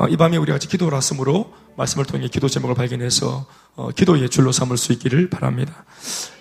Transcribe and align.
어, 0.00 0.08
이 0.08 0.16
밤에 0.16 0.38
우리 0.38 0.50
같이 0.50 0.66
기도를 0.66 0.98
하으므로 0.98 1.52
말씀을 1.76 2.06
통해 2.06 2.26
기도 2.28 2.48
제목을 2.48 2.74
발견해서 2.74 3.46
어, 3.74 3.90
기도의 3.90 4.30
줄로 4.30 4.50
삼을 4.50 4.78
수 4.78 4.94
있기를 4.94 5.28
바랍니다. 5.28 5.84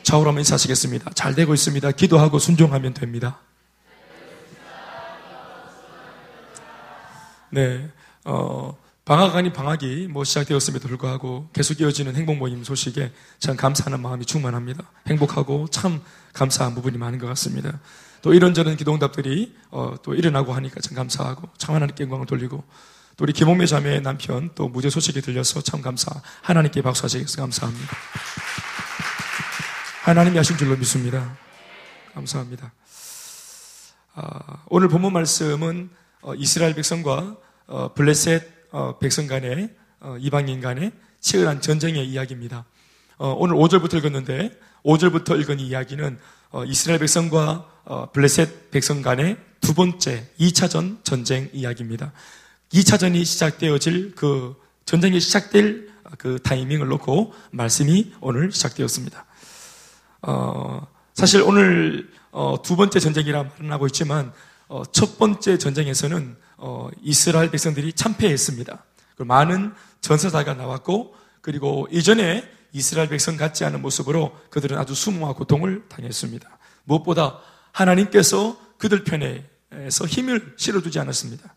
좌우로 0.04 0.30
한번 0.30 0.40
인사하시겠습니다. 0.40 1.12
잘 1.14 1.36
되고 1.36 1.54
있습니다. 1.54 1.92
기도하고 1.92 2.40
순종하면 2.40 2.94
됩니다. 2.94 3.42
네, 7.50 7.92
어, 8.24 8.78
방학 9.04 9.36
아닌 9.36 9.52
방학이 9.52 10.08
뭐 10.10 10.24
시작되었음에도 10.24 10.88
불구하고 10.88 11.50
계속 11.52 11.82
이어지는 11.82 12.16
행복 12.16 12.38
모임 12.38 12.64
소식에 12.64 13.12
참 13.40 13.58
감사하는 13.58 14.02
마음이 14.02 14.24
충만합니다. 14.24 14.90
행복하고 15.08 15.68
참 15.70 16.02
감사한 16.32 16.76
부분이 16.76 16.98
많은 16.98 17.20
것 17.20 17.28
같습니다. 17.28 17.78
또 18.22 18.34
이런저런 18.34 18.78
기도응답들이 18.78 19.54
어, 19.72 19.96
또 20.02 20.14
일어나고 20.14 20.54
하니까 20.54 20.80
참 20.80 20.96
감사하고 20.96 21.50
참 21.58 21.76
하나님께 21.76 22.06
영광을 22.06 22.26
돌리고 22.26 22.64
또 23.20 23.26
우리 23.26 23.34
김홍매 23.34 23.66
자매의 23.66 24.02
남편 24.02 24.50
또 24.56 24.70
무죄 24.70 24.90
소식이 24.90 25.20
들려서 25.20 25.60
참 25.60 25.82
감사 25.82 26.10
하나님께 26.42 26.82
박수하시겠어 26.82 27.42
감사합니다. 27.42 27.88
하나님이 30.04 30.38
하신 30.38 30.56
줄로 30.56 30.78
믿습니다. 30.78 31.38
감사합니다. 32.14 32.72
아, 34.14 34.64
오늘 34.70 34.88
본문 34.88 35.12
말씀은 35.12 35.90
어, 36.22 36.34
이스라엘 36.36 36.74
백성과 36.76 37.36
어, 37.68 37.94
블레셋 37.94 38.70
어, 38.72 38.98
백성 39.00 39.28
간의 39.28 39.70
어, 40.00 40.16
이방인 40.18 40.62
간의 40.62 40.94
치열한 41.20 41.60
전쟁의 41.60 42.08
이야기입니다. 42.08 42.64
어, 43.18 43.36
오늘 43.38 43.58
5절부터 43.58 43.98
읽었는데 43.98 44.58
5절부터 44.86 45.38
읽은 45.42 45.60
이야기는 45.60 46.18
어, 46.52 46.64
이스라엘 46.64 47.00
백성과 47.00 47.70
어, 47.84 48.12
블레셋 48.14 48.72
백성 48.72 49.02
간의 49.02 49.36
두 49.60 49.74
번째 49.74 50.26
2차전 50.40 51.04
전쟁 51.04 51.50
이야기입니다. 51.52 52.14
2차전이 52.72 53.26
시작되어질 53.26 54.14
그 54.16 54.56
전쟁이 54.86 55.20
시작될 55.20 55.90
그 56.18 56.40
타이밍을 56.42 56.88
놓고 56.88 57.34
말씀이 57.52 58.14
오늘 58.22 58.52
시작되었습니다. 58.52 59.26
어, 60.24 60.88
사실 61.14 61.42
오늘 61.42 62.10
어, 62.32 62.62
두 62.64 62.76
번째 62.76 63.00
전쟁이라 63.00 63.44
말은 63.44 63.72
하고 63.72 63.88
있지만 63.88 64.34
어, 64.68 64.84
첫 64.92 65.18
번째 65.18 65.58
전쟁에서는 65.58 66.36
어, 66.58 66.90
이스라엘 67.02 67.52
백성들이 67.52 67.94
참패했습니다. 67.94 68.84
많은 69.18 69.74
전사자가 70.02 70.54
나왔고 70.54 71.16
그리고 71.42 71.88
이전에 71.92 72.50
이스라엘 72.72 73.10
백성 73.10 73.36
같지 73.36 73.66
않은 73.66 73.82
모습으로 73.82 74.38
그들은 74.50 74.78
아주 74.78 74.94
수모와 74.94 75.34
고통을 75.34 75.86
당했습니다. 75.90 76.58
무엇보다 76.84 77.40
하나님께서 77.72 78.58
그들 78.78 79.04
편에서 79.04 80.06
힘을 80.06 80.54
실어주지 80.58 81.00
않았습니다. 81.00 81.56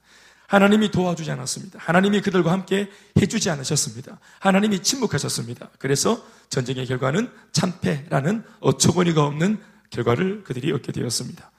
하나님이 0.53 0.91
도와주지 0.91 1.31
않았습니다. 1.31 1.79
하나님이 1.83 2.21
그들과 2.21 2.53
함께 2.53 2.91
해주지 3.19 3.49
않으셨습니다. 3.49 4.19
하나님이 4.39 4.83
침묵하셨습니다. 4.83 5.71
그래서 5.79 6.23
전쟁의 6.51 6.87
결과는 6.87 7.31
참패라는 7.53 8.45
어처구니가 8.61 9.25
없는 9.25 9.59
결과를 9.89 10.45
그들이 10.45 10.71
얻게 10.73 10.93
되었습니다. 10.93 11.51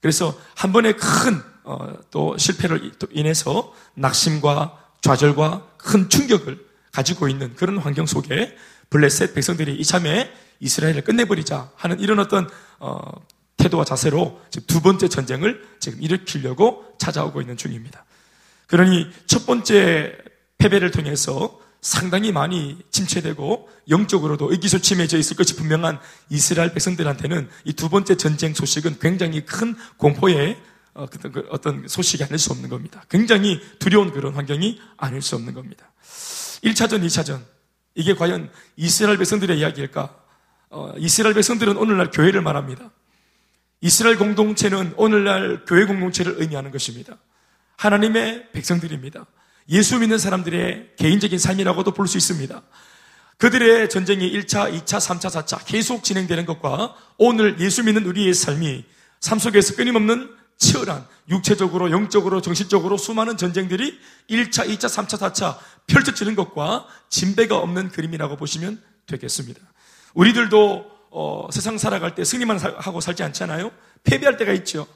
그래서 0.00 0.34
한 0.54 0.72
번의 0.72 0.96
큰또 0.96 2.30
어, 2.32 2.38
실패를 2.38 2.92
인해서 3.10 3.74
낙심과 3.92 4.86
좌절과 5.02 5.72
큰 5.76 6.08
충격을 6.08 6.64
가지고 6.92 7.28
있는 7.28 7.54
그런 7.56 7.76
환경 7.76 8.06
속에 8.06 8.56
블레셋 8.88 9.34
백성들이 9.34 9.76
이참에 9.76 10.32
이스라엘을 10.60 11.04
끝내버리자 11.04 11.72
하는 11.76 12.00
이런 12.00 12.18
어떤 12.18 12.48
어, 12.78 13.02
태도와 13.58 13.84
자세로 13.84 14.40
지금 14.48 14.66
두 14.66 14.80
번째 14.80 15.08
전쟁을 15.08 15.62
지금 15.78 16.02
일으키려고 16.02 16.86
찾아오고 16.98 17.42
있는 17.42 17.58
중입니다. 17.58 18.06
그러니 18.70 19.10
첫 19.26 19.46
번째 19.46 20.16
패배를 20.58 20.92
통해서 20.92 21.58
상당히 21.80 22.30
많이 22.30 22.78
침체되고 22.90 23.68
영적으로도 23.88 24.52
의기소침해져 24.52 25.18
있을 25.18 25.36
것이 25.36 25.56
분명한 25.56 25.98
이스라엘 26.28 26.72
백성들한테는 26.72 27.48
이 27.64 27.72
두 27.72 27.88
번째 27.88 28.16
전쟁 28.16 28.54
소식은 28.54 28.98
굉장히 29.00 29.44
큰 29.44 29.74
공포의 29.96 30.56
어, 30.94 31.06
그 31.06 31.46
어떤 31.50 31.88
소식이 31.88 32.22
아닐 32.22 32.38
수 32.38 32.52
없는 32.52 32.68
겁니다. 32.68 33.04
굉장히 33.08 33.60
두려운 33.78 34.12
그런 34.12 34.34
환경이 34.34 34.80
아닐 34.96 35.22
수 35.22 35.34
없는 35.36 35.54
겁니다. 35.54 35.90
1차전, 36.62 37.04
2차전. 37.04 37.42
이게 37.94 38.14
과연 38.14 38.50
이스라엘 38.76 39.16
백성들의 39.18 39.58
이야기일까? 39.58 40.16
어, 40.70 40.92
이스라엘 40.98 41.34
백성들은 41.34 41.76
오늘날 41.76 42.10
교회를 42.10 42.42
말합니다. 42.42 42.90
이스라엘 43.80 44.16
공동체는 44.18 44.94
오늘날 44.96 45.64
교회 45.64 45.86
공동체를 45.86 46.36
의미하는 46.38 46.70
것입니다. 46.70 47.16
하나님의 47.80 48.48
백성들입니다. 48.52 49.24
예수 49.70 49.98
믿는 49.98 50.18
사람들의 50.18 50.96
개인적인 50.96 51.38
삶이라고도 51.38 51.92
볼 51.92 52.06
수 52.06 52.18
있습니다. 52.18 52.62
그들의 53.38 53.88
전쟁이 53.88 54.30
1차, 54.30 54.70
2차, 54.70 54.98
3차, 54.98 55.30
4차 55.30 55.64
계속 55.64 56.04
진행되는 56.04 56.44
것과 56.44 56.94
오늘 57.16 57.58
예수 57.58 57.82
믿는 57.82 58.04
우리의 58.04 58.34
삶이 58.34 58.84
삶 59.20 59.38
속에서 59.38 59.76
끊임없는 59.76 60.30
치열한 60.58 61.06
육체적으로, 61.30 61.90
영적으로, 61.90 62.42
정신적으로 62.42 62.98
수많은 62.98 63.38
전쟁들이 63.38 63.98
1차, 64.28 64.68
2차, 64.68 64.84
3차, 64.84 65.18
4차 65.32 65.56
펼쳐지는 65.86 66.34
것과 66.34 66.86
진배가 67.08 67.56
없는 67.56 67.88
그림이라고 67.88 68.36
보시면 68.36 68.82
되겠습니다. 69.06 69.58
우리들도 70.12 71.00
어, 71.12 71.48
세상 71.50 71.78
살아갈 71.78 72.14
때 72.14 72.24
승리만 72.24 72.58
하고 72.58 73.00
살지 73.00 73.22
않잖아요. 73.22 73.72
패배할 74.04 74.36
때가 74.36 74.52
있죠. 74.52 74.86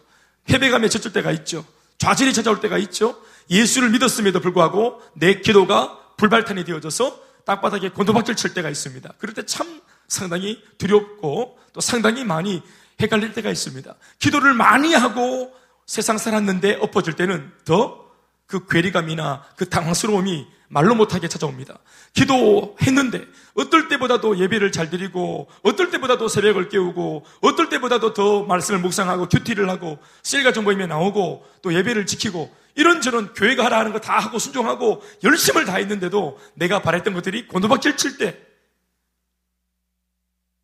패배가 0.44 0.78
맺혀질 0.80 1.14
때가 1.14 1.32
있죠. 1.32 1.64
좌절이 1.98 2.32
찾아올 2.32 2.60
때가 2.60 2.78
있죠. 2.78 3.20
예수를 3.50 3.90
믿었음에도 3.90 4.40
불구하고 4.40 5.00
내 5.14 5.40
기도가 5.40 5.98
불발탄이 6.16 6.64
되어져서 6.64 7.20
땅바닥에 7.44 7.90
곤도박질 7.90 8.36
칠 8.36 8.54
때가 8.54 8.70
있습니다. 8.70 9.12
그럴 9.18 9.34
때 9.34 9.42
참 9.42 9.80
상당히 10.08 10.62
두렵고 10.78 11.58
또 11.72 11.80
상당히 11.80 12.24
많이 12.24 12.62
헷갈릴 13.00 13.32
때가 13.32 13.50
있습니다. 13.50 13.94
기도를 14.18 14.54
많이 14.54 14.94
하고 14.94 15.52
세상 15.86 16.18
살았는데 16.18 16.78
엎어질 16.80 17.14
때는 17.14 17.52
더 17.64 18.04
그 18.46 18.66
괴리감이나 18.66 19.44
그 19.56 19.68
당황스러움이 19.68 20.46
말로 20.68 20.94
못하게 20.94 21.28
찾아옵니다. 21.28 21.78
기도했는데 22.14 23.24
어떨 23.54 23.88
때보다도 23.88 24.38
예배를 24.38 24.72
잘 24.72 24.90
드리고 24.90 25.48
어떨 25.62 25.90
때보다도 25.90 26.28
새벽을 26.28 26.68
깨우고 26.68 27.24
어떨 27.42 27.68
때보다도 27.68 28.14
더 28.14 28.42
말씀을 28.44 28.80
묵상하고 28.80 29.28
큐티를 29.28 29.68
하고 29.68 29.98
셀가 30.22 30.52
정보임에 30.52 30.86
나오고 30.86 31.44
또 31.62 31.74
예배를 31.74 32.06
지키고 32.06 32.54
이런저런 32.74 33.34
교회가 33.34 33.64
하라 33.64 33.78
하는 33.78 33.92
거 33.92 34.00
다 34.00 34.18
하고 34.18 34.38
순종하고 34.38 35.02
열심을 35.22 35.64
다했는데도 35.64 36.38
내가 36.54 36.82
바랬던 36.82 37.14
것들이 37.14 37.46
곤도박질 37.48 37.96
칠 37.96 38.18
때 38.18 38.36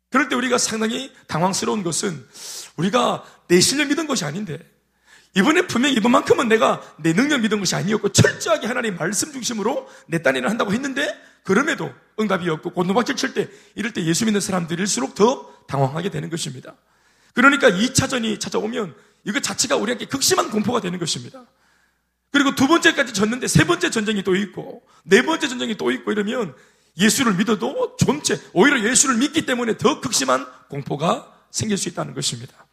그럴 0.09 0.27
때 0.27 0.35
우리가 0.35 0.57
상당히 0.57 1.11
당황스러운 1.27 1.83
것은 1.83 2.27
우리가 2.75 3.23
내 3.47 3.61
실력 3.61 3.87
믿은 3.87 4.07
것이 4.07 4.25
아닌데 4.25 4.59
이번에 5.33 5.61
분명히 5.67 5.95
이번만큼은 5.95 6.49
내가 6.49 6.81
내 6.97 7.13
능력 7.13 7.41
믿은 7.41 7.59
것이 7.59 7.75
아니었고 7.75 8.09
철저하게 8.09 8.67
하나님 8.67 8.97
말씀 8.97 9.31
중심으로 9.31 9.87
내 10.07 10.21
딴 10.21 10.35
일을 10.35 10.49
한다고 10.49 10.73
했는데 10.73 11.07
그럼에도 11.43 11.91
응답이 12.19 12.49
없고 12.49 12.71
곤도박질 12.71 13.15
칠 13.15 13.33
때 13.33 13.49
이럴 13.75 13.93
때 13.93 14.03
예수 14.05 14.25
믿는 14.25 14.41
사람들일수록 14.41 15.15
더 15.15 15.49
당황하게 15.67 16.09
되는 16.09 16.29
것입니다. 16.29 16.75
그러니까 17.33 17.69
2차전이 17.69 18.39
찾아오면 18.39 18.93
이거 19.23 19.39
자체가 19.39 19.77
우리에게 19.77 20.05
극심한 20.05 20.51
공포가 20.51 20.81
되는 20.81 20.99
것입니다. 20.99 21.45
그리고 22.31 22.53
두 22.55 22.67
번째까지 22.67 23.13
졌는데 23.13 23.47
세 23.47 23.63
번째 23.65 23.89
전쟁이 23.89 24.23
또 24.23 24.35
있고 24.35 24.83
네 25.03 25.21
번째 25.21 25.47
전쟁이 25.47 25.75
또 25.77 25.91
있고 25.91 26.11
이러면 26.11 26.53
예수를 26.97 27.35
믿어도 27.35 27.95
존재 27.97 28.37
오히려 28.53 28.81
예수를 28.81 29.17
믿기 29.17 29.45
때문에 29.45 29.77
더 29.77 30.01
극심한 30.01 30.45
공포가 30.69 31.33
생길 31.51 31.77
수 31.77 31.87
있다는 31.89 32.13
것입니다. 32.13 32.65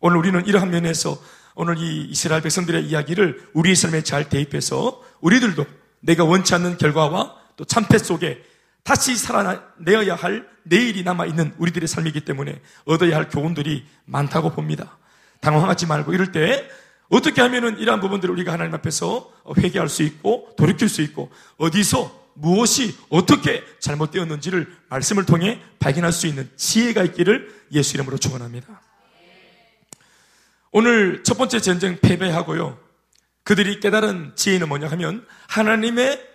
오늘 0.00 0.16
우리는 0.16 0.46
이러한 0.46 0.70
면에서 0.70 1.20
오늘 1.60 1.76
이 1.76 2.04
이스라엘 2.04 2.40
백성들의 2.40 2.86
이야기를 2.86 3.48
우리의 3.52 3.74
삶에 3.74 4.04
잘 4.04 4.28
대입해서 4.28 5.02
우리들도 5.20 5.66
내가 5.98 6.22
원치 6.22 6.54
않는 6.54 6.78
결과와 6.78 7.34
또 7.56 7.64
참패 7.64 7.98
속에 7.98 8.44
다시 8.84 9.16
살아내어야 9.16 10.14
할 10.14 10.48
내일이 10.62 11.02
남아있는 11.02 11.54
우리들의 11.58 11.88
삶이기 11.88 12.20
때문에 12.20 12.60
얻어야 12.84 13.16
할 13.16 13.28
교훈들이 13.28 13.84
많다고 14.04 14.50
봅니다. 14.50 14.98
당황하지 15.40 15.86
말고 15.86 16.14
이럴 16.14 16.30
때 16.30 16.64
어떻게 17.08 17.42
하면은 17.42 17.76
이러한 17.80 18.00
부분들을 18.00 18.32
우리가 18.34 18.52
하나님 18.52 18.72
앞에서 18.74 19.28
회개할 19.56 19.88
수 19.88 20.04
있고 20.04 20.54
돌이킬 20.56 20.88
수 20.88 21.02
있고 21.02 21.28
어디서 21.56 22.28
무엇이 22.34 22.96
어떻게 23.08 23.64
잘못되었는지를 23.80 24.72
말씀을 24.90 25.26
통해 25.26 25.60
발견할 25.80 26.12
수 26.12 26.28
있는 26.28 26.48
지혜가 26.54 27.02
있기를 27.02 27.52
예수 27.72 27.96
이름으로 27.96 28.16
축원합니다. 28.16 28.87
오늘 30.70 31.22
첫 31.24 31.38
번째 31.38 31.60
전쟁 31.60 31.98
패배하고요. 32.00 32.78
그들이 33.44 33.80
깨달은 33.80 34.32
지혜는 34.34 34.68
뭐냐 34.68 34.88
하면 34.88 35.26
하나님의 35.48 36.26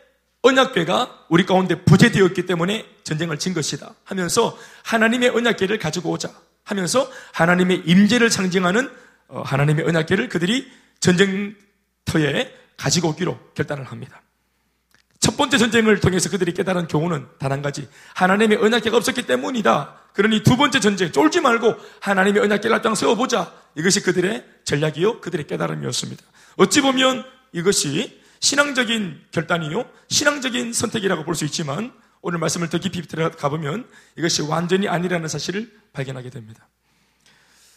언약궤가 0.41 1.25
우리 1.29 1.45
가운데 1.45 1.83
부재되었기 1.83 2.45
때문에 2.45 2.85
전쟁을 3.03 3.39
진 3.39 3.53
것이다 3.53 3.93
하면서 4.03 4.57
하나님의 4.83 5.29
언약궤를 5.29 5.79
가지고 5.79 6.11
오자 6.11 6.29
하면서 6.63 7.09
하나님의 7.33 7.83
임재를 7.85 8.29
상징하는 8.29 8.91
어, 9.27 9.41
하나님의 9.41 9.85
언약궤를 9.85 10.29
그들이 10.29 10.69
전쟁터에 10.99 12.53
가지고 12.77 13.09
오기로 13.09 13.39
결단을 13.55 13.85
합니다. 13.85 14.21
첫 15.19 15.37
번째 15.37 15.57
전쟁을 15.57 15.99
통해서 16.01 16.29
그들이 16.29 16.53
깨달은 16.53 16.87
교훈은 16.87 17.27
단 17.39 17.51
한 17.51 17.61
가지. 17.61 17.87
하나님의 18.15 18.57
언약계가 18.57 18.97
없었기 18.97 19.25
때문이다. 19.25 19.95
그러니 20.13 20.43
두 20.43 20.57
번째 20.57 20.79
전쟁, 20.79 21.11
쫄지 21.11 21.41
말고 21.41 21.75
하나님의 21.99 22.41
언약계를 22.43 22.75
앞장 22.75 22.95
세워보자. 22.95 23.51
이것이 23.75 24.01
그들의 24.03 24.45
전략이요. 24.63 25.21
그들의 25.21 25.47
깨달음이었습니다. 25.47 26.23
어찌 26.57 26.81
보면 26.81 27.25
이것이 27.51 28.21
신앙적인 28.39 29.21
결단이요. 29.31 29.85
신앙적인 30.09 30.73
선택이라고 30.73 31.23
볼 31.23 31.35
수 31.35 31.45
있지만 31.45 31.93
오늘 32.21 32.39
말씀을 32.39 32.69
더 32.69 32.77
깊이 32.77 33.01
들어가 33.01 33.49
보면 33.49 33.87
이것이 34.17 34.43
완전히 34.43 34.87
아니라는 34.87 35.27
사실을 35.27 35.71
발견하게 35.93 36.29
됩니다. 36.29 36.67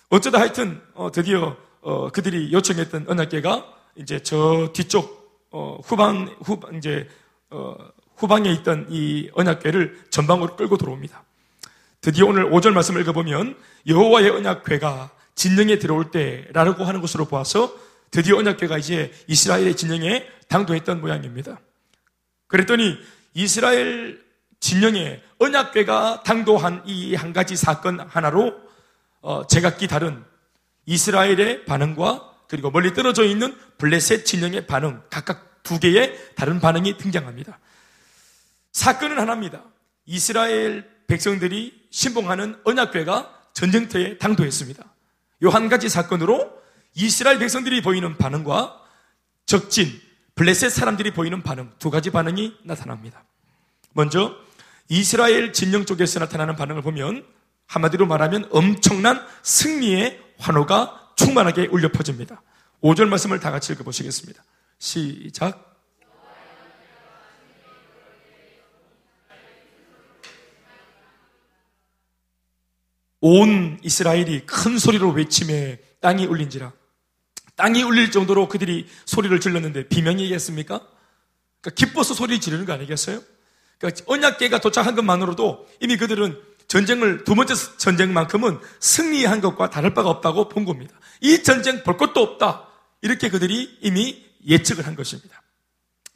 어쩌다 0.09 0.39
하여튼 0.39 0.81
어, 0.95 1.11
드디어 1.11 1.57
어, 1.81 2.11
그들이 2.11 2.53
요청했던 2.53 3.07
언약계가 3.09 3.67
이제 3.97 4.23
저 4.23 4.71
뒤쪽 4.75 5.47
어, 5.51 5.81
후방 5.85 6.37
후 6.43 6.61
이제 6.77 7.09
어, 7.51 7.77
후방에 8.17 8.51
있던 8.53 8.87
이 8.91 9.31
언약궤를 9.35 10.07
전방으로 10.11 10.57
끌고 10.57 10.77
들어옵니다. 10.77 11.25
드디어 12.07 12.27
오늘 12.27 12.49
5절 12.49 12.71
말씀을 12.71 13.01
읽어보면 13.01 13.57
여호와의 13.89 14.31
언약궤가 14.31 15.11
진영에 15.35 15.81
들어올 15.81 16.13
때라고 16.13 16.85
하는 16.85 17.01
것으로 17.01 17.25
보아서 17.25 17.75
드디어 18.13 18.37
언약궤가 18.37 18.79
이제 18.79 19.13
이스라엘의 19.27 19.75
진영에 19.75 20.25
당도했던 20.47 21.01
모양입니다. 21.01 21.59
그랬더니 22.47 22.97
이스라엘 23.35 24.23
진영에 24.61 25.21
언약궤가 25.41 26.23
당도한 26.23 26.85
이 26.87 27.17
한 27.17 27.33
가지 27.33 27.57
사건 27.57 27.99
하나로 27.99 28.55
어, 29.21 29.49
제각기 29.49 29.89
다른 29.89 30.23
이스라엘의 30.85 31.65
반응과 31.65 32.35
그리고 32.47 32.71
멀리 32.71 32.95
떨어져 32.95 33.25
있는 33.25 33.53
블레셋 33.79 34.25
진영의 34.25 34.69
반응 34.69 35.03
각각 35.11 35.61
두 35.65 35.81
개의 35.81 36.17
다른 36.37 36.61
반응이 36.61 36.99
등장합니다. 36.99 37.59
사건은 38.71 39.19
하나입니다. 39.19 39.65
이스라엘 40.05 40.96
백성들이 41.07 41.89
신봉하는 41.91 42.57
언약궤가 42.65 43.33
전쟁터에 43.53 44.19
당도했습니다. 44.19 44.85
이한 45.43 45.69
가지 45.69 45.89
사건으로 45.89 46.51
이스라엘 46.95 47.39
백성들이 47.39 47.83
보이는 47.83 48.17
반응과 48.17 48.81
적진, 49.45 49.89
블레셋 50.35 50.71
사람들이 50.71 51.13
보이는 51.13 51.43
반응, 51.43 51.73
두 51.79 51.91
가지 51.91 52.11
반응이 52.11 52.57
나타납니다. 52.65 53.25
먼저 53.93 54.35
이스라엘 54.89 55.53
진영 55.53 55.85
쪽에서 55.87 56.21
나타나는 56.21 56.57
반응을 56.57 56.83
보면 56.83 57.25
한마디로 57.67 58.07
말하면 58.07 58.49
엄청난 58.51 59.25
승리의 59.43 60.21
환호가 60.39 61.13
충만하게 61.17 61.69
울려 61.71 61.91
퍼집니다. 61.91 62.43
5절 62.83 63.09
말씀을 63.09 63.41
다 63.41 63.51
같이 63.51 63.73
읽어보시겠습니다. 63.73 64.43
시작. 64.79 65.76
온 73.21 73.79
이스라엘이 73.83 74.47
큰 74.47 74.79
소리로 74.79 75.11
외침에 75.11 75.79
땅이 76.01 76.27
울린지라. 76.27 76.73
땅이 77.57 77.83
울릴 77.83 78.11
정도로 78.11 78.49
그들이 78.49 78.87
소리를 79.07 79.39
질렀는데 79.41 79.89
비명이겠습니까? 79.89 80.79
그러니까 81.61 81.71
기뻐서 81.75 82.15
소리 82.15 82.41
지르는 82.41 82.67
거 82.67 82.73
아니겠어요? 82.73 83.23
그러니까 83.79 84.05
언약계가 84.07 84.61
도착한 84.61 84.95
것만으로도 84.95 85.67
이미 85.81 85.97
그들은 85.97 86.41
전쟁을 86.69 87.25
두 87.25 87.35
번째 87.35 87.55
전쟁만큼은 87.55 88.59
승리한 88.81 89.41
것과 89.41 89.71
다를 89.71 89.95
바가 89.95 90.11
없다고 90.11 90.49
본 90.49 90.65
겁니다. 90.65 90.99
이 91.21 91.43
전쟁 91.43 91.83
볼 91.83 91.97
것도 91.97 92.21
없다. 92.21 92.69
이렇게 93.03 93.31
그들이 93.31 93.79
이미 93.81 94.25
예측을 94.47 94.87
한 94.87 94.97
것입니다. 94.97 95.43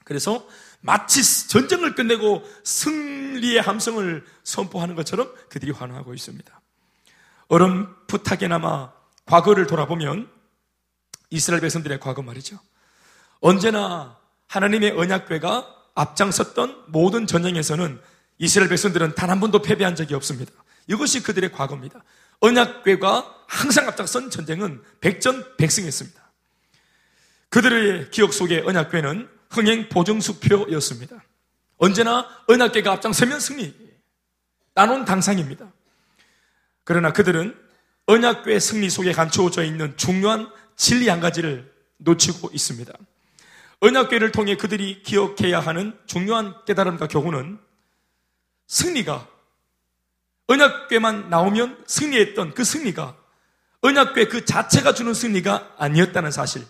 그래서 0.05 0.47
마치 0.81 1.49
전쟁을 1.49 1.95
끝내고 1.95 2.43
승리의 2.65 3.61
함성을 3.61 4.25
선포하는 4.43 4.95
것처럼 4.95 5.33
그들이 5.49 5.73
환호하고 5.73 6.15
있습니다. 6.15 6.60
어렴풋하게나마 7.51 8.93
과거를 9.27 9.67
돌아보면 9.67 10.31
이스라엘 11.31 11.61
백성들의 11.61 12.01
과거 12.01 12.23
말이죠. 12.23 12.59
언제나 13.41 14.19
하나님의 14.47 14.93
언약궤가 14.93 15.67
앞장섰던 15.95 16.85
모든 16.89 17.27
전쟁에서는 17.27 18.01
이스라엘 18.39 18.69
백성들은 18.71 19.15
단 19.15 19.31
한 19.31 19.39
번도 19.41 19.63
패배한 19.63 19.95
적이 19.97 20.15
없습니다. 20.15 20.53
이것이 20.87 21.23
그들의 21.23 21.53
과거입니다. 21.53 22.03
언약궤가 22.41 23.45
항상 23.47 23.87
앞장선 23.89 24.31
전쟁은 24.31 24.83
백전백승했습니다. 25.01 26.21
그들의 27.51 28.11
기억 28.11 28.33
속에 28.33 28.63
언약궤는 28.65 29.29
흥행 29.51 29.89
보증수표였습니다. 29.89 31.23
언제나 31.79 32.27
언약궤가 32.47 32.93
앞장서면 32.93 33.41
승리. 33.41 33.75
나눈 34.75 35.05
당상입니다. 35.05 35.71
그러나 36.91 37.13
그들은 37.13 37.57
언약궤 38.07 38.59
승리 38.59 38.91
속에 38.91 39.13
감추어져 39.13 39.63
있는 39.63 39.97
중요한 39.97 40.51
진리 40.75 41.09
한 41.09 41.21
가지를 41.21 41.73
놓치고 41.99 42.51
있습니다. 42.53 42.93
언약궤를 43.79 44.33
통해 44.33 44.57
그들이 44.57 45.05
기억해야 45.05 45.61
하는 45.61 45.97
중요한 46.07 46.53
깨달음과 46.67 47.07
교훈은 47.07 47.61
승리가 48.67 49.29
언약궤만 50.49 51.31
나오면 51.31 51.85
승리했던 51.87 52.55
그 52.55 52.65
승리가 52.65 53.17
언약궤 53.83 54.25
그 54.27 54.45
자체가 54.45 54.93
주는 54.93 55.15
승리가 55.15 55.77
아니었다는 55.79 56.33
사실. 56.33 56.67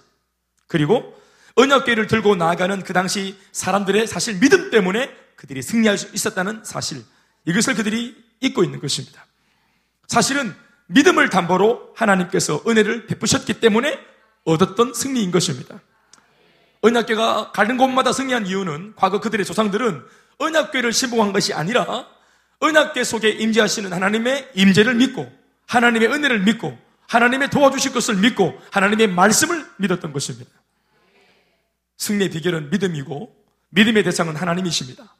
그리고 0.66 1.18
언약궤를 1.54 2.08
들고 2.08 2.36
나아가는 2.36 2.82
그 2.82 2.92
당시 2.92 3.38
사람들의 3.52 4.06
사실 4.06 4.38
믿음 4.38 4.70
때문에 4.70 5.16
그들이 5.36 5.62
승리할 5.62 5.96
수 5.96 6.14
있었다는 6.14 6.62
사실. 6.62 7.02
이것을 7.46 7.74
그들이 7.74 8.22
잊고 8.42 8.64
있는 8.64 8.80
것입니다. 8.80 9.24
사실은 10.10 10.52
믿음을 10.88 11.30
담보로 11.30 11.94
하나님께서 11.94 12.64
은혜를 12.66 13.06
베푸셨기 13.06 13.60
때문에 13.60 13.96
얻었던 14.44 14.92
승리인 14.92 15.30
것입니다. 15.30 15.80
언약궤가 16.80 17.52
가는 17.52 17.76
곳마다 17.76 18.12
승리한 18.12 18.46
이유는 18.46 18.94
과거 18.96 19.20
그들의 19.20 19.46
조상들은 19.46 20.04
언약궤를 20.38 20.92
신봉한 20.92 21.32
것이 21.32 21.54
아니라 21.54 22.08
언약궤 22.58 23.04
속에 23.04 23.28
임재하시는 23.30 23.92
하나님의 23.92 24.50
임재를 24.54 24.96
믿고 24.96 25.30
하나님의 25.68 26.08
은혜를 26.08 26.40
믿고 26.40 26.76
하나님의 27.06 27.50
도와주실 27.50 27.92
것을 27.92 28.16
믿고 28.16 28.60
하나님의 28.72 29.06
말씀을 29.10 29.64
믿었던 29.76 30.12
것입니다. 30.12 30.50
승리의 31.98 32.30
비결은 32.30 32.70
믿음이고 32.70 33.32
믿음의 33.68 34.02
대상은 34.02 34.34
하나님이십니다. 34.34 35.14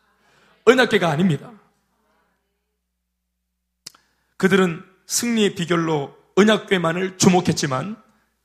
언약계가 0.64 1.09
아닙니다. 1.09 1.53
그들은 4.41 4.83
승리의 5.11 5.57
비결로 5.57 6.17
언약궤만을 6.37 7.19
주목했지만 7.19 7.97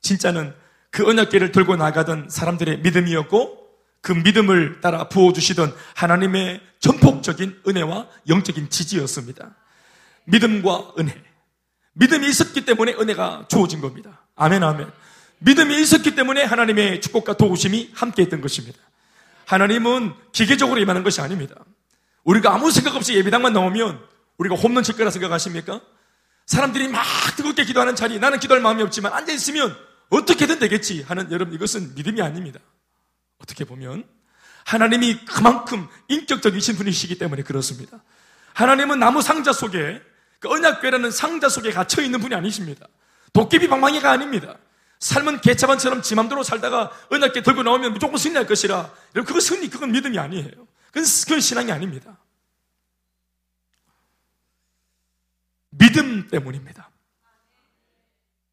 진짜는 0.02 0.52
그 0.90 1.06
언약궤를 1.08 1.52
들고 1.52 1.76
나가던 1.76 2.28
사람들의 2.28 2.80
믿음이었고 2.80 3.66
그 4.00 4.12
믿음을 4.12 4.80
따라 4.80 5.08
부어주시던 5.08 5.74
하나님의 5.94 6.60
전폭적인 6.80 7.62
은혜와 7.66 8.08
영적인 8.28 8.68
지지였습니다. 8.68 9.54
믿음과 10.24 10.94
은혜. 10.98 11.14
믿음이 11.94 12.28
있었기 12.28 12.64
때문에 12.64 12.94
은혜가 12.94 13.46
주어진 13.48 13.80
겁니다. 13.80 14.26
아멘, 14.34 14.62
아멘. 14.62 14.90
믿음이 15.38 15.80
있었기 15.80 16.14
때문에 16.14 16.42
하나님의 16.42 17.00
축복과 17.00 17.36
도우심이 17.36 17.92
함께 17.94 18.22
했던 18.22 18.40
것입니다. 18.40 18.78
하나님은 19.46 20.14
기계적으로 20.32 20.80
임하는 20.80 21.04
것이 21.04 21.20
아닙니다. 21.20 21.54
우리가 22.24 22.52
아무 22.54 22.72
생각 22.72 22.96
없이 22.96 23.14
예배당만 23.14 23.52
나오면 23.52 24.00
우리가 24.38 24.56
홈런 24.56 24.82
칠 24.82 24.96
거라 24.96 25.10
생각하십니까? 25.10 25.80
사람들이 26.46 26.88
막 26.88 27.04
뜨겁게 27.36 27.64
기도하는 27.64 27.96
자리, 27.96 28.18
나는 28.18 28.38
기도할 28.38 28.62
마음이 28.62 28.82
없지만 28.82 29.12
앉아있으면 29.12 29.76
어떻게든 30.08 30.58
되겠지 30.60 31.02
하는 31.02 31.30
여러분 31.32 31.54
이것은 31.54 31.94
믿음이 31.94 32.22
아닙니다. 32.22 32.60
어떻게 33.38 33.64
보면 33.64 34.04
하나님이 34.64 35.24
그만큼 35.26 35.88
인격적이신 36.08 36.76
분이시기 36.76 37.18
때문에 37.18 37.42
그렇습니다. 37.42 38.02
하나님은 38.54 38.98
나무 38.98 39.22
상자 39.22 39.52
속에 39.52 40.00
그 40.38 40.48
언약궤라는 40.48 41.10
상자 41.10 41.48
속에 41.48 41.72
갇혀 41.72 42.02
있는 42.02 42.20
분이 42.20 42.34
아니십니다. 42.34 42.86
도깨비 43.32 43.68
방망이가 43.68 44.10
아닙니다. 44.10 44.56
삶은 45.00 45.40
개차반처럼 45.40 46.02
지 46.02 46.14
맘대로 46.14 46.42
살다가 46.42 46.90
은혜께 47.12 47.42
들고 47.42 47.62
나오면 47.62 47.92
무조건 47.92 48.18
승리할 48.18 48.46
것이라. 48.46 48.90
여러분, 49.14 49.24
그거 49.24 49.40
승리, 49.40 49.68
그건 49.68 49.92
믿음이 49.92 50.18
아니에요. 50.18 50.50
그건, 50.86 51.04
그건 51.24 51.40
신앙이 51.40 51.70
아닙니다. 51.70 52.18
믿음 55.78 56.28
때문입니다. 56.28 56.90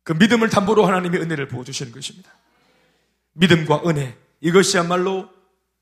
그 0.03 0.13
믿음을 0.13 0.49
담보로 0.49 0.85
하나님의 0.85 1.21
은혜를 1.21 1.47
부어주시는 1.47 1.91
것입니다. 1.91 2.31
믿음과 3.33 3.83
은혜. 3.87 4.17
이것이야말로 4.41 5.29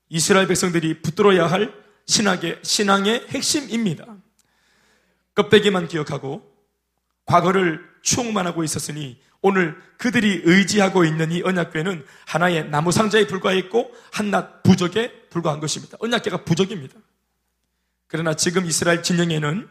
이스라엘 0.08 0.46
백성들이 0.46 1.02
붙들어야 1.02 1.46
할 1.46 1.74
신학의, 2.06 2.60
신앙의 2.62 3.26
핵심입니다. 3.28 4.06
껍데기만 5.34 5.88
기억하고 5.88 6.48
과거를 7.26 7.82
추억만 8.02 8.46
하고 8.46 8.62
있었으니 8.62 9.20
오늘 9.40 9.76
그들이 9.98 10.42
의지하고 10.44 11.04
있는 11.04 11.32
이 11.32 11.42
언약궤는 11.42 12.04
하나의 12.26 12.68
나무 12.68 12.92
상자에 12.92 13.26
불과했고 13.26 13.92
한낱 14.12 14.62
부적에 14.62 15.28
불과한 15.30 15.58
것입니다. 15.58 15.96
언약궤가 16.00 16.44
부적입니다. 16.44 16.94
그러나 18.06 18.34
지금 18.34 18.66
이스라엘 18.66 19.02
진영에는 19.02 19.68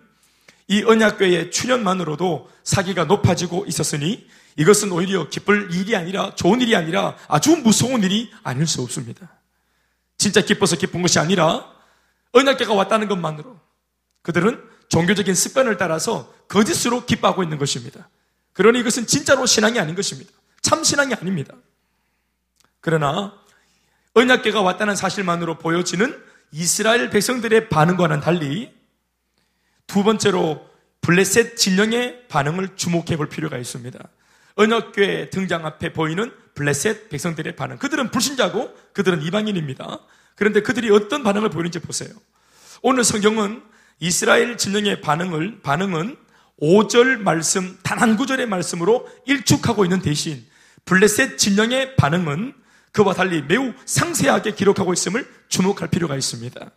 이 0.68 0.84
언약궤의 0.84 1.52
출현만으로도 1.52 2.50
사기가 2.64 3.06
높아지고 3.06 3.66
있었으니 3.68 4.28
이것은 4.58 4.92
오히려 4.92 5.30
기쁠 5.30 5.74
일이 5.74 5.96
아니라 5.96 6.36
좋은 6.36 6.62
일이 6.62 6.76
아니라 6.76 7.16
아주 7.28 7.56
무서운 7.58 8.04
일이 8.04 8.32
아닐 8.44 8.68
수 8.68 8.82
없습니다. 8.82 9.30
진짜 10.18 10.42
기뻐서 10.42 10.76
기쁜 10.76 11.02
것이 11.02 11.20
아니라 11.20 11.66
언약궤가 12.34 12.74
왔다는 12.74 13.08
것만으로 13.08 13.60
그들은 14.22 14.62
종교적인 14.90 15.34
습관을 15.34 15.78
따라서 15.78 16.34
거짓으로 16.48 17.06
기뻐하고 17.06 17.44
있는 17.44 17.58
것입니다. 17.58 18.10
그러니 18.54 18.80
이것은 18.80 19.08
진짜로 19.08 19.46
신앙이 19.46 19.80
아닌 19.80 19.96
것입니다. 19.96 20.32
참 20.62 20.84
신앙이 20.84 21.14
아닙니다. 21.14 21.56
그러나 22.82 23.34
언약계가 24.14 24.62
왔다는 24.62 24.96
사실만으로 24.96 25.58
보여지는 25.58 26.22
이스라엘 26.52 27.10
백성들의 27.10 27.70
반응과는 27.70 28.20
달리 28.20 28.74
두 29.92 30.06
번째로 30.06 30.66
블레셋 31.02 31.58
진영의 31.58 32.30
반응을 32.30 32.78
주목해 32.78 33.18
볼 33.18 33.28
필요가 33.28 33.58
있습니다. 33.58 34.00
언약궤 34.56 35.32
등장 35.32 35.66
앞에 35.66 35.92
보이는 35.92 36.32
블레셋 36.56 37.10
백성들의 37.10 37.58
반응. 37.58 37.78
그들은 37.78 38.10
불신자고 38.10 38.74
그들은 38.94 39.22
이방인입니다. 39.22 40.00
그런데 40.36 40.62
그들이 40.62 40.90
어떤 40.92 41.24
반응을 41.24 41.50
보이는지 41.50 41.80
보세요. 41.80 42.10
오늘 42.82 43.04
성경은 43.04 43.62
이스라엘 44.00 44.58
진영의 44.58 45.02
반응을 45.02 45.60
반응은 45.62 46.16
5절 46.62 47.18
말씀, 47.18 47.78
단 47.84 48.00
한 48.00 48.16
구절의 48.16 48.48
말씀으로 48.48 49.10
일축하고 49.26 49.84
있는 49.84 50.02
대신 50.02 50.46
블레셋 50.86 51.38
진영의 51.38 51.98
반응은 51.98 52.54
그와 52.94 53.14
달리 53.14 53.42
매우 53.42 53.74
상세하게 53.86 54.56
기록하고 54.56 54.94
있음을 54.94 55.30
주목할 55.50 55.90
필요가 55.90 56.16
있습니다. 56.16 56.72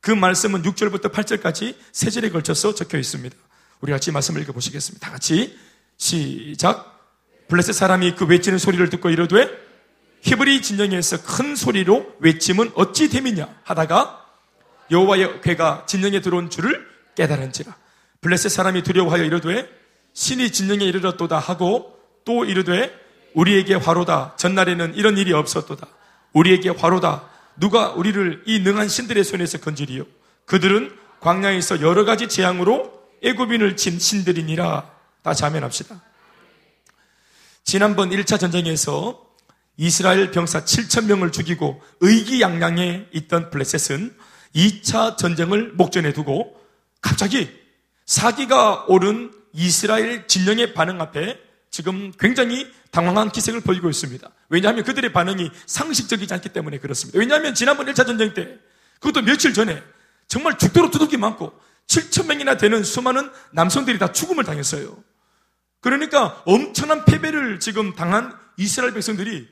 그 0.00 0.10
말씀은 0.10 0.62
6절부터 0.62 1.12
8절까지 1.12 1.74
세 1.92 2.10
절에 2.10 2.30
걸쳐서 2.30 2.74
적혀 2.74 2.98
있습니다. 2.98 3.36
우리 3.80 3.92
같이 3.92 4.10
말씀을 4.10 4.40
읽어보시겠습니다. 4.42 5.06
다 5.06 5.12
같이 5.12 5.58
시작. 5.96 6.98
블레셋 7.48 7.74
사람이 7.74 8.14
그 8.14 8.24
외치는 8.26 8.58
소리를 8.58 8.88
듣고 8.90 9.10
이르되 9.10 9.48
히브리 10.22 10.62
진영에서 10.62 11.22
큰 11.22 11.56
소리로 11.56 12.14
외침은 12.20 12.72
어찌 12.74 13.08
됨이냐 13.08 13.48
하다가 13.64 14.24
여호와의 14.90 15.40
괴가 15.42 15.84
진영에 15.86 16.20
들어온 16.20 16.48
줄을 16.48 16.86
깨달은지라. 17.16 17.76
블레셋 18.22 18.50
사람이 18.50 18.82
두려워하여 18.82 19.24
이르되 19.24 19.68
신이 20.14 20.50
진영에 20.52 20.84
이르렀도다 20.84 21.38
하고 21.38 21.98
또 22.24 22.44
이르되 22.44 22.94
우리에게 23.34 23.74
화로다. 23.74 24.34
전날에는 24.36 24.94
이런 24.94 25.18
일이 25.18 25.32
없었도다. 25.32 25.86
우리에게 26.32 26.70
화로다. 26.70 27.29
누가 27.56 27.90
우리를 27.90 28.44
이 28.46 28.60
능한 28.60 28.88
신들의 28.88 29.24
손에서 29.24 29.58
건지리요. 29.58 30.04
그들은 30.46 30.96
광야에서 31.20 31.80
여러 31.80 32.04
가지 32.04 32.28
재앙으로 32.28 33.00
애굽인을 33.22 33.76
친 33.76 33.98
신들이니라. 33.98 34.90
다 35.22 35.34
자면합시다. 35.34 36.02
지난번 37.64 38.10
1차 38.10 38.40
전쟁에서 38.40 39.26
이스라엘 39.76 40.30
병사 40.30 40.64
7천 40.64 41.06
명을 41.06 41.32
죽이고 41.32 41.82
의기양양해 42.00 43.06
있던 43.12 43.50
블레셋은 43.50 44.14
2차 44.54 45.16
전쟁을 45.16 45.72
목전에 45.72 46.12
두고 46.12 46.58
갑자기 47.00 47.50
사기가 48.06 48.84
오른 48.88 49.32
이스라엘 49.52 50.26
진영의 50.26 50.74
반응 50.74 51.00
앞에 51.00 51.38
지금 51.70 52.12
굉장히 52.18 52.66
당황한 52.90 53.30
기색을 53.30 53.60
보이고 53.60 53.88
있습니다. 53.88 54.28
왜냐하면 54.48 54.84
그들의 54.84 55.12
반응이 55.12 55.50
상식적이지 55.66 56.34
않기 56.34 56.50
때문에 56.50 56.78
그렇습니다. 56.78 57.18
왜냐하면 57.18 57.54
지난번 57.54 57.86
1차 57.86 58.06
전쟁 58.06 58.34
때 58.34 58.58
그것도 59.00 59.22
며칠 59.22 59.54
전에 59.54 59.82
정말 60.28 60.58
죽도록 60.58 60.90
두둑이 60.90 61.16
많고 61.16 61.52
7천 61.86 62.26
명이나 62.26 62.56
되는 62.56 62.84
수많은 62.84 63.30
남성들이 63.52 63.98
다 63.98 64.12
죽음을 64.12 64.44
당했어요. 64.44 65.02
그러니까 65.80 66.42
엄청난 66.46 67.04
패배를 67.04 67.58
지금 67.58 67.94
당한 67.94 68.36
이스라엘 68.56 68.92
백성들이 68.92 69.48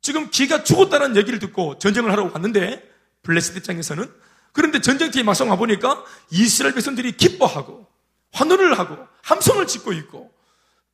지금 0.00 0.30
기가 0.30 0.64
죽었다는 0.64 1.16
얘기를 1.16 1.38
듣고 1.38 1.78
전쟁을 1.78 2.10
하러 2.10 2.24
왔는데 2.32 2.90
블레셋 3.22 3.56
입장에서는 3.58 4.10
그런데 4.52 4.80
전쟁터에 4.80 5.22
막상 5.22 5.50
와보니까 5.50 6.04
이스라엘 6.30 6.74
백성들이 6.74 7.12
기뻐하고 7.12 7.86
환호를 8.32 8.78
하고 8.78 8.96
함성을 9.22 9.66
짓고 9.66 9.92
있고 9.94 10.32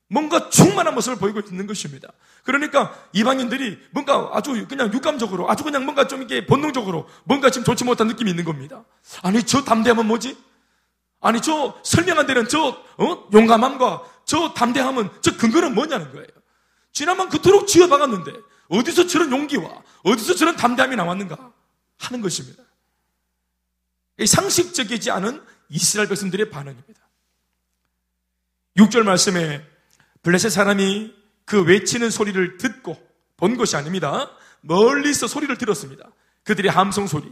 뭔가 0.08 0.48
충만한 0.48 0.94
모습을 0.94 1.18
보이고 1.18 1.40
있는 1.40 1.66
것입니다. 1.66 2.08
그러니까 2.42 2.98
이방인들이 3.12 3.78
뭔가 3.90 4.30
아주 4.32 4.66
그냥 4.66 4.92
육감적으로 4.92 5.50
아주 5.50 5.64
그냥 5.64 5.84
뭔가 5.84 6.08
좀 6.08 6.22
이게 6.22 6.46
본능적으로 6.46 7.08
뭔가 7.24 7.50
지금 7.50 7.64
좋지 7.64 7.84
못한 7.84 8.06
느낌이 8.08 8.30
있는 8.30 8.44
겁니다. 8.44 8.84
아니 9.22 9.42
저 9.42 9.62
담대함은 9.62 10.06
뭐지? 10.06 10.36
아니 11.20 11.42
저 11.42 11.78
설명 11.84 12.18
안 12.18 12.26
되는 12.26 12.48
저 12.48 12.82
어? 12.96 13.28
용감함과 13.32 14.02
저 14.24 14.54
담대함은 14.54 15.10
저 15.20 15.36
근거는 15.36 15.74
뭐냐는 15.74 16.10
거예요. 16.12 16.26
지난번 16.92 17.28
그토록 17.28 17.66
쥐어박았는데 17.66 18.32
어디서 18.68 19.06
저런 19.06 19.30
용기와 19.30 19.82
어디서 20.04 20.34
저런 20.34 20.56
담대함이 20.56 20.96
나왔는가 20.96 21.52
하는 21.98 22.22
것입니다. 22.22 22.62
상식적이지 24.24 25.10
않은 25.10 25.42
이스라엘 25.68 26.08
백성들의 26.08 26.48
반응입니다. 26.50 27.00
6절 28.76 29.02
말씀에 29.02 29.77
블레셋 30.22 30.50
사람이 30.50 31.14
그 31.44 31.62
외치는 31.62 32.10
소리를 32.10 32.58
듣고 32.58 32.96
본 33.36 33.56
것이 33.56 33.76
아닙니다. 33.76 34.30
멀리서 34.60 35.26
소리를 35.26 35.56
들었습니다. 35.56 36.10
그들의 36.44 36.70
함성 36.70 37.06
소리. 37.06 37.30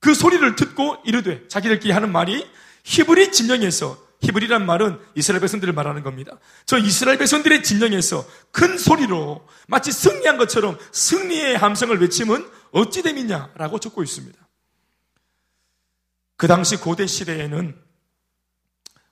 그 0.00 0.14
소리를 0.14 0.56
듣고 0.56 0.98
이르되 1.04 1.46
자기들끼리 1.48 1.92
하는 1.92 2.12
말이 2.12 2.46
히브리 2.84 3.32
진영에서 3.32 4.08
히브리란 4.20 4.66
말은 4.66 4.98
이스라엘 5.14 5.40
백성들을 5.40 5.72
말하는 5.72 6.02
겁니다. 6.02 6.38
저 6.66 6.76
이스라엘 6.78 7.18
백성들의 7.18 7.62
진영에서 7.62 8.26
큰 8.50 8.76
소리로 8.76 9.46
마치 9.68 9.92
승리한 9.92 10.38
것처럼 10.38 10.76
승리의 10.92 11.56
함성을 11.56 12.00
외치면 12.00 12.50
어찌 12.72 13.02
됨이냐라고 13.02 13.78
적고 13.78 14.02
있습니다. 14.02 14.38
그 16.36 16.46
당시 16.46 16.76
고대 16.76 17.06
시대에는 17.06 17.76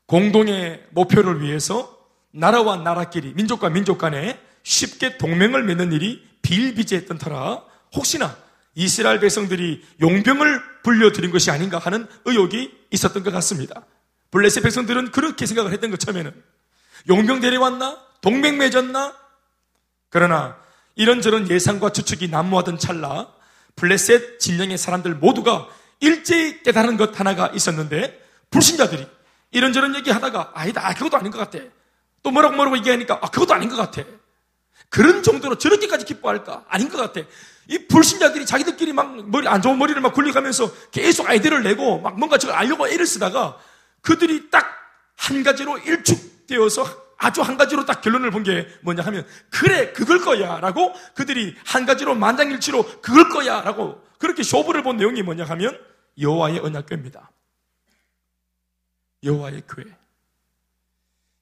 공동의 0.06 0.86
목표를 0.90 1.40
위해서 1.40 1.95
나라와 2.36 2.76
나라끼리 2.76 3.32
민족과 3.34 3.70
민족 3.70 3.98
간에 3.98 4.40
쉽게 4.62 5.16
동맹을 5.16 5.62
맺는 5.64 5.92
일이 5.92 6.26
비일비재했던 6.42 7.18
터라 7.18 7.62
혹시나 7.94 8.36
이스라엘 8.74 9.20
백성들이 9.20 9.82
용병을 10.00 10.62
불려드린 10.82 11.30
것이 11.30 11.50
아닌가 11.50 11.78
하는 11.78 12.06
의혹이 12.26 12.72
있었던 12.90 13.22
것 13.22 13.32
같습니다. 13.32 13.86
블레셋 14.30 14.62
백성들은 14.62 15.12
그렇게 15.12 15.46
생각을 15.46 15.72
했던 15.72 15.90
것 15.90 15.98
처음에는 15.98 16.30
용병 17.08 17.40
데려왔나? 17.40 17.98
동맹 18.20 18.58
맺었나? 18.58 19.14
그러나 20.10 20.58
이런저런 20.94 21.48
예상과 21.48 21.90
추측이 21.92 22.28
난무하던 22.28 22.78
찰나 22.78 23.32
블레셋 23.76 24.40
진영의 24.40 24.76
사람들 24.76 25.14
모두가 25.14 25.68
일제히 26.00 26.62
깨달은 26.62 26.98
것 26.98 27.18
하나가 27.18 27.48
있었는데 27.48 28.20
불신자들이 28.50 29.06
이런저런 29.52 29.94
얘기 29.94 30.10
하다가 30.10 30.52
아니다 30.54 30.92
그것도 30.94 31.16
아닌 31.16 31.30
것 31.30 31.38
같아 31.38 31.64
또 32.26 32.32
뭐라고 32.32 32.56
뭐라고 32.56 32.76
얘기하니까 32.78 33.20
아 33.22 33.30
그것도 33.30 33.54
아닌 33.54 33.68
것 33.68 33.76
같아 33.76 34.02
그런 34.88 35.22
정도로 35.22 35.58
저렇게까지 35.58 36.04
기뻐할까 36.04 36.64
아닌 36.68 36.88
것 36.88 36.96
같아 36.98 37.24
이 37.68 37.86
불신자들이 37.86 38.46
자기들끼리 38.46 38.92
막 38.92 39.30
머리 39.30 39.46
안 39.46 39.62
좋은 39.62 39.78
머리를 39.78 40.00
막 40.00 40.12
굴려가면서 40.12 40.90
계속 40.90 41.28
아이디어를 41.28 41.62
내고 41.62 42.00
막 42.00 42.18
뭔가 42.18 42.36
저걸 42.36 42.56
알려고 42.56 42.88
애를 42.88 43.06
쓰다가 43.06 43.58
그들이 44.00 44.50
딱 44.50 44.74
한 45.18 45.42
가지로 45.42 45.78
일축되어서 45.78 46.84
아주 47.16 47.40
한 47.42 47.56
가지로 47.56 47.86
딱 47.86 48.02
결론을 48.02 48.30
본 48.30 48.42
게 48.42 48.68
뭐냐 48.82 49.02
하면 49.04 49.26
그래 49.50 49.92
그걸 49.92 50.20
거야 50.20 50.60
라고 50.60 50.92
그들이 51.14 51.56
한 51.64 51.86
가지로 51.86 52.14
만장일치로 52.14 53.00
그걸 53.00 53.30
거야 53.30 53.62
라고 53.62 54.02
그렇게 54.18 54.42
쇼부를 54.42 54.82
본 54.82 54.98
내용이 54.98 55.22
뭐냐 55.22 55.44
하면 55.44 55.80
여호와의 56.20 56.58
언약궤입니다. 56.58 57.30
여호와의 59.24 59.62
교회. 59.68 59.86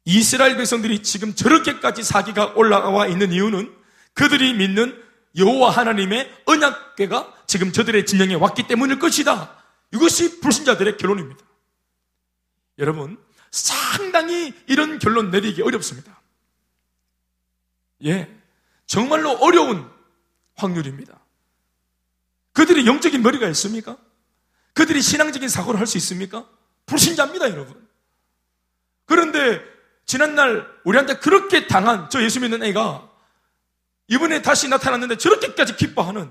이스라엘 0.04 0.56
백성들이 0.56 1.02
지금 1.02 1.34
저렇게까지 1.34 2.02
사기가 2.02 2.52
올라와 2.56 3.06
있는 3.06 3.32
이유는 3.32 3.75
그들이 4.12 4.52
믿는 4.54 5.02
여호와 5.37 5.70
하나님의 5.70 6.42
언약궤가 6.44 7.44
지금 7.46 7.73
저들의 7.73 8.06
진영에 8.06 8.34
왔기 8.34 8.66
때문일 8.66 8.99
것이다. 8.99 9.56
이것이 9.92 10.40
불신자들의 10.40 10.96
결론입니다. 10.99 11.44
여러분, 12.78 13.18
상당히 13.50 14.52
이런 14.66 14.99
결론 14.99 15.30
내리기 15.30 15.62
어렵습니다. 15.62 16.20
예, 18.04 18.28
정말로 18.87 19.30
어려운 19.38 19.88
확률입니다. 20.56 21.18
그들이 22.52 22.87
영적인 22.87 23.23
머리가 23.23 23.49
있습니까? 23.49 23.96
그들이 24.75 25.00
신앙적인 25.00 25.49
사고를 25.49 25.80
할 25.80 25.87
수 25.87 25.96
있습니까? 25.99 26.49
불신자입니다, 26.87 27.50
여러분. 27.50 27.88
그런데 29.06 29.74
지난날 30.06 30.66
우리한테 30.84 31.18
그렇게 31.18 31.66
당한 31.66 32.08
저 32.11 32.23
예수 32.23 32.40
믿는 32.40 32.62
애가 32.62 33.08
이번에 34.08 34.42
다시 34.42 34.68
나타났는데 34.68 35.16
저렇게까지 35.16 35.76
기뻐하는 35.76 36.30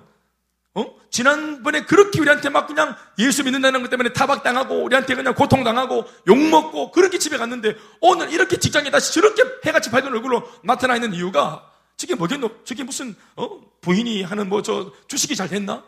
어? 0.76 0.86
지난번에 1.12 1.86
그렇게 1.86 2.20
우리한테 2.20 2.50
막 2.50 2.68
그냥 2.68 2.96
예수 3.20 3.44
믿는다는 3.44 3.82
것 3.84 3.90
때문에 3.90 4.14
타박당하고 4.14 4.84
우리한테 4.84 5.16
그냥 5.16 5.36
고통당하고 5.36 6.06
욕먹고 6.28 6.92
그렇게 6.92 7.20
집에 7.20 7.38
갔는데 7.38 7.76
오늘 8.02 8.32
이렇게 8.32 8.58
직장에 8.58 8.90
다시 8.90 9.14
저렇게 9.14 9.44
해같이 9.66 9.92
밝은 9.92 10.08
얼굴로 10.08 10.50
나타나 10.64 10.96
있는 10.96 11.14
이유가 11.14 11.70
저게 11.98 12.16
뭐겠노? 12.16 12.64
저게 12.64 12.84
무슨 12.84 13.16
어? 13.36 13.50
부인이 13.82 14.24
하는 14.24 14.50
뭐 14.50 14.62
저 14.64 14.92
주식이 15.08 15.36
잘 15.36 15.48
됐나? 15.48 15.84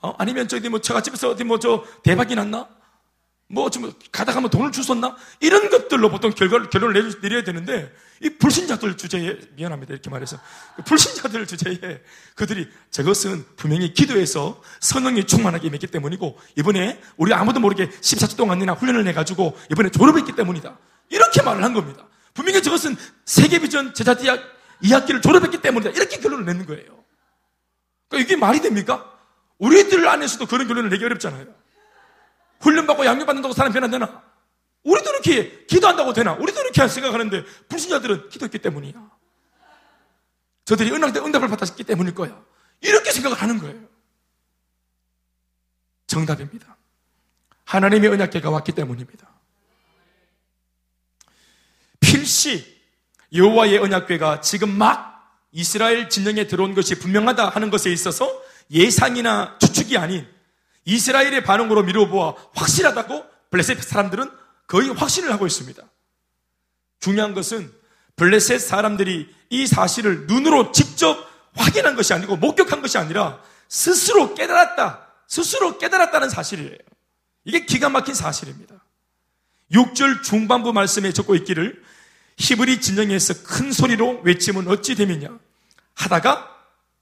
어? 0.00 0.14
아니면 0.18 0.48
저기 0.48 0.68
뭐 0.68 0.80
처갓집에서 0.80 1.30
어디 1.30 1.44
뭐 1.44 1.58
저 1.58 1.84
대박이 2.02 2.34
났나? 2.34 2.66
뭐좀 3.48 3.92
가다가 4.10 4.40
뭐 4.40 4.48
돈을 4.48 4.72
주웠나? 4.72 5.16
이런 5.40 5.68
것들로 5.68 6.10
보통 6.10 6.30
결과를, 6.30 6.70
결론을 6.70 7.20
내려야 7.20 7.44
되는데 7.44 7.94
이 8.22 8.30
불신자들 8.30 8.96
주제에 8.96 9.38
미안합니다. 9.54 9.92
이렇게 9.92 10.08
말해서. 10.08 10.38
그 10.76 10.82
불신자들 10.82 11.46
주제에 11.46 12.00
그들이 12.34 12.68
저것은 12.90 13.44
분명히 13.56 13.92
기도해서 13.92 14.62
선능이 14.80 15.24
충만하게 15.24 15.68
임했기 15.68 15.88
때문이고 15.88 16.38
이번에 16.56 17.00
우리 17.16 17.34
아무도 17.34 17.60
모르게 17.60 17.90
14주 17.90 18.36
동안이나 18.36 18.72
훈련을 18.72 19.06
해가지고 19.08 19.58
이번에 19.70 19.90
졸업했기 19.90 20.32
때문이다. 20.32 20.78
이렇게 21.10 21.42
말을 21.42 21.62
한 21.62 21.74
겁니다. 21.74 22.06
분명히 22.32 22.62
저것은 22.62 22.96
세계비전 23.26 23.94
제자대학 23.94 24.40
2학기를 24.82 25.22
졸업했기 25.22 25.60
때문이다. 25.60 25.90
이렇게 25.90 26.18
결론을 26.18 26.46
내는 26.46 26.66
거예요. 26.66 27.04
그러니까 28.08 28.26
이게 28.26 28.36
말이 28.36 28.60
됩니까? 28.60 29.10
우리들 29.58 30.06
안에서도 30.08 30.46
그런 30.46 30.66
결론을 30.66 30.90
내기 30.90 31.04
어렵잖아요 31.04 31.63
훈련받고 32.64 33.04
양육받는다고 33.04 33.54
사람 33.54 33.72
변화되나? 33.72 34.22
우리도 34.82 35.10
이렇게 35.10 35.66
기도한다고 35.66 36.12
되나? 36.12 36.32
우리도 36.32 36.60
이렇게 36.60 36.88
생각하는데 36.88 37.44
불신자들은 37.68 38.30
기도했기 38.30 38.58
때문이야. 38.58 39.10
저들이 40.64 40.90
은혜 40.92 41.06
응답을 41.06 41.48
받았기 41.48 41.84
때문일 41.84 42.14
거야. 42.14 42.42
이렇게 42.80 43.12
생각을 43.12 43.36
하는 43.36 43.58
거예요. 43.58 43.80
정답입니다. 46.06 46.76
하나님의 47.64 48.10
언약계가 48.10 48.50
왔기 48.50 48.72
때문입니다. 48.72 49.28
필시 52.00 52.82
여호와의 53.32 53.78
언약궤가 53.78 54.40
지금 54.40 54.70
막 54.70 55.14
이스라엘 55.52 56.08
진영에 56.08 56.46
들어온 56.46 56.74
것이 56.74 56.98
분명하다 56.98 57.48
하는 57.48 57.70
것에 57.70 57.90
있어서 57.90 58.42
예상이나 58.70 59.58
추측이 59.58 59.96
아닌 59.98 60.33
이스라엘의 60.84 61.44
반응으로 61.44 61.82
미뤄보아 61.84 62.34
확실하다고 62.54 63.24
블레셋 63.50 63.82
사람들은 63.82 64.30
거의 64.66 64.90
확신을 64.90 65.32
하고 65.32 65.46
있습니다. 65.46 65.82
중요한 67.00 67.34
것은 67.34 67.72
블레셋 68.16 68.60
사람들이 68.60 69.34
이 69.50 69.66
사실을 69.66 70.26
눈으로 70.26 70.72
직접 70.72 71.16
확인한 71.54 71.96
것이 71.96 72.12
아니고 72.12 72.36
목격한 72.36 72.82
것이 72.82 72.98
아니라 72.98 73.40
스스로 73.68 74.34
깨달았다. 74.34 75.06
스스로 75.26 75.78
깨달았다는 75.78 76.28
사실이에요. 76.28 76.76
이게 77.44 77.64
기가 77.64 77.88
막힌 77.88 78.14
사실입니다. 78.14 78.84
6절 79.72 80.22
중반부 80.22 80.72
말씀에 80.72 81.12
적고 81.12 81.34
있기를 81.36 81.82
히브리 82.38 82.80
진영에서 82.80 83.42
큰 83.44 83.72
소리로 83.72 84.20
외치면 84.24 84.68
어찌 84.68 84.94
되느냐 84.94 85.28
하다가 85.94 86.50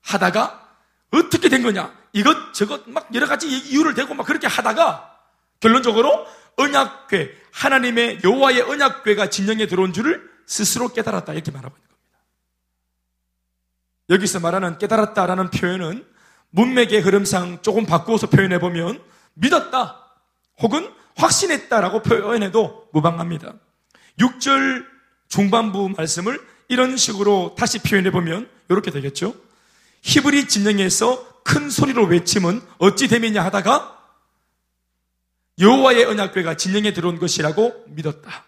하다가 0.03 0.69
어떻게 1.11 1.49
된 1.49 1.63
거냐? 1.63 2.02
이것 2.13 2.53
저것 2.53 2.89
막 2.89 3.09
여러 3.15 3.27
가지 3.27 3.49
이유를 3.49 3.95
대고 3.95 4.15
막 4.15 4.27
그렇게 4.27 4.47
하다가 4.47 5.19
결론적으로 5.61 6.27
언약궤 6.57 7.35
하나님의 7.53 8.21
여호와의 8.23 8.63
언약궤가 8.63 9.31
진영에 9.31 9.67
들어온 9.67 9.93
줄을 9.93 10.31
스스로 10.47 10.89
깨달았다 10.89 11.33
이렇게 11.33 11.51
말하고 11.51 11.75
있는 11.75 11.89
겁니다. 11.89 12.19
여기서 14.11 14.41
말하는 14.41 14.79
깨달았다라는 14.79 15.51
표현은 15.51 16.07
문맥의 16.51 17.01
흐름상 17.01 17.63
조금 17.63 17.87
바꾸어서 17.87 18.29
표현해 18.29 18.59
보면 18.59 19.03
믿었다 19.35 20.13
혹은 20.59 20.93
확신했다라고 21.17 22.03
표현해도 22.03 22.89
무방합니다. 22.93 23.55
6절 24.19 24.85
중반부 25.29 25.95
말씀을 25.97 26.39
이런 26.69 26.97
식으로 26.97 27.55
다시 27.57 27.79
표현해 27.79 28.11
보면 28.11 28.49
이렇게 28.69 28.91
되겠죠. 28.91 29.35
히브리 30.03 30.49
진영에서 30.49 31.32
큰 31.45 31.71
소리로 31.71 32.07
외침은 32.07 32.61
어찌 32.79 33.09
됨이냐 33.09 33.45
하다가 33.45 34.01
여호와의 35.59 36.05
언약궤가 36.05 36.57
진영에 36.57 36.93
들어온 36.93 37.19
것이라고 37.19 37.85
믿었다. 37.89 38.45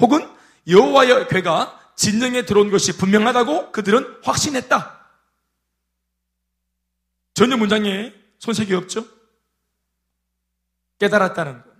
혹은 0.00 0.28
여호와의 0.66 1.28
궤가 1.28 1.92
진영에 1.96 2.44
들어온 2.44 2.70
것이 2.70 2.96
분명하다고 2.96 3.72
그들은 3.72 4.20
확신했다. 4.22 5.06
전혀 7.34 7.56
문장에 7.56 8.12
손색이 8.38 8.74
없죠? 8.74 9.06
깨달았다는 10.98 11.62
것. 11.62 11.74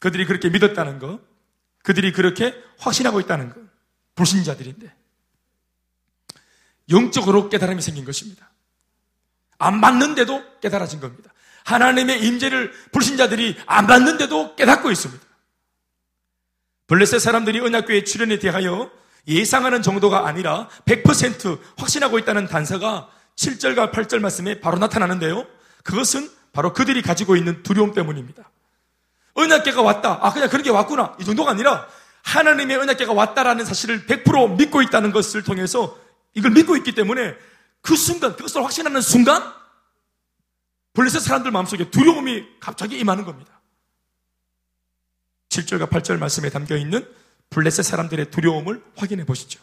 그들이 0.00 0.26
그렇게 0.26 0.50
믿었다는 0.50 0.98
것. 0.98 1.20
그들이 1.82 2.12
그렇게 2.12 2.54
확신하고 2.78 3.20
있다는 3.20 3.50
것. 3.50 3.60
불신자들인데. 4.14 4.94
영적으로 6.90 7.48
깨달음이 7.48 7.80
생긴 7.80 8.04
것입니다. 8.04 8.50
안 9.58 9.80
받는데도 9.80 10.42
깨달아진 10.60 11.00
겁니다. 11.00 11.32
하나님의 11.64 12.24
임재를 12.24 12.72
불신자들이 12.92 13.56
안 13.66 13.86
받는데도 13.86 14.54
깨닫고 14.56 14.90
있습니다. 14.90 15.24
블레셋 16.86 17.20
사람들이 17.20 17.60
언약교회 17.60 18.04
출연에 18.04 18.38
대하여 18.38 18.90
예상하는 19.26 19.80
정도가 19.82 20.26
아니라 20.26 20.68
100% 20.84 21.58
확신하고 21.78 22.18
있다는 22.18 22.46
단서가 22.46 23.08
7절과 23.36 23.92
8절 23.92 24.20
말씀에 24.20 24.60
바로 24.60 24.78
나타나는데요. 24.78 25.46
그것은 25.82 26.30
바로 26.52 26.72
그들이 26.72 27.02
가지고 27.02 27.36
있는 27.36 27.62
두려움 27.62 27.94
때문입니다. 27.94 28.50
언약계가 29.34 29.82
왔다. 29.82 30.18
아, 30.22 30.32
그냥 30.32 30.48
그런 30.48 30.62
게 30.62 30.70
왔구나. 30.70 31.16
이 31.20 31.24
정도가 31.24 31.50
아니라 31.50 31.88
하나님의 32.22 32.76
언약계가 32.76 33.12
왔다라는 33.12 33.64
사실을 33.64 34.06
100% 34.06 34.56
믿고 34.56 34.82
있다는 34.82 35.12
것을 35.12 35.42
통해서 35.42 35.98
이걸 36.34 36.52
믿고 36.52 36.76
있기 36.76 36.92
때문에 36.92 37.34
그 37.84 37.96
순간, 37.96 38.34
그것을 38.34 38.64
확신하는 38.64 39.02
순간, 39.02 39.42
블레셋 40.94 41.20
사람들 41.20 41.50
마음속에 41.50 41.90
두려움이 41.90 42.58
갑자기 42.58 42.98
임하는 42.98 43.24
겁니다. 43.24 43.60
7절과 45.50 45.90
8절 45.90 46.18
말씀에 46.18 46.48
담겨 46.48 46.78
있는 46.78 47.06
블레셋 47.50 47.84
사람들의 47.84 48.30
두려움을 48.30 48.82
확인해 48.96 49.26
보시죠. 49.26 49.60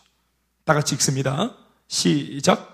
다 0.65 0.75
같이 0.75 0.93
읽습니다. 0.95 1.57
시작. 1.87 2.70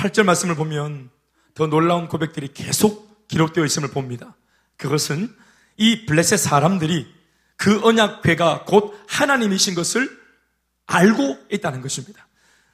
8절 0.00 0.24
말씀을 0.24 0.54
보면 0.54 1.10
더 1.54 1.66
놀라운 1.66 2.08
고백들이 2.08 2.54
계속 2.54 3.28
기록되어 3.28 3.66
있음을 3.66 3.90
봅니다. 3.90 4.34
그것은 4.78 5.34
이 5.76 6.06
블레셋 6.06 6.38
사람들이 6.38 7.06
그 7.56 7.84
언약궤가 7.84 8.64
곧 8.64 8.98
하나님이신 9.08 9.74
것을 9.74 10.18
알고 10.86 11.46
있다는 11.50 11.82
것입니다. 11.82 12.26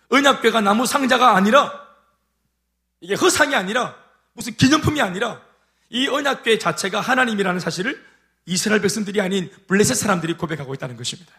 언약궤가 0.09 0.61
나무 0.61 0.87
상자가 0.87 1.35
아니라 1.35 1.73
이게 3.01 3.15
허상이 3.15 3.57
아니라 3.57 3.97
무슨 4.33 4.55
기념품이 4.55 5.01
아니라 5.03 5.43
이 5.91 6.07
언약궤 6.07 6.61
자체가 6.61 7.01
하나님이라는 7.01 7.59
사실을 7.59 8.05
이스라엘 8.47 8.81
백성들이 8.81 9.21
아닌 9.21 9.51
블레셋 9.67 9.97
사람들이 9.97 10.35
고백하고 10.35 10.75
있다는 10.75 10.97
것입니다. 10.97 11.33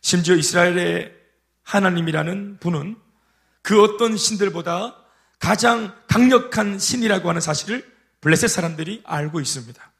심지어 0.00 0.36
이스라엘의 0.36 1.12
하나님이라는 1.64 2.58
분은 2.60 3.03
그 3.64 3.82
어떤 3.82 4.16
신들보다 4.18 4.94
가장 5.38 5.96
강력한 6.06 6.78
신이라고 6.78 7.30
하는 7.30 7.40
사실을 7.40 7.82
블레셋 8.20 8.50
사람들이 8.50 9.00
알고 9.04 9.40
있습니다. 9.40 9.92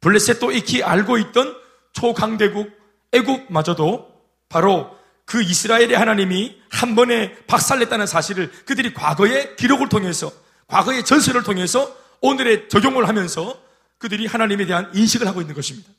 블레셋도 0.00 0.52
익히 0.52 0.82
알고 0.82 1.16
있던 1.18 1.56
초강대국 1.94 2.70
애국마저도 3.12 4.12
바로 4.50 4.94
그 5.24 5.42
이스라엘의 5.42 5.94
하나님이 5.94 6.60
한 6.68 6.94
번에 6.94 7.34
박살냈다는 7.46 8.06
사실을 8.06 8.52
그들이 8.66 8.92
과거의 8.92 9.56
기록을 9.56 9.88
통해서 9.88 10.30
과거의 10.66 11.02
전설을 11.06 11.44
통해서 11.44 11.96
오늘의 12.20 12.68
적용을 12.68 13.08
하면서 13.08 13.58
그들이 13.96 14.26
하나님에 14.26 14.66
대한 14.66 14.90
인식을 14.94 15.26
하고 15.26 15.40
있는 15.40 15.54
것입니다. 15.54 15.90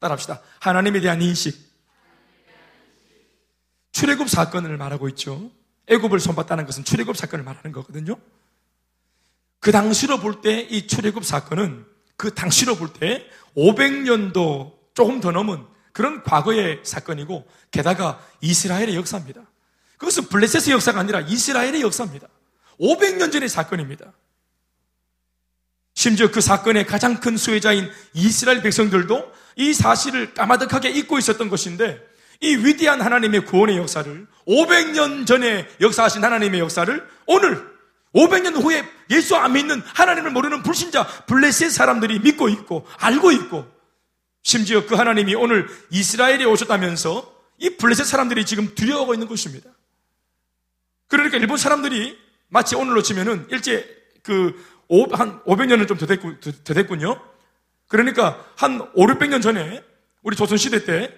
따라합시다. 0.00 0.42
하나님에 0.60 1.00
대한 1.00 1.22
인식. 1.22 1.56
출애굽 3.92 4.28
사건을 4.28 4.76
말하고 4.76 5.08
있죠. 5.10 5.50
애굽을 5.88 6.20
손봤다는 6.20 6.66
것은 6.66 6.84
출애굽 6.84 7.16
사건을 7.16 7.44
말하는 7.44 7.72
거거든요. 7.72 8.16
그 9.60 9.72
당시로 9.72 10.18
볼 10.18 10.40
때 10.42 10.66
이 10.70 10.86
출애굽 10.86 11.24
사건은 11.24 11.86
그 12.16 12.34
당시로 12.34 12.76
볼 12.76 12.92
때 12.92 13.26
500년도 13.56 14.74
조금 14.94 15.20
더 15.20 15.30
넘은 15.32 15.64
그런 15.92 16.22
과거의 16.22 16.80
사건이고 16.84 17.46
게다가 17.70 18.24
이스라엘의 18.40 18.96
역사입니다. 18.96 19.42
그것은 19.98 20.28
블레셋의 20.28 20.74
역사가 20.74 21.00
아니라 21.00 21.20
이스라엘의 21.20 21.80
역사입니다. 21.82 22.28
500년 22.78 23.32
전의 23.32 23.48
사건입니다. 23.48 24.12
심지어 25.94 26.30
그 26.30 26.42
사건의 26.42 26.86
가장 26.86 27.20
큰 27.20 27.38
수혜자인 27.38 27.90
이스라엘 28.12 28.60
백성들도 28.62 29.32
이 29.56 29.72
사실을 29.72 30.34
까마득하게 30.34 30.90
잊고 30.90 31.18
있었던 31.18 31.48
것인데 31.48 32.06
이 32.40 32.56
위대한 32.56 33.00
하나님의 33.00 33.44
구원의 33.44 33.76
역사를 33.78 34.26
500년 34.46 35.26
전에 35.26 35.68
역사하신 35.80 36.22
하나님의 36.24 36.60
역사를 36.60 37.08
오늘 37.26 37.66
500년 38.14 38.62
후에 38.62 38.84
예수 39.10 39.36
안 39.36 39.52
믿는 39.52 39.82
하나님을 39.82 40.30
모르는 40.30 40.62
불신자 40.62 41.06
블레셋 41.26 41.70
사람들이 41.70 42.20
믿고 42.20 42.48
있고 42.48 42.86
알고 42.98 43.32
있고 43.32 43.66
심지어 44.42 44.86
그 44.86 44.94
하나님이 44.94 45.34
오늘 45.34 45.68
이스라엘에 45.90 46.44
오셨다면서 46.44 47.34
이 47.58 47.70
블레셋 47.76 48.06
사람들이 48.06 48.46
지금 48.46 48.74
두려워하고 48.74 49.14
있는 49.14 49.28
것입니다. 49.28 49.70
그러니까 51.08 51.36
일본 51.38 51.56
사람들이 51.56 52.18
마치 52.48 52.76
오늘로 52.76 53.02
치면은 53.02 53.46
일제 53.50 53.86
그 54.22 54.76
한 55.12 55.42
500년은 55.44 55.88
좀 55.88 55.98
더 55.98 56.06
됐군, 56.06 56.40
더 56.40 56.74
됐군요. 56.74 57.20
그러니까 57.88 58.44
한 58.56 58.80
5, 58.94 59.06
600년 59.06 59.42
전에 59.42 59.82
우리 60.22 60.36
조선시대 60.36 60.84
때 60.84 61.14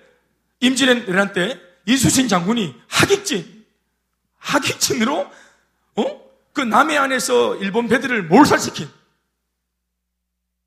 임진왜란 0.61 1.33
때 1.33 1.61
이수신 1.87 2.29
장군이 2.29 2.75
하객진, 2.89 3.67
하객진으로 4.39 5.31
어? 5.97 6.21
그 6.53 6.61
남해안에서 6.61 7.57
일본 7.57 7.89
배들을 7.89 8.25
몰살시킨 8.25 8.89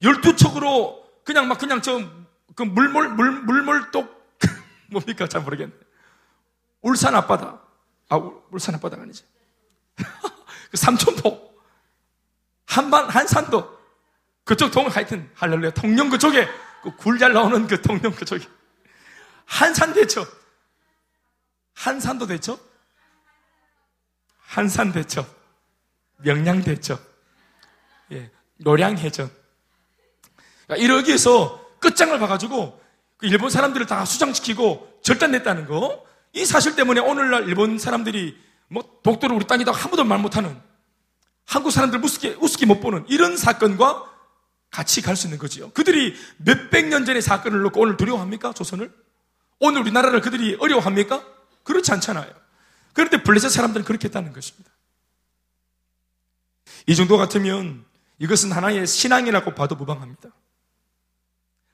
12척으로 0.02 1.02
그냥 1.24 1.48
막 1.48 1.58
그냥 1.58 1.82
저 1.82 2.22
그 2.54 2.64
물몰 2.64 3.10
물 3.10 3.32
물몰독 3.44 4.38
뭡니까 4.92 5.28
잘 5.28 5.42
모르겠네. 5.42 5.74
울산 6.82 7.16
앞바다. 7.16 7.62
아 8.10 8.16
울산 8.52 8.76
앞바다가 8.76 9.04
아니지. 9.04 9.24
그 10.70 10.78
삼천포 10.78 11.54
한반 12.66 13.10
한산도 13.10 13.80
그쪽 14.44 14.72
동 14.72 14.88
하여튼 14.88 15.30
할렐루야 15.36 15.72
통영 15.72 16.10
그쪽에 16.10 16.46
그 16.84 16.96
굴 16.98 17.20
잘 17.20 17.32
나오는 17.34 17.68
그 17.68 17.82
통영 17.82 18.12
그쪽에 18.12 18.46
한산 19.46 19.94
대첩 19.94 20.28
한산도 21.74 22.28
대첩 22.28 22.60
한산 24.38 24.92
대첩 24.92 25.42
명량 26.24 26.64
대첩, 26.64 27.00
예, 28.12 28.30
노량 28.58 28.98
해전. 28.98 29.30
그러니까 30.66 30.84
이러기 30.84 31.08
위해서 31.10 31.66
끝장을 31.80 32.18
봐가지고 32.20 32.80
그 33.18 33.26
일본 33.26 33.50
사람들을 33.50 33.86
다 33.88 34.06
수장시키고 34.06 35.00
절단냈다는 35.04 35.66
거. 35.66 36.06
이 36.34 36.46
사실 36.46 36.76
때문에 36.76 37.02
오늘날 37.02 37.48
일본 37.48 37.78
사람들이 37.78 38.38
뭐 38.68 38.84
독도를 39.04 39.36
우리 39.36 39.46
땅이다 39.46 39.72
아무도 39.76 40.04
말 40.04 40.20
못하는 40.20 40.60
한국 41.46 41.72
사람들 41.72 42.04
우습게, 42.04 42.38
우습게 42.40 42.66
못 42.66 42.80
보는 42.80 43.06
이런 43.10 43.36
사건과 43.36 44.06
같이 44.70 45.02
갈 45.02 45.18
수 45.18 45.28
있는 45.28 45.38
거지요. 45.38 45.72
그들이 45.72 46.16
몇백 46.38 46.88
년 46.88 47.04
전의 47.04 47.22
사건을 47.22 47.62
놓고 47.64 47.82
오늘 47.82 47.98
두려워합니까? 47.98 48.54
조선을? 48.54 48.90
오늘 49.62 49.82
우리나라를 49.82 50.22
그들이 50.22 50.58
어려워합니까? 50.60 51.24
그렇지 51.64 51.92
않잖아요. 51.94 52.34
그런데 52.94 53.22
블레셋 53.24 53.52
사람들은 53.52 53.86
그렇게 53.86 54.08
했다는 54.08 54.34
것입니다. 54.34 54.72
이 56.88 56.96
정도 56.96 57.16
같으면 57.18 57.86
이것은 58.18 58.52
하나의 58.52 58.88
신앙이라고 58.88 59.54
봐도 59.54 59.76
무방합니다. 59.76 60.30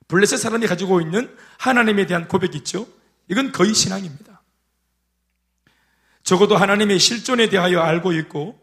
블레셋 0.09 0.37
사람이 0.37 0.67
가지고 0.67 0.99
있는 0.99 1.35
하나님에 1.57 2.05
대한 2.05 2.27
고백이 2.27 2.57
있죠. 2.59 2.87
이건 3.29 3.53
거의 3.53 3.73
신앙입니다. 3.73 4.41
적어도 6.23 6.57
하나님의 6.57 6.99
실존에 6.99 7.47
대하여 7.47 7.79
알고 7.79 8.11
있고 8.11 8.59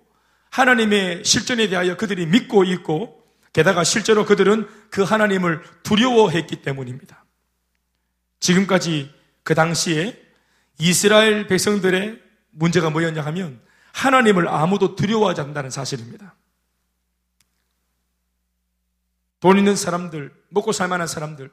하나님의 0.50 1.24
실존에 1.24 1.68
대하여 1.68 1.96
그들이 1.96 2.26
믿고 2.26 2.64
있고 2.64 3.26
게다가 3.54 3.84
실제로 3.84 4.26
그들은 4.26 4.68
그 4.90 5.02
하나님을 5.02 5.62
두려워했기 5.82 6.56
때문입니다. 6.56 7.23
지금까지 8.44 9.10
그 9.42 9.54
당시에 9.54 10.22
이스라엘 10.76 11.46
백성들의 11.46 12.20
문제가 12.50 12.90
뭐였냐 12.90 13.24
하면 13.24 13.58
하나님을 13.92 14.48
아무도 14.48 14.96
두려워하지 14.96 15.40
않는다는 15.40 15.70
사실입니다. 15.70 16.34
돈 19.40 19.56
있는 19.56 19.76
사람들, 19.76 20.30
먹고 20.50 20.72
살 20.72 20.88
만한 20.88 21.06
사람들, 21.06 21.50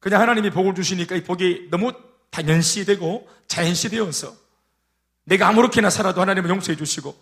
그냥 0.00 0.22
하나님이 0.22 0.48
복을 0.50 0.74
주시니까 0.74 1.16
이 1.16 1.24
복이 1.24 1.68
너무 1.70 1.92
당연시 2.30 2.86
되고 2.86 3.28
자연시 3.46 3.90
되어서 3.90 4.34
내가 5.24 5.48
아무렇게나 5.48 5.90
살아도 5.90 6.22
하나님은 6.22 6.48
용서해 6.48 6.76
주시고 6.76 7.14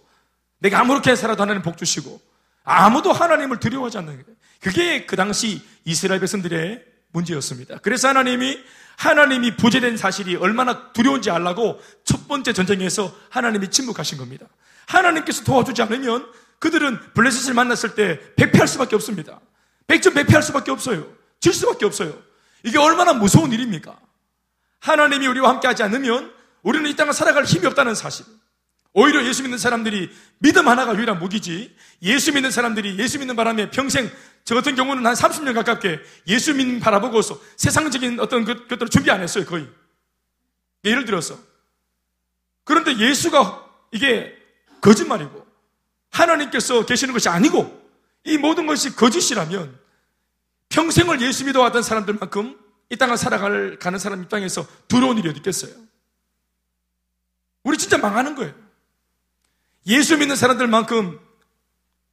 내가 0.59 0.79
아무렇게나 0.79 1.17
살아도 1.17 1.43
하나님 1.43 1.63
복 1.63 1.77
주시고 1.77 2.21
아무도 2.63 3.13
하나님을 3.13 3.59
두려워하지 3.59 3.99
않는 3.99 4.23
거예요. 4.23 4.37
그게 4.61 5.07
그 5.07 5.17
당시 5.17 5.61
이스라엘 5.85 6.21
백성들의 6.21 6.92
문제였습니다. 7.13 7.79
그래서 7.83 8.09
하나님이 8.09 8.59
하나님이 8.97 9.57
부재된 9.57 9.97
사실이 9.97 10.37
얼마나 10.37 10.93
두려운지 10.93 11.31
알라고 11.31 11.81
첫 12.05 12.29
번째 12.29 12.53
전쟁에서 12.53 13.15
하나님이 13.31 13.71
침묵하신 13.71 14.19
겁니다. 14.19 14.47
하나님께서 14.87 15.45
도와주지 15.45 15.83
않으면 15.83 16.27
그들은 16.59 16.99
블레셋을 17.15 17.55
만났을 17.55 17.95
때 17.95 18.21
백패할 18.37 18.69
수밖에 18.69 18.95
없습니다. 18.97 19.41
백전 19.87 20.15
백패할 20.15 20.43
수밖에 20.43 20.71
없어요. 20.71 21.07
질 21.41 21.53
수밖에 21.53 21.85
없어요. 21.85 22.17
이게 22.65 22.79
얼마나 22.79 23.13
무서운 23.13 23.53
일입니까? 23.53 23.99
하나님이 24.79 25.27
우리와 25.27 25.49
함께 25.51 25.67
하지 25.67 25.83
않으면 25.83 26.33
우리는 26.63 26.89
이 26.89 26.95
땅을 26.95 27.13
살아갈 27.13 27.45
힘이 27.45 27.67
없다는 27.67 27.95
사실. 27.95 28.25
오히려 28.95 29.25
예수 29.25 29.43
믿는 29.43 29.59
사람들이 29.59 30.11
믿음 30.39 30.69
하나가 30.69 30.95
유일한 30.95 31.19
무기지 31.19 31.75
예수 32.03 32.33
믿는 32.33 32.51
사람들이 32.51 32.99
예수 32.99 33.19
믿는 33.19 33.37
바람에 33.37 33.71
평생 33.71 34.11
저 34.45 34.55
같은 34.55 34.75
경우는 34.75 35.07
한 35.07 35.15
30년 35.15 35.55
가깝게 35.55 36.01
예수 36.27 36.55
믿는 36.55 36.81
바라보고서 36.81 37.41
세상적인 37.57 38.21
어떤 38.21 38.45
것, 38.45 38.69
것들을 38.69 38.89
준비 38.89 39.11
안 39.11 39.23
했어요, 39.23 39.45
거의. 39.47 39.69
예를 40.85 41.05
들어서. 41.05 41.39
그런데 42.65 42.97
예수가 42.99 43.65
이게 43.93 44.37
거짓말이고 44.81 45.47
하나님께서 46.11 46.85
계시는 46.85 47.15
것이 47.15 47.29
아니고 47.29 47.81
이 48.25 48.37
모든 48.37 48.67
것이 48.67 48.95
거짓이라면 48.95 49.79
평생을 50.69 51.21
예수 51.23 51.45
믿어왔던 51.45 51.83
사람들만큼 51.83 52.59
이 52.91 52.97
땅을 52.97 53.17
살아갈 53.17 53.79
가는 53.79 53.99
사람 53.99 54.23
입장에서 54.23 54.67
두려운 54.89 55.19
일이 55.19 55.29
어디 55.29 55.39
있겠어요? 55.39 55.73
우리 57.63 57.79
진짜 57.79 57.97
망하는 57.97 58.35
거예요. 58.35 58.62
예수 59.87 60.17
믿는 60.17 60.37
사람들만큼 60.37 61.19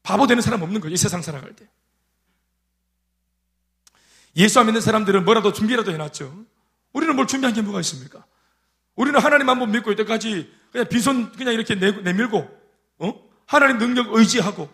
바보 0.03 0.27
되는 0.27 0.41
사람 0.41 0.61
없는 0.61 0.81
거예요. 0.81 0.93
이 0.93 0.97
세상 0.97 1.21
살아갈 1.21 1.55
때. 1.55 1.67
예수 4.35 4.59
안 4.59 4.67
믿는 4.67 4.81
사람들은 4.81 5.25
뭐라도 5.25 5.53
준비라도 5.53 5.91
해놨죠. 5.91 6.45
우리는 6.93 7.15
뭘 7.15 7.27
준비한 7.27 7.53
게 7.53 7.61
뭐가 7.61 7.79
있습니까? 7.81 8.25
우리는 8.95 9.19
하나님 9.19 9.49
한번 9.49 9.71
믿고 9.71 9.91
이때까지 9.91 10.51
그냥 10.71 10.87
빈손 10.87 11.31
그냥 11.33 11.53
이렇게 11.53 11.75
내, 11.75 11.91
내밀고, 11.91 12.47
어? 12.99 13.29
하나님 13.45 13.77
능력 13.77 14.13
의지하고, 14.13 14.69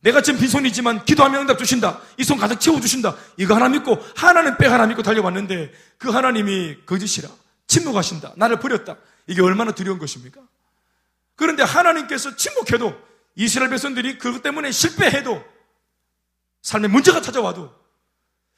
내가 0.00 0.22
지금 0.22 0.40
빈손이지만 0.40 1.04
기도하면 1.04 1.42
응답 1.42 1.58
주신다. 1.58 2.00
이 2.18 2.24
손 2.24 2.38
가득 2.38 2.60
채워주신다. 2.60 3.16
이거 3.36 3.54
하나 3.54 3.68
믿고, 3.68 3.98
하나님 4.16 4.56
백 4.56 4.70
하나 4.70 4.86
믿고 4.86 5.02
달려왔는데, 5.02 5.72
그 5.98 6.10
하나님이 6.10 6.84
거짓이라. 6.86 7.28
침묵하신다. 7.66 8.34
나를 8.36 8.58
버렸다. 8.60 8.96
이게 9.26 9.42
얼마나 9.42 9.72
두려운 9.72 9.98
것입니까? 9.98 10.40
그런데 11.40 11.62
하나님께서 11.62 12.36
침묵해도 12.36 12.94
이스라엘 13.34 13.70
백성들이 13.70 14.18
그것 14.18 14.42
때문에 14.42 14.70
실패해도 14.70 15.42
삶에 16.60 16.86
문제가 16.86 17.22
찾아와도 17.22 17.74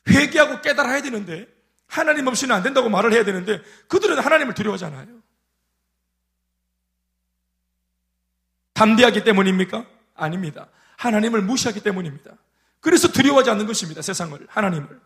회개하고 0.09 0.63
깨달아야 0.63 1.01
되는데 1.01 1.47
하나님 1.87 2.27
없이는 2.27 2.53
안 2.53 2.65
된다고 2.65 2.89
말을 2.89 3.13
해야 3.13 3.25
되는데 3.25 3.63
그들은 3.87 4.19
하나님을 4.19 4.55
두려워하잖아요. 4.55 5.23
담대하기 8.73 9.23
때문입니까? 9.23 9.87
아닙니다. 10.17 10.69
하나님을 10.97 11.41
무시하기 11.41 11.85
때문입니다. 11.85 12.33
그래서 12.81 13.07
두려워하지 13.07 13.51
않는 13.51 13.69
것입니다. 13.69 14.03
세상을, 14.03 14.45
하나님을. 14.49 15.01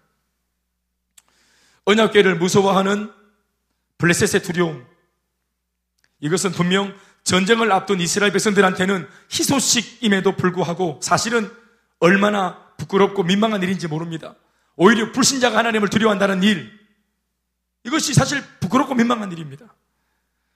언약계를 1.84 2.38
무서워하는 2.38 3.12
블레셋의 3.98 4.42
두려움. 4.44 4.86
이것은 6.20 6.52
분명 6.52 6.96
전쟁을 7.26 7.72
앞둔 7.72 8.00
이스라엘 8.00 8.32
백성들한테는 8.32 9.08
희소식임에도 9.32 10.36
불구하고 10.36 11.00
사실은 11.02 11.50
얼마나 11.98 12.56
부끄럽고 12.76 13.24
민망한 13.24 13.60
일인지 13.64 13.88
모릅니다. 13.88 14.36
오히려 14.76 15.10
불신자가 15.10 15.58
하나님을 15.58 15.88
두려워한다는 15.88 16.44
일. 16.44 16.70
이것이 17.82 18.14
사실 18.14 18.44
부끄럽고 18.60 18.94
민망한 18.94 19.32
일입니다. 19.32 19.74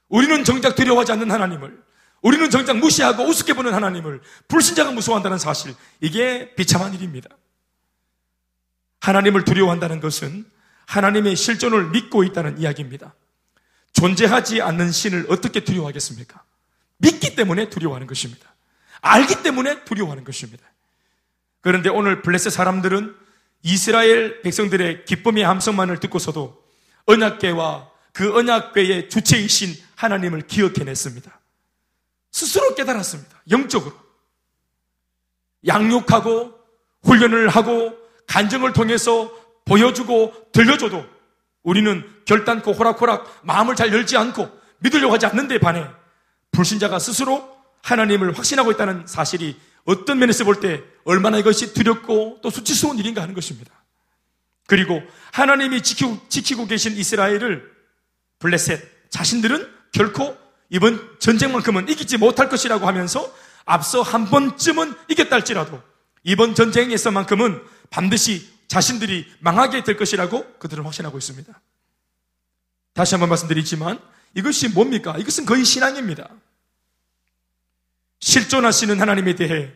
우리는 0.09 0.45
정작 0.45 0.77
두려워하지 0.77 1.11
않는 1.13 1.33
하나님을, 1.33 1.77
우리는 2.23 2.49
정작 2.51 2.77
무시하고 2.77 3.25
우습게 3.25 3.55
보는 3.55 3.75
하나님을 3.75 4.21
불신자가 4.47 4.93
무서워한다는 4.93 5.39
사실. 5.39 5.75
이게 6.01 6.55
비참한 6.55 6.95
일입니다. 6.95 7.31
하나님을 9.01 9.43
두려워한다는 9.43 9.99
것은 9.99 10.45
하나님의 10.87 11.35
실존을 11.35 11.91
믿고 11.91 12.23
있다는 12.23 12.61
이야기입니다. 12.61 13.13
존재하지 13.93 14.63
않는 14.63 14.93
신을 14.93 15.27
어떻게 15.31 15.65
두려워하겠습니까? 15.65 16.45
믿기 17.01 17.35
때문에 17.35 17.71
두려워하는 17.71 18.07
것입니다. 18.07 18.55
알기 19.01 19.43
때문에 19.43 19.85
두려워하는 19.85 20.25
것입니다. 20.25 20.65
그런데 21.61 21.89
오늘 21.89 22.23
블레셋 22.23 22.53
사람들은 22.53 23.15
이스라엘 23.63 24.41
백성들의 24.43 25.05
기쁨의 25.05 25.45
함성만을 25.45 26.01
듣고서도 26.01 26.63
언약궤와 27.07 27.91
그 28.13 28.37
언약궤의 28.37 29.09
주체이신 29.09 29.75
하나님을 29.97 30.47
기억해냈습니다. 30.47 31.41
스스로 32.33 32.75
깨달았습니다. 32.75 33.43
영적으로. 33.51 33.95
양육하고 35.67 36.59
훈련을 37.03 37.49
하고 37.49 37.97
간정을 38.27 38.73
통해서 38.73 39.31
보여주고 39.65 40.51
들려줘도 40.53 41.05
우리는 41.63 42.05
결단코 42.25 42.73
호락호락 42.73 43.41
마음을 43.43 43.77
잘 43.77 43.93
열지 43.93 44.17
않고 44.17 44.49
믿으려고 44.79 45.13
하지 45.13 45.27
않는 45.27 45.49
데 45.49 45.59
반해 45.59 45.87
불신자가 46.53 46.99
스스로 46.99 47.57
하나님을 47.83 48.37
확신하고 48.37 48.71
있다는 48.73 49.07
사실이 49.07 49.59
어떤 49.85 50.19
면에서 50.19 50.45
볼 50.45 50.61
때 50.61 50.83
얼마나 51.05 51.39
이것이 51.39 51.73
두렵고 51.73 52.41
또 52.43 52.51
수치스러운 52.51 52.99
일인가 52.99 53.23
하는 53.23 53.35
것입니다. 53.35 53.73
그리고 54.67 55.03
하나님이 55.33 55.83
지키고, 55.83 56.29
지키고 56.29 56.67
계신 56.67 56.97
이스라엘을 56.97 57.71
블레셋 58.39 59.11
자신들은 59.11 59.69
결코 59.93 60.37
이번 60.69 61.19
전쟁만큼은 61.19 61.89
이기지 61.89 62.19
못할 62.19 62.49
것이라고 62.49 62.87
하면서 62.87 63.33
앞서 63.65 64.03
한 64.03 64.27
번쯤은 64.27 64.95
이겼다 65.09 65.35
할지라도 65.37 65.83
이번 66.23 66.55
전쟁에서만큼은 66.55 67.63
반드시 67.89 68.49
자신들이 68.69 69.27
망하게 69.41 69.83
될 69.83 69.97
것이라고 69.97 70.59
그들은 70.59 70.85
확신하고 70.85 71.19
있습니다. 71.19 71.61
다시 72.95 73.15
한번 73.15 73.31
말씀드리지만 73.31 73.99
이것이 74.35 74.69
뭡니까? 74.69 75.17
이것은 75.19 75.47
거의 75.47 75.65
신앙입니다. 75.65 76.29
실존하시는 78.21 79.01
하나님에 79.01 79.35
대해 79.35 79.73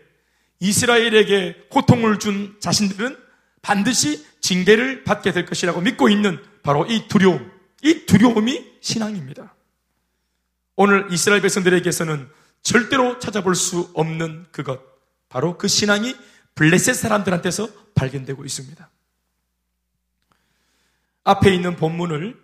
이스라엘에게 0.61 1.67
고통을 1.71 2.19
준 2.19 2.57
자신들은 2.61 3.19
반드시 3.63 4.25
징계를 4.41 5.05
받게 5.05 5.33
될 5.33 5.47
것이라고 5.47 5.81
믿고 5.81 6.09
있는 6.09 6.43
바로 6.63 6.87
이 6.87 7.09
두려움, 7.09 7.51
이 7.83 8.07
두려움이 8.07 8.79
신앙입니다. 8.81 9.55
오늘 10.77 11.09
이스라엘 11.11 11.41
백성들에게서는 11.41 12.29
절대로 12.63 13.19
찾아볼 13.19 13.55
수 13.55 13.91
없는 13.95 14.47
그것, 14.53 14.81
바로 15.29 15.57
그 15.59 15.69
신앙이 15.69 16.15
블레셋 16.55 16.95
사람들한테서 16.95 17.69
발견되고 17.95 18.45
있습니다. 18.45 18.91
앞에 21.25 21.55
있는 21.55 21.77
본문을 21.77 22.44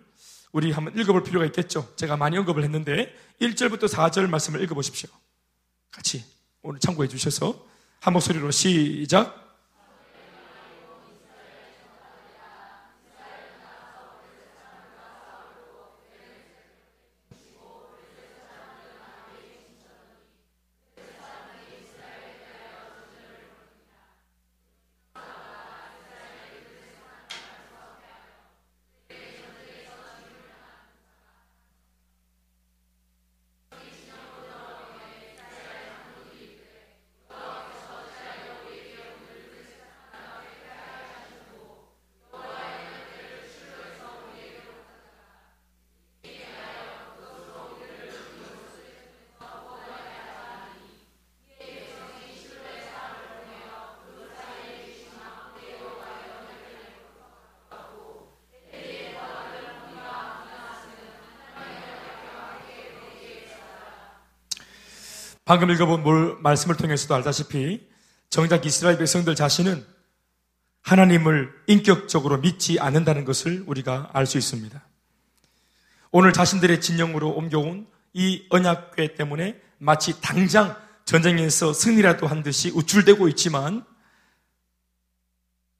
우리 0.51 0.71
한번 0.71 0.97
읽어볼 0.97 1.23
필요가 1.23 1.45
있겠죠. 1.45 1.91
제가 1.95 2.17
많이 2.17 2.37
언급을 2.37 2.63
했는데 2.63 3.15
1절부터 3.41 3.87
4절 3.87 4.27
말씀을 4.29 4.61
읽어보십시오. 4.63 5.09
같이 5.91 6.23
오늘 6.61 6.79
참고해 6.79 7.07
주셔서 7.07 7.65
한 7.99 8.13
목소리로 8.13 8.51
시작. 8.51 9.40
방금 65.51 65.69
읽어본 65.69 66.41
말씀을 66.43 66.77
통해서도 66.77 67.13
알다시피 67.13 67.85
정작 68.29 68.65
이스라엘 68.65 68.97
백성들 68.97 69.35
자신은 69.35 69.85
하나님을 70.81 71.53
인격적으로 71.67 72.37
믿지 72.37 72.79
않는다는 72.79 73.25
것을 73.25 73.65
우리가 73.67 74.11
알 74.13 74.25
수 74.25 74.37
있습니다. 74.37 74.81
오늘 76.11 76.31
자신들의 76.31 76.79
진영으로 76.79 77.31
옮겨온 77.31 77.85
이 78.13 78.45
언약궤 78.49 79.15
때문에 79.15 79.59
마치 79.77 80.21
당장 80.21 80.77
전쟁에서 81.03 81.73
승리라도 81.73 82.27
한 82.27 82.43
듯이 82.43 82.71
우쭐대고 82.73 83.27
있지만 83.27 83.83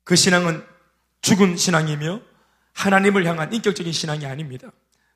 그 0.03 0.17
신앙은 0.17 0.65
죽은 1.21 1.55
신앙이며 1.55 2.19
하나님을 2.73 3.25
향한 3.25 3.53
인격적인 3.53 3.93
신앙이 3.93 4.25
아닙니다. 4.25 4.69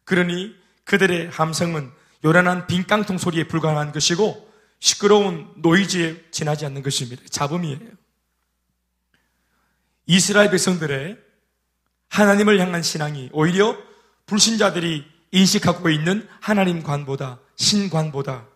그러니 0.05 0.55
그들의 0.85 1.29
함성은 1.31 1.91
요란한 2.23 2.65
빈 2.65 2.87
깡통 2.87 3.17
소리에 3.19 3.43
불과한 3.47 3.91
것이고 3.91 4.44
시끄러운 4.79 5.51
노이즈에 5.57 6.25
지나지 6.31 6.65
않는 6.65 6.83
것입니다. 6.83 7.23
잡음이에요. 7.29 7.79
이스라엘 10.07 10.51
백성들의 10.51 11.17
하나님을 12.09 12.59
향한 12.59 12.83
신앙이 12.83 13.29
오히려 13.33 13.77
불신자들이 14.27 15.05
인식하고 15.31 15.89
있는 15.89 16.27
하나님관보다 16.39 17.39
신관보다 17.55 18.47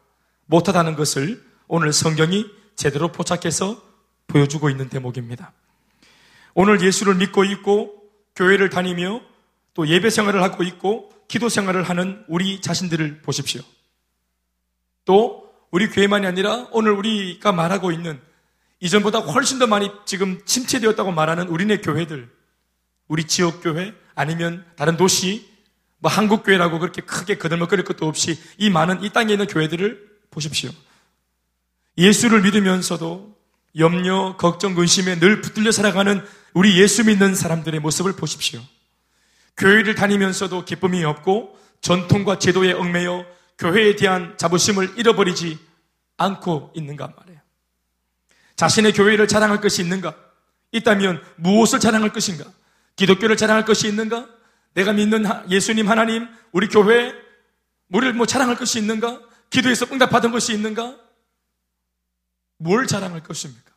못하다는 0.45 0.95
것을 0.95 1.43
오늘 1.67 1.93
성경이 1.93 2.45
제대로 2.75 3.11
포착해서 3.11 3.81
보여주고 4.27 4.69
있는 4.69 4.89
대목입니다. 4.89 5.51
오늘 6.53 6.81
예수를 6.81 7.15
믿고 7.15 7.43
있고 7.43 8.01
교회를 8.35 8.69
다니며 8.69 9.21
또 9.73 9.87
예배 9.87 10.09
생활을 10.09 10.41
하고 10.41 10.63
있고 10.63 11.11
기도 11.27 11.49
생활을 11.49 11.83
하는 11.83 12.23
우리 12.27 12.61
자신들을 12.61 13.21
보십시오. 13.21 13.61
또 15.05 15.38
우리 15.71 15.87
교회만이 15.87 16.25
아니라 16.25 16.67
오늘 16.71 16.91
우리가 16.93 17.51
말하고 17.51 17.91
있는 17.91 18.19
이전보다 18.79 19.19
훨씬 19.19 19.59
더 19.59 19.67
많이 19.67 19.91
지금 20.05 20.41
침체되었다고 20.45 21.11
말하는 21.11 21.47
우리네 21.47 21.77
교회들, 21.77 22.29
우리 23.07 23.25
지역 23.25 23.61
교회 23.61 23.93
아니면 24.15 24.65
다른 24.75 24.97
도시, 24.97 25.49
뭐 25.97 26.09
한국 26.09 26.43
교회라고 26.43 26.79
그렇게 26.79 27.01
크게 27.01 27.37
거들먹거릴 27.37 27.83
것도 27.83 28.07
없이 28.07 28.39
이 28.57 28.69
많은 28.69 29.03
이 29.03 29.09
땅에 29.09 29.33
있는 29.33 29.47
교회들을 29.47 30.09
보십시오. 30.31 30.71
예수를 31.97 32.41
믿으면서도 32.41 33.37
염려, 33.77 34.37
걱정, 34.37 34.73
근심에 34.75 35.19
늘 35.19 35.41
붙들려 35.41 35.71
살아가는 35.71 36.25
우리 36.53 36.79
예수 36.79 37.03
믿는 37.05 37.35
사람들의 37.35 37.79
모습을 37.81 38.13
보십시오. 38.15 38.61
교회를 39.57 39.95
다니면서도 39.95 40.63
기쁨이 40.63 41.03
없고 41.03 41.59
전통과 41.81 42.39
제도에 42.39 42.71
얽매여 42.71 43.25
교회에 43.59 43.95
대한 43.95 44.37
자부심을 44.37 44.97
잃어버리지 44.97 45.59
않고 46.17 46.71
있는가 46.75 47.13
말이에요. 47.15 47.39
자신의 48.55 48.93
교회를 48.93 49.27
자랑할 49.27 49.61
것이 49.61 49.81
있는가? 49.81 50.15
있다면 50.71 51.21
무엇을 51.35 51.79
자랑할 51.79 52.11
것인가? 52.11 52.45
기독교를 52.95 53.37
자랑할 53.37 53.65
것이 53.65 53.87
있는가? 53.87 54.27
내가 54.73 54.93
믿는 54.93 55.25
예수님 55.49 55.89
하나님, 55.89 56.27
우리 56.51 56.67
교회, 56.67 57.13
우리를 57.89 58.13
뭐 58.13 58.25
자랑할 58.25 58.55
것이 58.55 58.79
있는가? 58.79 59.21
기도에서 59.49 59.85
응답받은 59.91 60.31
것이 60.31 60.53
있는가? 60.53 60.97
뭘 62.57 62.87
자랑할 62.87 63.23
것입니까? 63.23 63.71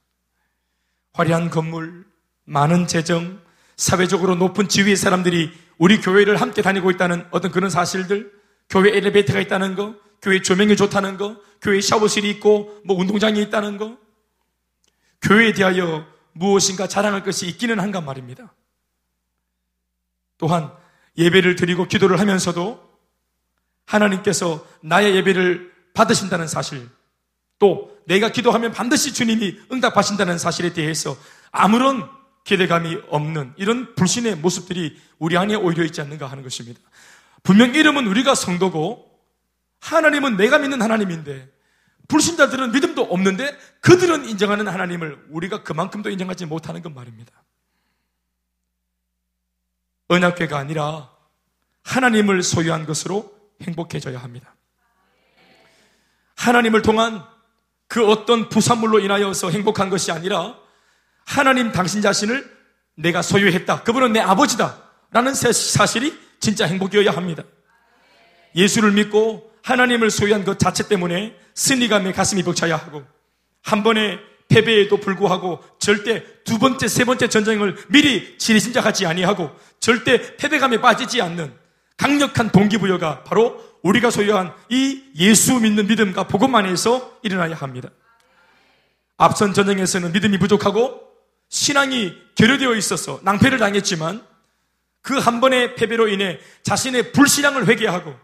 화려한 1.13 1.51
건물, 1.51 2.05
많은 2.45 2.87
재정, 2.87 3.41
사회적으로 3.77 4.35
높은 4.35 4.69
지위의 4.69 4.97
사람들이 4.97 5.53
우리 5.79 6.01
교회를 6.01 6.41
함께 6.41 6.63
다니고 6.63 6.91
있다는 6.91 7.27
어떤 7.31 7.51
그런 7.51 7.71
사실들, 7.71 8.42
교회 8.69 8.97
엘리베이터가 8.97 9.41
있다는 9.41 9.75
거, 9.75 9.95
교회 10.21 10.41
조명이 10.41 10.77
좋다는 10.77 11.17
거, 11.17 11.37
교회 11.61 11.81
샤워실이 11.81 12.29
있고 12.31 12.81
뭐 12.85 12.97
운동장이 12.97 13.41
있다는 13.43 13.77
거, 13.77 13.99
교회에 15.21 15.53
대하여 15.53 16.07
무엇인가 16.33 16.87
자랑할 16.87 17.23
것이 17.23 17.47
있기는 17.47 17.79
한가 17.79 18.01
말입니다. 18.01 18.55
또한 20.39 20.73
예배를 21.17 21.57
드리고 21.57 21.87
기도를 21.87 22.19
하면서도 22.19 22.91
하나님께서 23.87 24.67
나의 24.81 25.15
예배를 25.17 25.73
받으신다는 25.95 26.47
사실, 26.47 26.89
또 27.59 27.97
내가 28.07 28.31
기도하면 28.31 28.73
반드시 28.73 29.13
주님이 29.13 29.59
응답하신다는 29.71 30.39
사실에 30.39 30.73
대해서 30.73 31.17
아무런 31.51 32.09
기대감이 32.45 32.99
없는 33.09 33.53
이런 33.57 33.95
불신의 33.95 34.37
모습들이 34.37 35.01
우리 35.19 35.37
안에 35.37 35.55
오히려 35.55 35.85
있지 35.85 36.01
않는가 36.01 36.27
하는 36.27 36.43
것입니다. 36.43 36.81
분명 37.43 37.75
이름은 37.75 38.07
우리가 38.07 38.35
성도고 38.35 39.11
하나님은 39.81 40.37
내가 40.37 40.59
믿는 40.59 40.81
하나님인데 40.81 41.51
불신자들은 42.09 42.73
믿음도 42.73 43.03
없는데 43.03 43.57
그들은 43.81 44.27
인정하는 44.27 44.69
하나님을 44.69 45.27
우리가 45.31 45.63
그만큼도 45.63 46.11
인정하지 46.11 46.47
못하는 46.47 46.83
것 46.83 46.93
말입니다. 46.93 47.33
언약궤가 50.09 50.59
아니라 50.59 51.11
하나님을 51.85 52.43
소유한 52.43 52.87
것으로 52.87 53.35
행복해져야 53.63 54.19
합니다. 54.19 54.55
하나님을 56.37 56.83
통한 56.83 57.25
그 57.89 58.07
어떤 58.07 58.49
부산물로 58.49 59.01
인하여서 59.01 59.51
행복한 59.51 59.91
것이 59.91 60.13
아니라 60.13 60.57
하나님 61.25 61.73
당신 61.73 62.03
자신을 62.03 62.51
내가 62.95 63.23
소유했다. 63.23 63.85
그분은 63.85 64.13
내 64.13 64.21
아버지다. 64.21 64.83
라는 65.11 65.35
사실이 65.35 66.19
진짜 66.43 66.67
행복이어야 66.67 67.13
합니다. 67.13 67.45
예수를 68.55 68.91
믿고 68.93 69.51
하나님을 69.63 70.11
소유한 70.11 70.45
것 70.45 70.59
자체 70.59 70.89
때문에 70.89 71.35
승리감에 71.55 72.13
가슴이 72.13 72.43
벅차야 72.43 72.77
하고 72.77 73.05
한 73.63 73.85
번의 73.85 74.19
패배에도 74.49 74.99
불구하고 74.99 75.61
절대 75.79 76.25
두 76.43 76.59
번째, 76.59 76.89
세 76.89 77.05
번째 77.05 77.29
전쟁을 77.29 77.77
미리 77.89 78.37
지리심작하지 78.39 79.07
아니하고 79.07 79.51
절대 79.81 80.37
패배감에 80.37 80.81
빠지지 80.81 81.23
않는 81.23 81.55
강력한 81.97 82.51
동기부여가 82.51 83.23
바로 83.23 83.63
우리가 83.83 84.11
소유한 84.11 84.53
이 84.69 85.01
예수 85.17 85.61
믿는 85.61 85.87
믿음과 85.87 86.25
복음 86.27 86.55
안에서 86.57 87.19
일어나야 87.23 87.55
합니다. 87.55 87.89
앞선 89.17 89.55
전쟁에서는 89.55 90.13
믿음이 90.13 90.39
부족하고 90.39 91.01
신앙이 91.49 92.15
결여되어 92.35 92.75
있어서 92.75 93.21
낭패를 93.23 93.59
당했지만 93.59 94.32
그 95.03 95.19
한 95.19 95.41
번의 95.41 95.75
패배로 95.75 96.09
인해 96.09 96.39
자신의 96.63 97.13
불신앙을 97.13 97.67
회개하고 97.69 98.17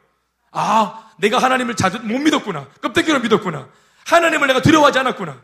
아, 0.52 1.10
내가 1.18 1.38
하나님을 1.38 1.76
자주 1.76 1.98
못 2.00 2.18
믿었구나. 2.18 2.68
껍데기로 2.80 3.20
믿었구나. 3.20 3.68
하나님을 4.06 4.46
내가 4.46 4.62
두려워하지 4.62 5.00
않았구나. 5.00 5.40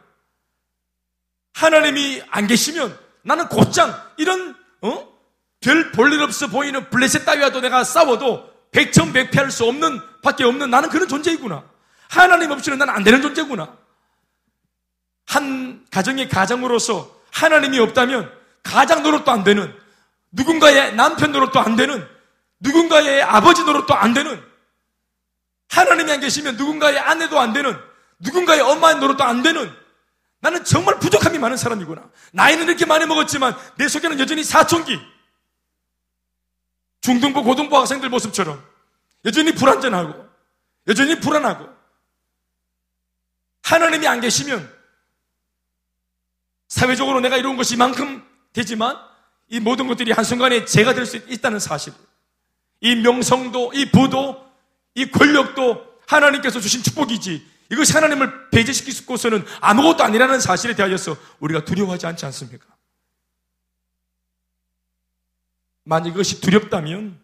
하나님이 1.55 2.23
안 2.31 2.47
계시면 2.47 2.99
나는 3.23 3.49
곧장 3.49 3.95
이런 4.17 4.57
어? 4.81 5.15
별 5.61 5.93
볼일 5.93 6.21
없어 6.23 6.49
보이는 6.49 6.89
블레셋 6.91 7.25
따위와도 7.25 7.61
내가 7.61 7.85
싸워도 7.85 8.53
백천백패할 8.71 9.51
수 9.51 9.65
없는 9.65 10.01
밖에 10.23 10.45
없는 10.45 10.71
나는 10.71 10.89
그런 10.89 11.09
존재이구나. 11.09 11.65
하나님 12.09 12.51
없이는 12.51 12.79
나는 12.79 12.95
안 12.95 13.03
되는 13.05 13.23
존재구나. 13.23 13.77
한 15.27 15.85
가정의 15.91 16.29
가장으로서 16.29 17.21
하나님이 17.33 17.79
없다면 17.79 18.31
가장 18.63 19.03
노릇도 19.03 19.31
안 19.31 19.43
되는 19.45 19.75
누군가의 20.35 20.95
남편 20.95 21.33
노릇도 21.33 21.61
안 21.61 21.77
되는 21.77 22.07
누군가의 22.61 23.23
아버지 23.23 23.65
노릇도 23.65 23.95
안 23.95 24.15
되는 24.15 24.43
하나님이 25.69 26.13
안 26.13 26.21
계시면 26.21 26.57
누군가의 26.57 26.99
아내도 26.99 27.39
안 27.39 27.53
되는 27.53 27.79
누군가의 28.19 28.61
엄마의 28.61 28.97
노릇도 28.99 29.23
안 29.25 29.43
되는 29.43 29.75
나는 30.41 30.63
정말 30.65 30.99
부족함이 30.99 31.39
많은 31.39 31.57
사람이구나. 31.57 32.11
나이는 32.33 32.69
이렇게 32.69 32.85
많이 32.85 33.07
먹었지만 33.07 33.57
내 33.77 33.89
속에는 33.89 34.21
여전히 34.21 34.45
사춘기. 34.45 35.01
중등부, 37.01 37.43
고등부 37.43 37.79
학생들 37.79 38.09
모습처럼 38.11 38.63
여전히 39.25 39.55
불안전하고 39.55 40.29
여전히 40.89 41.19
불안하고 41.19 41.69
하나님이 43.63 44.07
안 44.07 44.21
계시면 44.21 44.71
사회적으로 46.69 47.21
내가 47.21 47.37
이룬 47.37 47.57
것이 47.57 47.77
만큼 47.77 48.27
되지만 48.53 48.99
이 49.55 49.61
모든 49.61 49.87
것들이 49.87 50.11
한순간에 50.11 50.65
제가 50.65 50.95
될 50.95 51.07
수 51.07 51.17
있다는 51.17 51.61
사실. 51.61 51.93
이 52.81 52.97
명성도, 52.97 53.73
이 53.73 53.89
부도, 53.91 54.45
이 54.97 55.09
권력도 55.09 56.01
하나님께서 56.09 56.59
주신 56.59 56.83
축복이지 56.83 57.47
이것이 57.71 57.93
하나님을 57.93 58.51
배제시키고서는 58.51 59.45
아무것도 59.61 60.03
아니라는 60.03 60.41
사실에 60.41 60.75
대하여서 60.75 61.17
우리가 61.39 61.65
두려워하지 61.65 62.07
않지 62.07 62.27
않습니까? 62.27 62.67
만약 65.85 66.09
이것이 66.09 66.41
두렵다면 66.41 67.21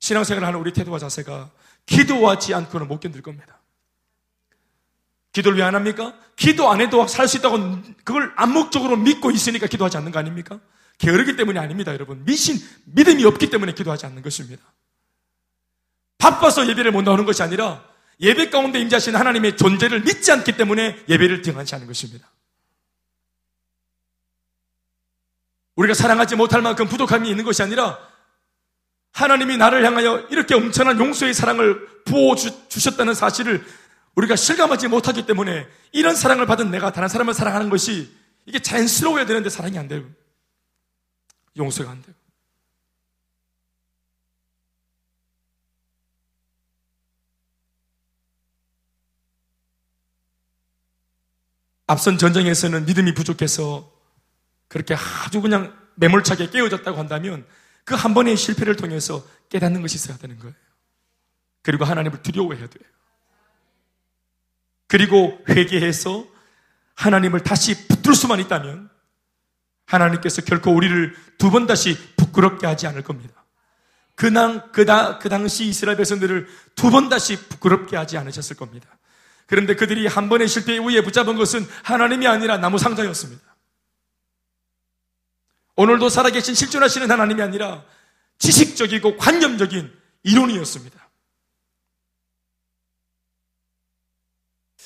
신앙생활을 0.00 0.46
하는 0.46 0.58
우리 0.58 0.72
태도와 0.72 0.98
자세가 0.98 1.50
기도하지 1.86 2.52
않고는 2.52 2.88
못 2.88 2.98
견딜 2.98 3.22
겁니다. 3.22 3.60
기도를 5.34 5.58
왜 5.58 5.64
안 5.64 5.74
합니까? 5.74 6.14
기도 6.36 6.70
안 6.70 6.80
해도 6.80 7.06
살 7.06 7.28
수 7.28 7.36
있다고 7.38 7.58
그걸 8.04 8.32
암묵적으로 8.36 8.96
믿고 8.96 9.30
있으니까 9.30 9.66
기도하지 9.66 9.96
않는 9.98 10.12
거 10.12 10.18
아닙니까? 10.18 10.60
게으르기 10.98 11.36
때문이 11.36 11.58
아닙니다, 11.58 11.92
여러분. 11.92 12.24
미신, 12.24 12.56
믿음이 12.86 13.24
없기 13.24 13.50
때문에 13.50 13.74
기도하지 13.74 14.06
않는 14.06 14.22
것입니다. 14.22 14.62
바빠서 16.18 16.66
예배를 16.68 16.92
못 16.92 17.02
나오는 17.02 17.24
것이 17.24 17.42
아니라 17.42 17.84
예배 18.20 18.50
가운데 18.50 18.80
임자신 18.80 19.16
하나님의 19.16 19.56
존재를 19.56 20.02
믿지 20.02 20.30
않기 20.30 20.56
때문에 20.56 21.04
예배를 21.08 21.42
등한치 21.42 21.74
않은 21.74 21.86
것입니다. 21.88 22.30
우리가 25.74 25.94
사랑하지 25.94 26.36
못할 26.36 26.62
만큼 26.62 26.86
부족함이 26.86 27.28
있는 27.28 27.44
것이 27.44 27.60
아니라 27.62 27.98
하나님이 29.12 29.56
나를 29.56 29.84
향하여 29.84 30.20
이렇게 30.30 30.54
엄청난 30.54 30.98
용서의 30.98 31.34
사랑을 31.34 32.04
부어 32.04 32.36
주셨다는 32.36 33.14
사실을 33.14 33.64
우리가 34.14 34.36
실감하지 34.36 34.88
못하기 34.88 35.26
때문에 35.26 35.66
이런 35.92 36.14
사랑을 36.14 36.46
받은 36.46 36.70
내가 36.70 36.92
다른 36.92 37.08
사람을 37.08 37.34
사랑하는 37.34 37.68
것이 37.70 38.14
이게 38.46 38.60
자연스러워야 38.60 39.26
되는데 39.26 39.50
사랑이 39.50 39.78
안 39.78 39.88
되고 39.88 40.08
용서가 41.56 41.90
안 41.90 42.02
되고 42.02 42.16
앞선 51.86 52.16
전쟁에서는 52.16 52.86
믿음이 52.86 53.14
부족해서 53.14 53.92
그렇게 54.68 54.94
아주 54.94 55.40
그냥 55.40 55.76
매몰차게 55.96 56.50
깨어졌다고 56.50 56.98
한다면 56.98 57.46
그 57.84 57.94
한 57.94 58.14
번의 58.14 58.36
실패를 58.36 58.76
통해서 58.76 59.24
깨닫는 59.50 59.82
것이 59.82 59.96
있어야 59.96 60.16
되는 60.16 60.38
거예요. 60.38 60.54
그리고 61.62 61.84
하나님을 61.84 62.22
두려워해야 62.22 62.66
돼요. 62.66 62.93
그리고 64.86 65.38
회개해서 65.48 66.26
하나님을 66.94 67.40
다시 67.40 67.88
붙들 67.88 68.14
수만 68.14 68.40
있다면 68.40 68.90
하나님께서 69.86 70.42
결코 70.42 70.72
우리를 70.72 71.14
두 71.38 71.50
번 71.50 71.66
다시 71.66 71.96
부끄럽게 72.16 72.66
하지 72.66 72.86
않을 72.86 73.02
겁니다. 73.02 73.44
그당, 74.14 74.70
그, 74.72 74.84
다, 74.84 75.18
그 75.18 75.28
당시 75.28 75.64
이스라엘 75.66 75.96
백성들을 75.96 76.48
두 76.76 76.90
번 76.90 77.08
다시 77.08 77.36
부끄럽게 77.48 77.96
하지 77.96 78.16
않으셨을 78.16 78.56
겁니다. 78.56 78.88
그런데 79.46 79.74
그들이 79.74 80.06
한 80.06 80.28
번의 80.28 80.48
실패 80.48 80.74
이후에 80.76 81.02
붙잡은 81.02 81.36
것은 81.36 81.66
하나님이 81.82 82.26
아니라 82.26 82.56
나무 82.58 82.78
상자였습니다. 82.78 83.42
오늘도 85.76 86.08
살아계신 86.08 86.54
실존하시는 86.54 87.10
하나님이 87.10 87.42
아니라 87.42 87.84
지식적이고 88.38 89.16
관념적인 89.16 89.92
이론이었습니다. 90.22 91.03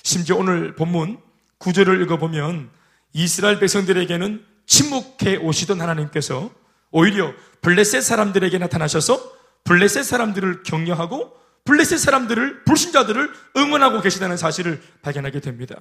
심지어 0.02 0.36
오늘 0.36 0.74
본문 0.74 1.18
구절을 1.58 2.02
읽어보면 2.02 2.70
이스라엘 3.12 3.58
백성들에게는 3.58 4.44
침묵해 4.66 5.36
오시던 5.36 5.80
하나님께서 5.80 6.50
오히려 6.90 7.32
블레셋 7.62 8.02
사람들에게 8.02 8.58
나타나셔서 8.58 9.32
블레셋 9.64 10.04
사람들을 10.04 10.62
격려하고 10.62 11.36
블레셋 11.64 11.98
사람들을 11.98 12.64
불신자들을 12.64 13.32
응원하고 13.56 14.00
계시다는 14.00 14.36
사실을 14.36 14.80
발견하게 15.02 15.40
됩니다. 15.40 15.76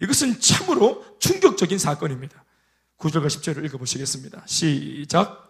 이것은 0.00 0.40
참으로 0.40 1.04
충격적인 1.18 1.78
사건입니다. 1.78 2.44
9절과 2.98 3.26
10절을 3.26 3.64
읽어보시겠습니다. 3.66 4.42
시작. 4.46 5.45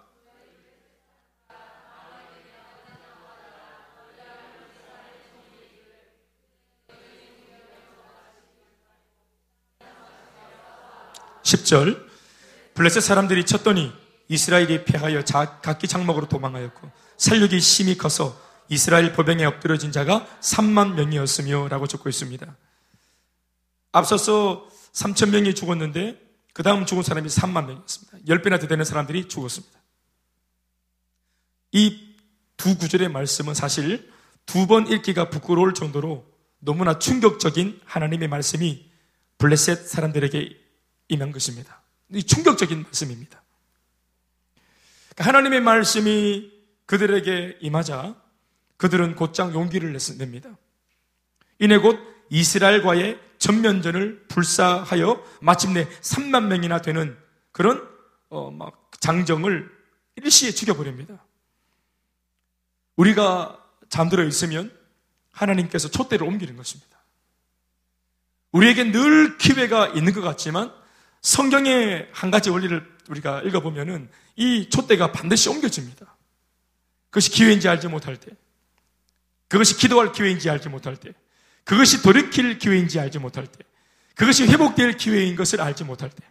(10절) 11.46 12.06
블레셋 12.74 13.02
사람들이 13.02 13.46
쳤더니 13.46 13.92
이스라엘이 14.28 14.84
패하여 14.84 15.22
각기 15.62 15.86
장막으로 15.86 16.28
도망하였고 16.28 16.90
살육이 17.16 17.60
심히 17.60 17.96
커서 17.96 18.38
이스라엘 18.68 19.12
보병에 19.12 19.44
엎드려진 19.44 19.92
자가 19.92 20.26
3만 20.40 20.94
명이었으며 20.94 21.68
라고 21.68 21.86
적고 21.86 22.08
있습니다. 22.08 22.56
앞서서 23.92 24.68
3천 24.92 25.30
명이 25.30 25.54
죽었는데 25.54 26.20
그 26.52 26.62
다음 26.62 26.84
죽은 26.84 27.02
사람이 27.02 27.28
3만 27.28 27.66
명이었습니다. 27.66 28.18
10배나 28.26 28.60
더 28.60 28.66
되는 28.66 28.84
사람들이 28.84 29.28
죽었습니다. 29.28 29.78
이 31.72 32.06
두 32.56 32.76
구절의 32.76 33.10
말씀은 33.10 33.54
사실 33.54 34.10
두 34.46 34.66
번 34.66 34.86
읽기가 34.86 35.28
부끄러울 35.28 35.74
정도로 35.74 36.24
너무나 36.58 36.98
충격적인 36.98 37.80
하나님의 37.84 38.28
말씀이 38.28 38.90
블레셋 39.38 39.86
사람들에게 39.86 40.65
임한 41.08 41.32
것입니다. 41.32 41.82
이 42.10 42.22
충격적인 42.22 42.82
말씀입니다. 42.84 43.42
그러니까 45.10 45.24
하나님의 45.28 45.60
말씀이 45.60 46.52
그들에게 46.86 47.58
임하자 47.60 48.14
그들은 48.76 49.16
곧장 49.16 49.52
용기를 49.54 49.96
냅니다. 50.18 50.56
이내 51.58 51.78
곧 51.78 51.98
이스라엘과의 52.30 53.20
전면전을 53.38 54.26
불사하여 54.28 55.24
마침내 55.40 55.88
3만 56.00 56.46
명이나 56.46 56.80
되는 56.82 57.16
그런 57.52 57.88
어, 58.28 58.50
막 58.50 58.90
장정을 59.00 59.70
일시에 60.16 60.50
죽여버립니다. 60.50 61.24
우리가 62.96 63.62
잠들어 63.88 64.24
있으면 64.24 64.72
하나님께서 65.30 65.88
촛대를 65.88 66.26
옮기는 66.26 66.56
것입니다. 66.56 66.96
우리에게 68.52 68.90
늘 68.90 69.36
기회가 69.36 69.88
있는 69.88 70.12
것 70.12 70.22
같지만 70.22 70.72
성경의 71.26 72.08
한 72.12 72.30
가지 72.30 72.50
원리를 72.50 72.86
우리가 73.08 73.42
읽어보면은 73.42 74.08
이 74.36 74.70
촛대가 74.70 75.10
반드시 75.10 75.48
옮겨집니다. 75.48 76.16
그것이 77.10 77.30
기회인지 77.32 77.68
알지 77.68 77.88
못할 77.88 78.16
때, 78.16 78.30
그것이 79.48 79.76
기도할 79.76 80.12
기회인지 80.12 80.48
알지 80.48 80.68
못할 80.68 80.96
때, 80.96 81.12
그것이 81.64 82.00
돌이킬 82.02 82.60
기회인지 82.60 83.00
알지 83.00 83.18
못할 83.18 83.44
때, 83.48 83.58
그것이 84.14 84.46
회복될 84.46 84.98
기회인 84.98 85.34
것을 85.34 85.60
알지 85.60 85.82
못할 85.82 86.10
때, 86.10 86.24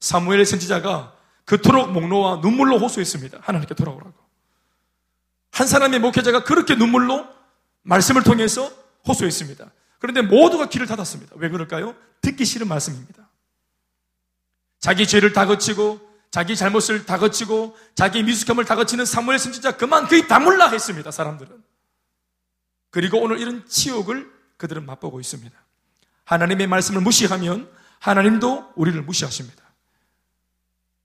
사무엘 0.00 0.44
선지자가 0.44 1.16
그토록 1.44 1.92
목노와 1.92 2.40
눈물로 2.42 2.80
호소했습니다. 2.80 3.38
하나님께 3.42 3.76
돌아오라고. 3.76 4.14
한 5.52 5.68
사람의 5.68 6.00
목회자가 6.00 6.42
그렇게 6.42 6.74
눈물로 6.74 7.28
말씀을 7.82 8.24
통해서 8.24 8.72
호소했습니다. 9.06 9.70
그런데 10.00 10.22
모두가 10.22 10.68
귀를 10.68 10.88
닫았습니다. 10.88 11.36
왜 11.38 11.48
그럴까요? 11.48 11.94
듣기 12.22 12.44
싫은 12.44 12.66
말씀입니다. 12.66 13.19
자기 14.80 15.06
죄를 15.06 15.32
다 15.32 15.46
거치고 15.46 16.10
자기 16.30 16.56
잘못을 16.56 17.06
다 17.06 17.18
거치고 17.18 17.76
자기 17.94 18.22
미숙함을 18.22 18.64
다 18.64 18.76
거치는 18.76 19.04
사무엘 19.04 19.38
선지자 19.38 19.76
그만 19.76 20.08
그입 20.08 20.28
다물라 20.28 20.70
했습니다. 20.70 21.10
사람들은. 21.10 21.62
그리고 22.90 23.20
오늘 23.20 23.38
이런 23.38 23.66
치욕을 23.68 24.30
그들은 24.56 24.84
맛보고 24.86 25.20
있습니다. 25.20 25.56
하나님의 26.24 26.66
말씀을 26.66 27.00
무시하면 27.00 27.70
하나님도 27.98 28.72
우리를 28.76 29.00
무시하십니다. 29.02 29.62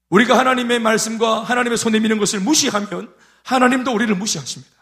우리가 0.08 0.38
하나님의 0.38 0.78
말씀과 0.78 1.42
하나님의 1.42 1.76
손에 1.76 1.98
미는 1.98 2.18
것을 2.18 2.40
무시하면 2.40 3.12
하나님도 3.42 3.92
우리를 3.92 4.14
무시하십니다. 4.14 4.74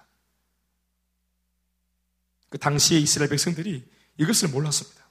그 2.51 2.59
당시의 2.59 3.03
이스라엘 3.03 3.31
백성들이 3.31 3.85
이것을 4.19 4.49
몰랐습니다. 4.49 5.03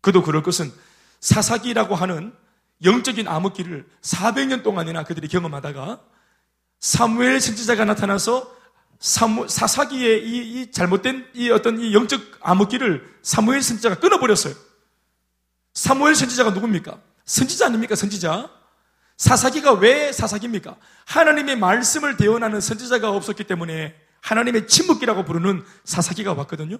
그도 0.00 0.22
그럴 0.22 0.42
것은 0.42 0.72
사사기라고 1.22 1.94
하는 1.94 2.34
영적인 2.84 3.28
암흑기를 3.28 3.86
400년 4.02 4.62
동안이나 4.62 5.04
그들이 5.04 5.28
경험하다가 5.28 6.00
사무엘 6.80 7.40
선지자가 7.40 7.84
나타나서 7.84 8.52
사무, 8.98 9.48
사사기의 9.48 10.28
이, 10.28 10.62
이, 10.62 10.70
잘못된 10.72 11.30
이 11.34 11.50
어떤 11.50 11.80
이 11.80 11.94
영적 11.94 12.20
암흑기를 12.40 13.18
사무엘 13.22 13.62
선지자가 13.62 14.00
끊어버렸어요. 14.00 14.54
사무엘 15.74 16.16
선지자가 16.16 16.50
누굽니까? 16.50 17.00
선지자 17.24 17.66
아닙니까? 17.66 17.94
선지자. 17.94 18.50
사사기가 19.16 19.74
왜 19.74 20.12
사사기입니까? 20.12 20.76
하나님의 21.06 21.56
말씀을 21.56 22.16
대언하는 22.16 22.60
선지자가 22.60 23.10
없었기 23.10 23.44
때문에 23.44 23.94
하나님의 24.20 24.66
침묵기라고 24.66 25.24
부르는 25.24 25.64
사사기가 25.84 26.32
왔거든요. 26.32 26.78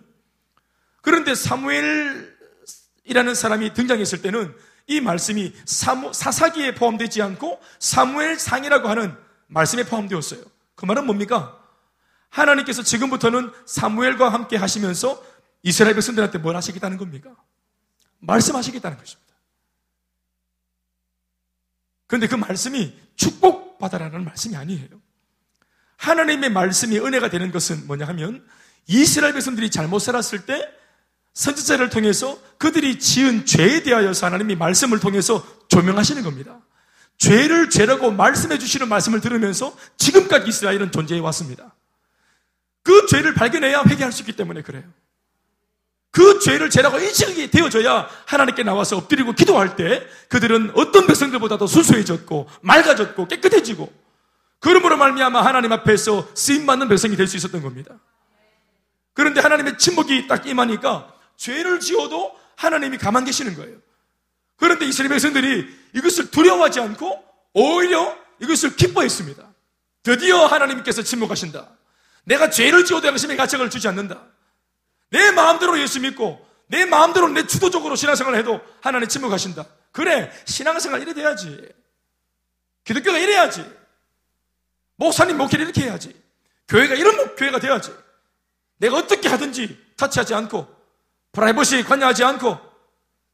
그런데 1.01 1.34
사무엘 1.34 2.32
이라는 3.05 3.35
사람이 3.35 3.75
등장했을 3.75 4.23
때는 4.23 4.55
이 4.87 5.01
말씀이 5.01 5.55
사무, 5.65 6.13
사사기에 6.13 6.75
포함되지 6.75 7.23
않고 7.23 7.61
사무엘 7.79 8.39
상이라고 8.39 8.89
하는 8.89 9.17
말씀에 9.49 9.85
포함되었어요. 9.85 10.43
그 10.75 10.85
말은 10.85 11.07
뭡니까? 11.07 11.59
하나님께서 12.31 12.83
지금부터는 12.83 13.53
사무엘과 13.67 14.31
함께 14.31 14.57
하시면서 14.57 15.23
이스라엘 15.63 15.95
백성들한테 15.95 16.39
뭘 16.39 16.57
하시겠다는 16.57 16.97
겁니까? 16.97 17.35
말씀하시겠다는 18.21 18.99
것입니다. 18.99 19.33
그런데 22.07 22.27
그 22.27 22.35
말씀이 22.35 22.99
축복받아라는 23.17 24.25
말씀이 24.25 24.57
아니에요. 24.57 24.89
하나님의 25.97 26.51
말씀이 26.51 26.99
은혜가 26.99 27.31
되는 27.31 27.53
것은 27.53 27.87
뭐냐 27.87 28.07
하면 28.09 28.47
이스라엘 28.87 29.35
백성들이 29.35 29.71
잘못 29.71 30.01
살았을 30.01 30.47
때 30.47 30.69
선지자를 31.35 31.91
통해서 31.91 32.39
그들이 32.59 32.99
지은 32.99 33.47
죄에 33.47 33.83
대하여서 33.83 34.26
하나님이 34.26 34.57
말씀을 34.57 35.01
통해서 35.01 35.45
조명하시는 35.68 36.22
겁니다. 36.22 36.59
죄를 37.18 37.70
죄라고 37.70 38.11
말씀해 38.11 38.59
주시는 38.59 38.89
말씀을 38.89 39.20
들으면서 39.20 39.76
지금까지 39.97 40.49
이스라엘은 40.49 40.93
존재해 40.93 41.20
왔습니다. 41.20 41.74
그 42.83 43.07
죄를 43.07 43.35
발견해야 43.35 43.85
회개할 43.87 44.12
수 44.12 44.22
있기 44.22 44.33
때문에 44.33 44.62
그래요. 44.62 44.83
그 46.11 46.41
죄를 46.41 46.68
죄라고 46.68 46.99
인식이 46.99 47.51
되어져야 47.51 48.09
하나님께 48.26 48.64
나와서 48.64 48.99
엎드리고 48.99 49.33
기도할 49.33 49.76
때 49.76 50.07
그들은 50.28 50.72
어떤 50.74 51.07
백성들보다도 51.07 51.66
순수해졌고 51.66 52.49
맑아졌고 52.61 53.28
깨끗해지고 53.28 53.91
그러므로 54.61 54.97
말미암아 54.99 55.41
하나님 55.43 55.72
앞에서 55.72 56.28
쓰임 56.35 56.66
받는 56.66 56.89
백성이 56.89 57.16
될 57.16 57.26
수 57.26 57.37
있었던 57.37 57.62
겁니다. 57.62 57.95
그런데 59.14 59.41
하나님의 59.41 59.78
침묵이 59.78 60.26
딱 60.26 60.47
임하니까 60.47 61.12
죄를 61.43 61.80
지어도 61.80 62.38
하나님이 62.55 62.99
가만 62.99 63.24
계시는 63.24 63.57
거예요. 63.57 63.76
그런데 64.57 64.86
이스라엘 64.86 65.09
백성들이 65.09 65.66
이것을 65.93 66.30
두려워하지 66.30 66.78
않고 66.78 67.24
오히려 67.55 68.16
이것을 68.40 68.76
기뻐했습니다. 68.76 69.53
드디어 70.05 70.47
하나님께서 70.47 71.03
침묵하신다. 71.03 71.68
내가 72.24 72.49
죄를 72.49 72.84
지어도 72.84 73.09
양심의 73.09 73.36
가책을 73.36 73.70
주지 73.70 73.88
않는다. 73.88 74.24
내 75.11 75.32
마음대로 75.32 75.80
예수 75.80 76.01
믿고 76.01 76.49
내 76.68 76.84
마음대로 76.84 77.28
내 77.28 77.45
주도적으로 77.45 77.97
신앙생활을 77.97 78.38
해도 78.38 78.61
하나님 78.80 79.09
침묵하신다. 79.09 79.66
그래 79.90 80.30
신앙생활 80.45 81.03
이래 81.03 81.12
돼야지. 81.12 81.68
기독교가 82.84 83.18
이래야지. 83.18 83.68
목사님 84.95 85.36
목회를 85.38 85.64
이렇게 85.64 85.82
해야지. 85.82 86.14
교회가 86.68 86.95
이런 86.95 87.34
교회가 87.34 87.59
돼야지. 87.59 87.93
내가 88.76 88.97
어떻게 88.97 89.28
하든지 89.28 89.76
터치하지 89.97 90.34
않고 90.34 90.82
프라이버시 91.33 91.83
관여하지 91.85 92.24
않고 92.24 92.59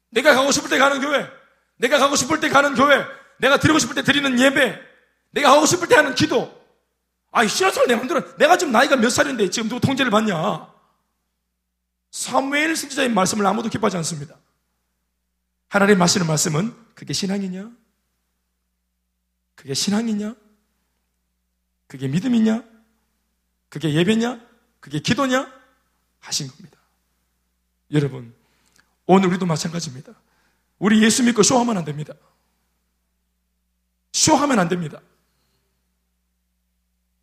내가 0.09 0.33
가고 0.33 0.51
싶을 0.51 0.69
때 0.69 0.77
가는 0.77 0.99
교회, 1.01 1.29
내가 1.77 1.99
가고 1.99 2.15
싶을 2.15 2.39
때 2.39 2.49
가는 2.49 2.73
교회, 2.75 3.05
내가 3.37 3.59
드리고 3.59 3.79
싶을 3.79 3.95
때 3.95 4.03
드리는 4.03 4.39
예배, 4.39 4.79
내가 5.31 5.51
하고 5.51 5.65
싶을 5.65 5.87
때 5.87 5.95
하는 5.95 6.15
기도. 6.15 6.57
아이 7.31 7.47
신앙생활 7.47 7.87
내 7.87 7.95
마음대로 7.95 8.35
내가 8.37 8.57
지금 8.57 8.73
나이가 8.73 8.95
몇 8.95 9.09
살인데 9.09 9.49
지금 9.49 9.69
누구 9.69 9.81
통제를 9.81 10.09
받냐? 10.09 10.73
사무엘 12.11 12.75
선지자의 12.75 13.09
말씀을 13.09 13.45
아무도 13.45 13.69
기뻐하지 13.69 13.97
않습니다. 13.97 14.35
하나님 15.67 16.01
하시는 16.01 16.25
말씀은 16.25 16.73
그게 16.95 17.13
신앙이냐? 17.13 17.69
그게 19.53 19.73
신앙이냐? 19.75 20.35
그게 21.85 22.07
믿음이냐? 22.07 22.63
그게 23.69 23.93
예배냐? 23.93 24.39
그게 24.79 24.99
기도냐? 24.99 25.51
하신 26.19 26.47
겁니다. 26.47 26.78
여러분, 27.91 28.33
오늘 29.05 29.29
우리도 29.29 29.45
마찬가지입니다. 29.45 30.13
우리 30.77 31.03
예수 31.03 31.23
믿고 31.23 31.43
쇼하면 31.43 31.77
안 31.77 31.85
됩니다. 31.85 32.13
쇼하면 34.13 34.59
안 34.59 34.69
됩니다. 34.69 34.99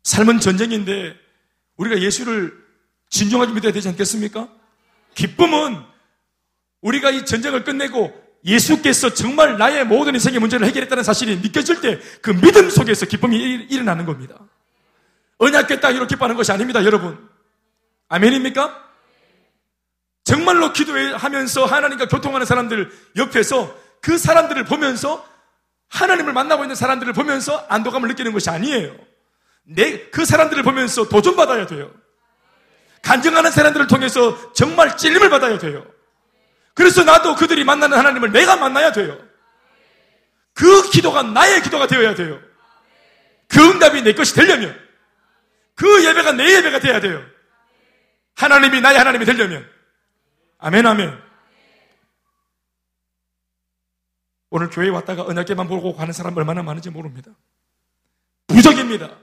삶은 0.03 0.39
전쟁인데 0.39 1.15
우리가 1.77 2.01
예수를 2.01 2.65
진정하게 3.09 3.53
믿어야 3.53 3.71
되지 3.71 3.87
않겠습니까? 3.89 4.49
기쁨은 5.15 5.81
우리가 6.81 7.09
이 7.11 7.25
전쟁을 7.25 7.63
끝내고 7.63 8.13
예수께서 8.45 9.13
정말 9.13 9.57
나의 9.57 9.85
모든 9.85 10.13
인생의 10.13 10.39
문제를 10.39 10.67
해결했다는 10.67 11.03
사실이 11.03 11.37
느껴질 11.37 11.81
때 11.81 11.99
그 12.21 12.31
믿음 12.31 12.69
속에서 12.69 13.05
기쁨이 13.05 13.37
일어나는 13.69 14.05
겁니다. 14.05 14.37
언약궤 15.37 15.79
따위로 15.79 16.07
기뻐하는 16.07 16.35
것이 16.35 16.51
아닙니다, 16.51 16.83
여러분. 16.83 17.29
아멘입니까? 18.09 18.86
정말로 20.27 20.73
기도하면서 20.73 21.65
하나님과 21.65 22.09
교통하는 22.09 22.45
사람들 22.45 22.91
옆에서 23.15 23.73
그 24.01 24.17
사람들을 24.17 24.65
보면서 24.65 25.25
하나님을 25.87 26.33
만나고 26.33 26.65
있는 26.65 26.75
사람들을 26.75 27.13
보면서 27.13 27.65
안도감을 27.69 28.09
느끼는 28.09 28.33
것이 28.33 28.49
아니에요. 28.49 28.93
내, 29.63 30.09
그 30.09 30.25
사람들을 30.25 30.63
보면서 30.63 31.07
도전받아야 31.07 31.65
돼요. 31.67 31.93
간증하는 33.03 33.51
사람들을 33.51 33.87
통해서 33.87 34.51
정말 34.51 34.97
찔림을 34.97 35.29
받아야 35.29 35.57
돼요. 35.59 35.85
그래서 36.73 37.05
나도 37.05 37.37
그들이 37.37 37.63
만나는 37.63 37.97
하나님을 37.97 38.33
내가 38.33 38.57
만나야 38.57 38.91
돼요. 38.91 39.17
그 40.53 40.89
기도가 40.89 41.23
나의 41.23 41.61
기도가 41.61 41.87
되어야 41.87 42.15
돼요. 42.15 42.37
그 43.47 43.65
응답이 43.65 44.01
내 44.01 44.11
것이 44.11 44.35
되려면 44.35 44.77
그 45.75 46.03
예배가 46.03 46.33
내 46.33 46.57
예배가 46.57 46.79
돼야 46.79 46.99
돼요. 46.99 47.23
하나님이 48.35 48.81
나의 48.81 48.97
하나님이 48.97 49.23
되려면 49.23 49.76
아멘 50.59 50.85
아멘. 50.85 51.27
오늘 54.49 54.69
교회에 54.69 54.89
왔다가 54.89 55.23
언약계만 55.23 55.67
보고 55.67 55.95
가는 55.95 56.13
사람 56.13 56.35
얼마나 56.37 56.63
많은지 56.63 56.89
모릅니다. 56.89 57.31
부적입니다. 58.47 59.17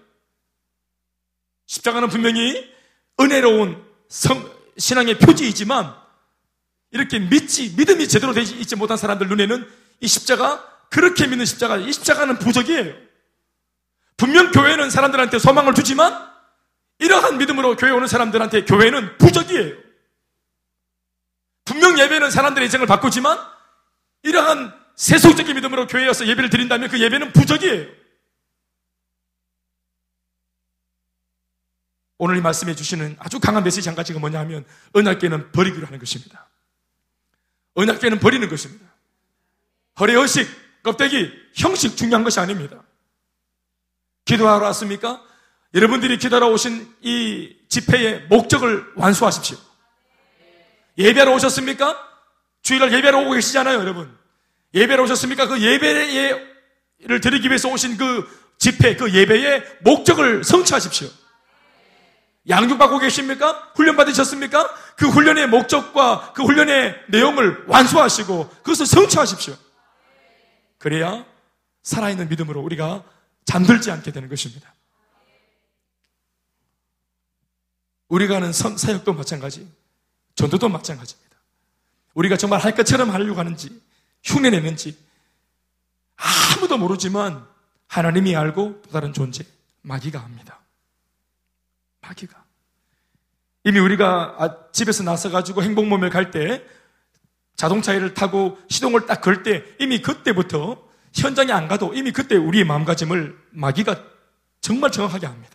십자가는 1.66 2.08
분명히 2.08 2.72
은혜로운 3.18 3.82
성, 4.08 4.48
신앙의 4.76 5.18
표지이지만 5.18 5.94
이렇게 6.90 7.18
믿지, 7.18 7.74
믿음이 7.74 8.06
제대로 8.06 8.32
되지 8.32 8.56
있지 8.58 8.76
못한 8.76 8.96
사람들 8.96 9.28
눈에는 9.28 9.66
이 10.00 10.06
십자가, 10.06 10.64
그렇게 10.90 11.26
믿는 11.26 11.44
십자가, 11.46 11.76
이 11.76 11.92
십자가는 11.92 12.38
부적이에요. 12.38 12.94
분명 14.16 14.52
교회는 14.52 14.90
사람들한테 14.90 15.38
소망을 15.38 15.74
주지만 15.74 16.32
이러한 16.98 17.38
믿음으로 17.38 17.76
교회 17.76 17.90
오는 17.90 18.06
사람들한테 18.06 18.64
교회는 18.64 19.18
부적이에요. 19.18 19.83
분명 21.64 21.98
예배는 21.98 22.30
사람들의 22.30 22.66
인생을 22.66 22.86
바꾸지만 22.86 23.38
이러한 24.22 24.72
세속적인 24.96 25.54
믿음으로 25.56 25.86
교회에 25.86 26.06
와서 26.06 26.26
예배를 26.26 26.50
드린다면 26.50 26.88
그 26.88 27.00
예배는 27.00 27.32
부적이에요. 27.32 28.04
오늘 32.18 32.36
이 32.36 32.40
말씀해 32.40 32.74
주시는 32.74 33.16
아주 33.18 33.40
강한 33.40 33.64
메시지 33.64 33.88
한 33.88 33.96
가지가 33.96 34.18
뭐냐 34.18 34.38
하면 34.40 34.64
언약계는 34.92 35.52
버리기로 35.52 35.86
하는 35.86 35.98
것입니다. 35.98 36.48
언약계는 37.74 38.20
버리는 38.20 38.48
것입니다. 38.48 38.86
허리 39.98 40.14
의식, 40.14 40.48
껍데기, 40.82 41.30
형식 41.54 41.96
중요한 41.96 42.24
것이 42.24 42.38
아닙니다. 42.38 42.82
기도하러 44.24 44.66
왔습니까? 44.66 45.22
여러분들이 45.74 46.18
기도하러 46.18 46.48
오신 46.48 46.94
이 47.02 47.56
집회의 47.68 48.26
목적을 48.28 48.92
완수하십시오. 48.94 49.58
예배하러 50.98 51.32
오셨습니까? 51.34 51.98
주일날 52.62 52.92
예배하러 52.92 53.20
오고 53.20 53.32
계시잖아요, 53.32 53.78
여러분. 53.78 54.16
예배하러 54.74 55.04
오셨습니까? 55.04 55.48
그 55.48 55.60
예배를 55.60 57.20
드리기 57.20 57.48
위해서 57.48 57.68
오신 57.68 57.96
그 57.96 58.54
집회, 58.58 58.96
그 58.96 59.12
예배의 59.12 59.78
목적을 59.82 60.44
성취하십시오. 60.44 61.08
양육받고 62.48 62.98
계십니까? 62.98 63.72
훈련 63.74 63.96
받으셨습니까? 63.96 64.74
그 64.96 65.08
훈련의 65.08 65.48
목적과 65.48 66.32
그 66.34 66.42
훈련의 66.42 67.04
내용을 67.08 67.64
완수하시고 67.66 68.48
그것을 68.62 68.86
성취하십시오. 68.86 69.54
그래야 70.78 71.24
살아있는 71.82 72.28
믿음으로 72.28 72.60
우리가 72.60 73.02
잠들지 73.46 73.90
않게 73.90 74.12
되는 74.12 74.28
것입니다. 74.28 74.74
우리가 78.08 78.36
하는 78.36 78.52
사역도 78.52 79.14
마찬가지, 79.14 79.66
전도도 80.34 80.68
마찬가지입니다. 80.68 81.36
우리가 82.14 82.36
정말 82.36 82.60
할 82.60 82.74
것처럼 82.74 83.10
하려고 83.10 83.38
하는지, 83.38 83.80
흉내내는지, 84.22 84.96
아무도 86.16 86.78
모르지만 86.78 87.46
하나님이 87.88 88.36
알고 88.36 88.82
또 88.82 88.90
다른 88.90 89.12
존재, 89.12 89.44
마귀가 89.82 90.18
합니다. 90.20 90.60
마귀가. 92.00 92.44
이미 93.64 93.78
우리가 93.78 94.36
아, 94.38 94.72
집에서 94.72 95.02
나서가지고 95.02 95.62
행복몸에 95.62 96.10
갈때 96.10 96.64
자동차를 97.56 98.14
타고 98.14 98.58
시동을 98.68 99.06
딱 99.06 99.22
걸 99.22 99.42
때 99.42 99.64
이미 99.78 100.02
그때부터 100.02 100.82
현장에 101.14 101.52
안 101.52 101.68
가도 101.68 101.94
이미 101.94 102.12
그때 102.12 102.36
우리의 102.36 102.64
마음가짐을 102.64 103.38
마귀가 103.50 103.96
정말 104.60 104.90
정확하게 104.90 105.26
합니다. 105.26 105.53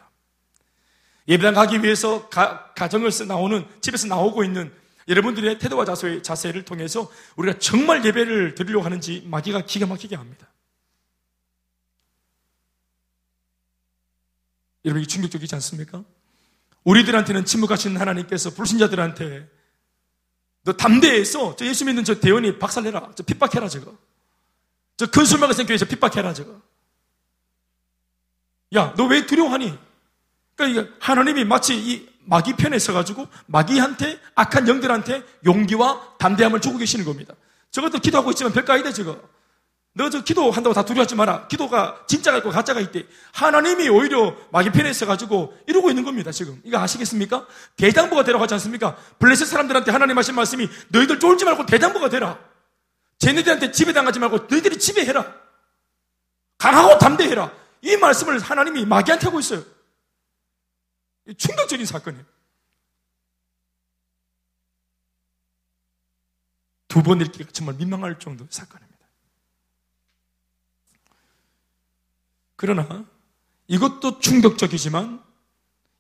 예배당 1.30 1.54
가기 1.54 1.84
위해서 1.84 2.28
가, 2.30 2.74
가정을 2.74 3.12
나오는 3.28 3.66
집에서 3.82 4.08
나오고 4.08 4.44
있는 4.44 4.74
여러분들의 5.08 5.60
태도와 5.60 5.86
자세, 5.86 6.22
자세를 6.22 6.66
통해서 6.66 7.12
우리가 7.36 7.60
정말 7.60 8.04
예배를 8.04 8.56
드리려고 8.56 8.84
하는지 8.84 9.24
마귀가 9.28 9.62
기가 9.62 9.86
막히게 9.86 10.16
합니다. 10.16 10.48
여러분 14.86 15.04
이 15.04 15.08
충격적이지 15.08 15.54
않습니까? 15.56 16.04
우리들한테는 16.84 17.46
침묵하신 17.46 17.98
하나님께서 17.98 18.52
불신자들한테 18.52 19.48
너 20.64 20.74
담대해서 20.74 21.56
저 21.56 21.66
예수 21.66 21.86
믿는 21.86 22.04
저 22.04 22.20
대원이 22.20 22.58
박살내라. 22.60 23.12
저 23.16 23.24
핍박해라 23.24 23.68
저거. 23.70 23.96
저 24.98 25.06
근술마가 25.08 25.54
생교회에서 25.54 25.86
핍박해라 25.86 26.34
저거. 26.34 26.62
야, 28.76 28.94
너 28.96 29.06
왜 29.08 29.26
두려워하니? 29.26 29.89
그러니까 30.68 30.94
하나님이 31.00 31.46
마치 31.46 31.76
이 31.76 32.10
마귀 32.26 32.54
편에 32.54 32.78
서가지고 32.78 33.28
마귀한테 33.48 34.20
악한 34.36 34.68
영들한테 34.68 35.24
용기와 35.46 36.16
담대함을 36.20 36.62
주고 36.62 36.78
계시는 36.78 37.06
겁니다. 37.06 37.34
저것도 37.72 38.00
기도하고 38.00 38.32
있지만 38.32 38.54
별거 38.54 38.74
아니다 38.74 38.92
저거. 38.92 39.20
너 39.96 40.10
저 40.10 40.24
기도한다고 40.24 40.74
다 40.74 40.86
두려워하지 40.86 41.16
마라. 41.16 41.48
기도가 41.48 42.04
진짜가 42.08 42.38
있고 42.38 42.52
가짜가 42.52 42.80
있대. 42.80 43.06
하나님이 43.34 43.90
오히려 43.90 44.36
마귀 44.52 44.70
편에 44.70 44.90
있어가지고 44.92 45.58
이러고 45.68 45.90
있는 45.90 46.06
겁니다, 46.06 46.32
지금. 46.32 46.62
이거 46.64 46.78
아시겠습니까? 46.80 47.46
대장부가 47.76 48.24
되라고 48.24 48.44
하지 48.44 48.54
않습니까? 48.54 48.96
블레셋 49.18 49.48
사람들한테 49.48 49.92
하나님 49.92 50.18
하신 50.18 50.36
말씀이 50.36 50.70
너희들 50.90 51.20
쫄지 51.20 51.44
말고 51.46 51.66
대장부가 51.66 52.10
되라. 52.10 52.38
쟤네들한테 53.18 53.72
지배당하지 53.72 54.20
말고 54.20 54.48
너희들이 54.50 54.78
지배해라. 54.80 55.26
강하고 56.58 56.98
담대해라. 57.00 57.52
이 57.82 57.98
말씀을 57.98 58.40
하나님이 58.40 58.86
마귀한테 58.86 59.26
하고 59.26 59.40
있어요. 59.40 59.64
충격적인 61.36 61.86
사건이에요. 61.86 62.26
두 66.88 67.04
번 67.04 67.22
읽기가 67.22 67.52
정말 67.52 67.76
민망할 67.76 68.18
정도의 68.20 68.48
사건이에요. 68.52 68.90
그러나 72.56 73.06
이것도 73.68 74.20
충격적이지만 74.20 75.24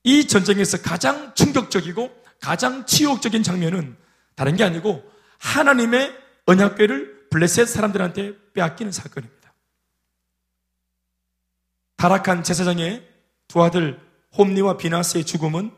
이 0.03 0.27
전쟁에서 0.27 0.81
가장 0.81 1.33
충격적이고 1.35 2.23
가장 2.41 2.85
치욕적인 2.85 3.43
장면은 3.43 3.95
다른 4.35 4.55
게 4.55 4.63
아니고 4.63 5.09
하나님의 5.37 6.17
언약궤를 6.47 7.29
블레셋 7.29 7.67
사람들한테 7.69 8.51
빼앗기는 8.53 8.91
사건입니다. 8.91 9.53
타락한 11.97 12.43
제사장의 12.43 13.07
두 13.47 13.61
아들 13.63 13.99
홈니와 14.37 14.77
비나스의 14.77 15.25
죽음은 15.25 15.71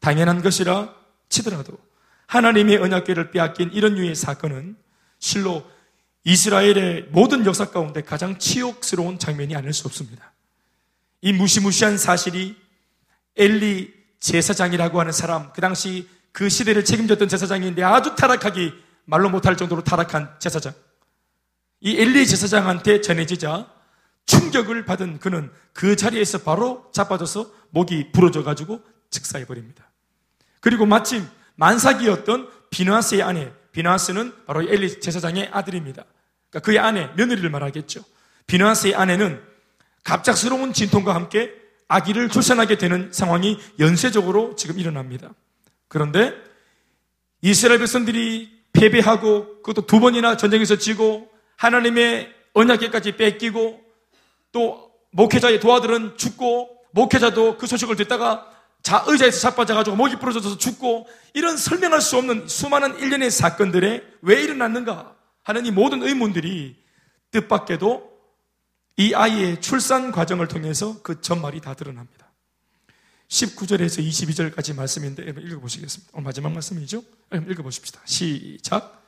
당연한 0.00 0.42
것이라 0.42 0.94
치더라도 1.28 1.78
하나님의 2.26 2.78
언약궤를 2.78 3.30
빼앗긴 3.30 3.70
이런 3.72 3.96
유의 3.96 4.14
사건은 4.14 4.76
실로 5.18 5.64
이스라엘의 6.24 7.08
모든 7.10 7.46
역사 7.46 7.70
가운데 7.70 8.02
가장 8.02 8.38
치욕스러운 8.38 9.18
장면이 9.18 9.54
아닐 9.54 9.72
수 9.72 9.86
없습니다. 9.86 10.32
이 11.20 11.32
무시무시한 11.32 11.96
사실이 11.98 12.56
엘리 13.36 13.94
제사장이라고 14.18 14.98
하는 14.98 15.12
사람, 15.12 15.52
그 15.52 15.60
당시 15.60 16.08
그 16.32 16.48
시대를 16.48 16.84
책임졌던 16.84 17.28
제사장인데 17.28 17.82
아주 17.82 18.14
타락하기 18.16 18.72
말로 19.04 19.30
못할 19.30 19.56
정도로 19.56 19.84
타락한 19.84 20.36
제사장. 20.40 20.74
이 21.80 21.96
엘리 21.96 22.26
제사장한테 22.26 23.00
전해지자 23.00 23.70
충격을 24.26 24.84
받은 24.84 25.20
그는 25.20 25.50
그 25.72 25.96
자리에서 25.96 26.38
바로 26.38 26.90
자빠져서 26.92 27.50
목이 27.70 28.12
부러져 28.12 28.42
가지고 28.42 28.82
즉사해 29.10 29.46
버립니다. 29.46 29.90
그리고 30.60 30.84
마침 30.84 31.26
만삭이었던 31.54 32.50
비누아스의 32.70 33.22
아내, 33.22 33.52
비누아스는 33.72 34.46
바로 34.46 34.62
엘리 34.62 35.00
제사장의 35.00 35.50
아들입니다. 35.52 36.04
그러니까 36.50 36.60
그의 36.64 36.78
아내, 36.78 37.10
며느리를 37.16 37.48
말하겠죠. 37.48 38.02
비누아스의 38.46 38.94
아내는 38.94 39.40
갑작스러운 40.04 40.72
진통과 40.72 41.14
함께 41.14 41.52
아기를 41.88 42.28
출산하게 42.28 42.78
되는 42.78 43.10
상황이 43.12 43.58
연쇄적으로 43.78 44.56
지금 44.56 44.78
일어납니다. 44.78 45.30
그런데 45.88 46.34
이스라엘 47.42 47.78
백성들이 47.78 48.50
패배하고 48.72 49.62
그것도 49.62 49.86
두 49.86 50.00
번이나 50.00 50.36
전쟁에서 50.36 50.76
지고 50.76 51.30
하나님의 51.56 52.32
언약계까지 52.54 53.16
뺏기고 53.16 53.85
또 54.56 54.90
목회자의 55.10 55.60
도와들은 55.60 56.16
죽고 56.16 56.70
목회자도 56.92 57.58
그 57.58 57.66
소식을 57.66 57.94
듣다가 57.96 58.50
자 58.82 59.04
의자에서 59.06 59.38
자빠져가지고 59.38 59.96
목이 59.96 60.16
부러져서 60.16 60.56
죽고 60.56 61.06
이런 61.34 61.58
설명할 61.58 62.00
수 62.00 62.16
없는 62.16 62.48
수많은 62.48 62.98
일련의 62.98 63.30
사건들에 63.30 64.02
왜 64.22 64.42
일어났는가 64.42 65.14
하는 65.42 65.66
이 65.66 65.70
모든 65.70 66.02
의문들이 66.02 66.74
뜻밖에도 67.32 68.10
이 68.96 69.12
아이의 69.12 69.60
출산 69.60 70.10
과정을 70.10 70.48
통해서 70.48 71.02
그 71.02 71.20
전말이 71.20 71.60
다 71.60 71.74
드러납니다. 71.74 72.32
19절에서 73.28 74.02
22절까지 74.08 74.74
말씀인데 74.74 75.22
읽어보시겠습니다. 75.22 76.12
어, 76.16 76.22
마지막 76.22 76.50
말씀이죠? 76.52 77.02
읽어보십시다. 77.30 78.00
시작. 78.06 79.05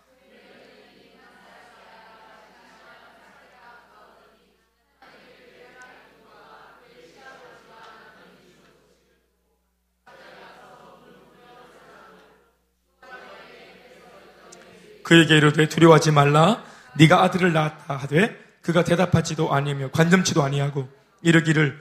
그에게 15.09 15.38
이르되 15.38 15.70
두려워하지 15.70 16.11
말라 16.11 16.62
네가 16.98 17.22
아들을 17.22 17.50
낳았다 17.54 17.96
하되 17.96 18.38
그가 18.61 18.84
대답하지도 18.84 19.54
아니며 19.54 19.90
관점치도 19.90 20.42
아니하고 20.42 20.86
이르기를 21.22 21.80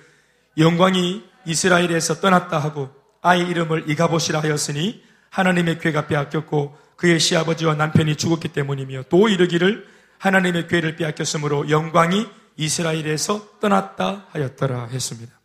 영광이 0.58 1.26
이스라엘에서 1.46 2.22
떠났다 2.22 2.58
하고 2.58 2.90
아이 3.22 3.42
이름을 3.42 3.90
이가봇이라 3.90 4.40
하였으니 4.40 5.04
하나님의 5.30 5.80
괴가 5.80 6.08
빼앗겼고 6.08 6.78
그의 6.96 7.20
시아버지와 7.20 7.76
남편이 7.76 8.16
죽었기 8.16 8.48
때문이며 8.48 9.04
또 9.10 9.28
이르기를 9.28 9.86
하나님의 10.20 10.70
괴를 10.70 10.96
빼앗겼으므로 10.96 11.70
영광이 11.70 12.28
이스라엘에서 12.56 13.60
떠났다 13.60 14.28
하였더라 14.30 14.86
했습니다. 14.86 15.38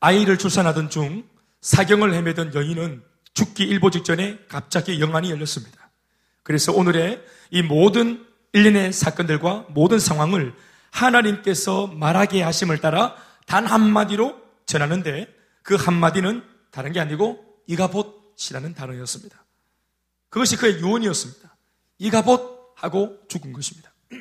아이를 0.00 0.36
출산하던 0.36 0.90
중 0.90 1.22
사경을 1.60 2.12
헤매던 2.12 2.56
여인은 2.56 3.04
죽기 3.34 3.62
일보 3.62 3.92
직전에 3.92 4.40
갑자기 4.48 5.00
영안이 5.00 5.30
열렸습니다. 5.30 5.81
그래서 6.42 6.72
오늘의 6.72 7.24
이 7.50 7.62
모든 7.62 8.26
일련의 8.52 8.92
사건들과 8.92 9.66
모든 9.70 9.98
상황을 9.98 10.54
하나님께서 10.90 11.86
말하게 11.86 12.42
하심을 12.42 12.78
따라 12.78 13.16
단 13.46 13.66
한마디로 13.66 14.40
전하는데 14.66 15.26
그 15.62 15.74
한마디는 15.74 16.42
다른 16.70 16.92
게 16.92 17.00
아니고 17.00 17.44
이가봇이라는 17.66 18.74
단어였습니다. 18.74 19.44
그것이 20.28 20.56
그의 20.56 20.80
유언이었습니다. 20.80 21.56
이가봇 21.98 22.74
하고 22.76 23.18
죽은 23.28 23.52
것입니다. 23.52 23.92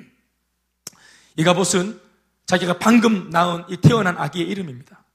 이가봇은 1.37 1.99
자기가 2.45 2.79
방금 2.79 3.29
낳은 3.29 3.63
이 3.69 3.77
태어난 3.77 4.17
아기의 4.17 4.47
이름입니다. 4.47 5.05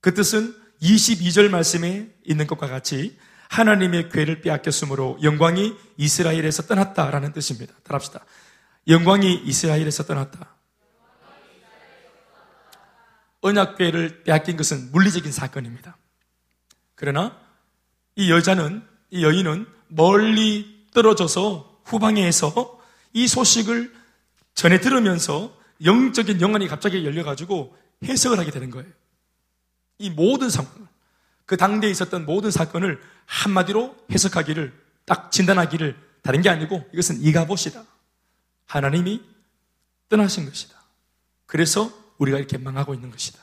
그 0.00 0.14
뜻은 0.14 0.54
22절 0.80 1.48
말씀에 1.48 2.14
있는 2.24 2.46
것과 2.46 2.68
같이 2.68 3.18
하나님의 3.54 4.08
괴를 4.08 4.40
빼앗겼으므로 4.40 5.16
영광이 5.22 5.74
이스라엘에서 5.96 6.64
떠났다라는 6.64 7.32
뜻입니다. 7.32 7.72
따라합시다. 7.84 8.24
영광이 8.88 9.42
이스라엘에서 9.44 10.04
떠났다. 10.04 10.54
언약궤를 13.42 14.24
빼앗긴 14.24 14.56
것은 14.56 14.90
물리적인 14.90 15.30
사건입니다. 15.30 15.96
그러나 16.96 17.38
이 18.16 18.32
여자는, 18.32 18.82
이 19.10 19.22
여인은 19.22 19.66
멀리 19.86 20.86
떨어져서 20.92 21.82
후방에서 21.84 22.80
이 23.12 23.28
소식을 23.28 23.94
전해 24.54 24.80
들으면서 24.80 25.56
영적인 25.84 26.40
영안이 26.40 26.66
갑자기 26.66 27.04
열려가지고 27.04 27.76
해석을 28.02 28.38
하게 28.38 28.50
되는 28.50 28.70
거예요. 28.70 28.90
이 29.98 30.10
모든 30.10 30.50
상황을, 30.50 30.83
그 31.46 31.56
당대에 31.56 31.90
있었던 31.90 32.24
모든 32.24 32.50
사건을 32.50 33.00
한마디로 33.26 33.96
해석하기를, 34.10 34.72
딱 35.04 35.30
진단하기를 35.30 35.96
다른 36.22 36.40
게 36.40 36.48
아니고 36.48 36.88
이것은 36.92 37.20
이가봇이다. 37.20 37.84
하나님이 38.66 39.22
떠나신 40.08 40.46
것이다. 40.46 40.82
그래서 41.46 41.92
우리가 42.18 42.38
이렇게 42.38 42.56
망하고 42.56 42.94
있는 42.94 43.10
것이다. 43.10 43.42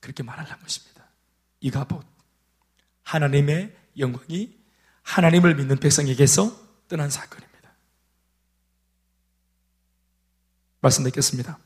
그렇게 0.00 0.22
말하는 0.22 0.50
것입니다. 0.60 1.04
이가봇. 1.60 2.04
하나님의 3.02 3.76
영광이 3.98 4.56
하나님을 5.02 5.54
믿는 5.56 5.76
백성에게서 5.76 6.64
떠난 6.88 7.10
사건입니다. 7.10 7.54
말씀 10.80 11.04
드겠습니다 11.04 11.58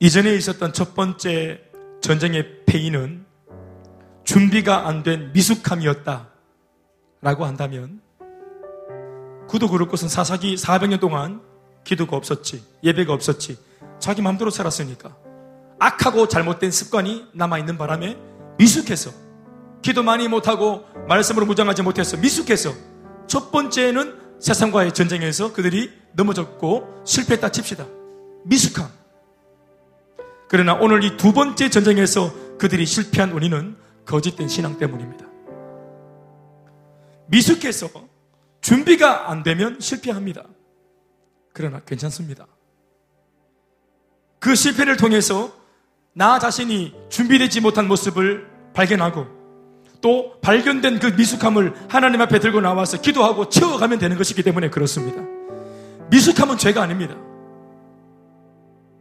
이전에 0.00 0.34
있었던 0.34 0.72
첫 0.72 0.94
번째 0.94 1.71
전쟁의 2.02 2.64
패인은 2.66 3.24
준비가 4.24 4.86
안 4.88 5.02
된 5.02 5.32
미숙함이었다. 5.32 6.28
라고 7.22 7.44
한다면, 7.44 8.00
그도 9.48 9.68
그럴 9.68 9.88
것은 9.88 10.08
사사기 10.08 10.56
400년 10.56 11.00
동안 11.00 11.40
기도가 11.84 12.16
없었지, 12.16 12.64
예배가 12.82 13.12
없었지, 13.12 13.58
자기 13.98 14.20
마음대로 14.22 14.50
살았으니까. 14.50 15.16
악하고 15.78 16.28
잘못된 16.28 16.70
습관이 16.70 17.28
남아있는 17.34 17.78
바람에 17.78 18.16
미숙해서 18.58 19.10
기도 19.80 20.02
많이 20.04 20.28
못하고 20.28 20.84
말씀으로 21.08 21.44
무장하지 21.46 21.82
못해서 21.82 22.16
미숙해서 22.16 22.72
첫 23.26 23.50
번째는 23.50 24.16
세상과의 24.40 24.92
전쟁에서 24.94 25.52
그들이 25.52 25.90
넘어졌고 26.12 27.02
실패했다 27.04 27.48
칩시다. 27.50 27.86
미숙함. 28.44 29.01
그러나 30.52 30.74
오늘 30.74 31.02
이 31.02 31.16
두 31.16 31.32
번째 31.32 31.70
전쟁에서 31.70 32.58
그들이 32.58 32.84
실패한 32.84 33.32
원인은 33.32 33.74
거짓된 34.04 34.48
신앙 34.48 34.76
때문입니다. 34.76 35.24
미숙해서 37.26 37.88
준비가 38.60 39.30
안 39.30 39.42
되면 39.42 39.80
실패합니다. 39.80 40.44
그러나 41.54 41.80
괜찮습니다. 41.80 42.46
그 44.40 44.54
실패를 44.54 44.98
통해서 44.98 45.50
나 46.12 46.38
자신이 46.38 46.94
준비되지 47.08 47.62
못한 47.62 47.88
모습을 47.88 48.46
발견하고 48.74 49.26
또 50.02 50.38
발견된 50.42 50.98
그 50.98 51.06
미숙함을 51.06 51.72
하나님 51.88 52.20
앞에 52.20 52.40
들고 52.40 52.60
나와서 52.60 53.00
기도하고 53.00 53.48
채워가면 53.48 53.98
되는 53.98 54.18
것이기 54.18 54.42
때문에 54.42 54.68
그렇습니다. 54.68 55.22
미숙함은 56.10 56.58
죄가 56.58 56.82
아닙니다. 56.82 57.16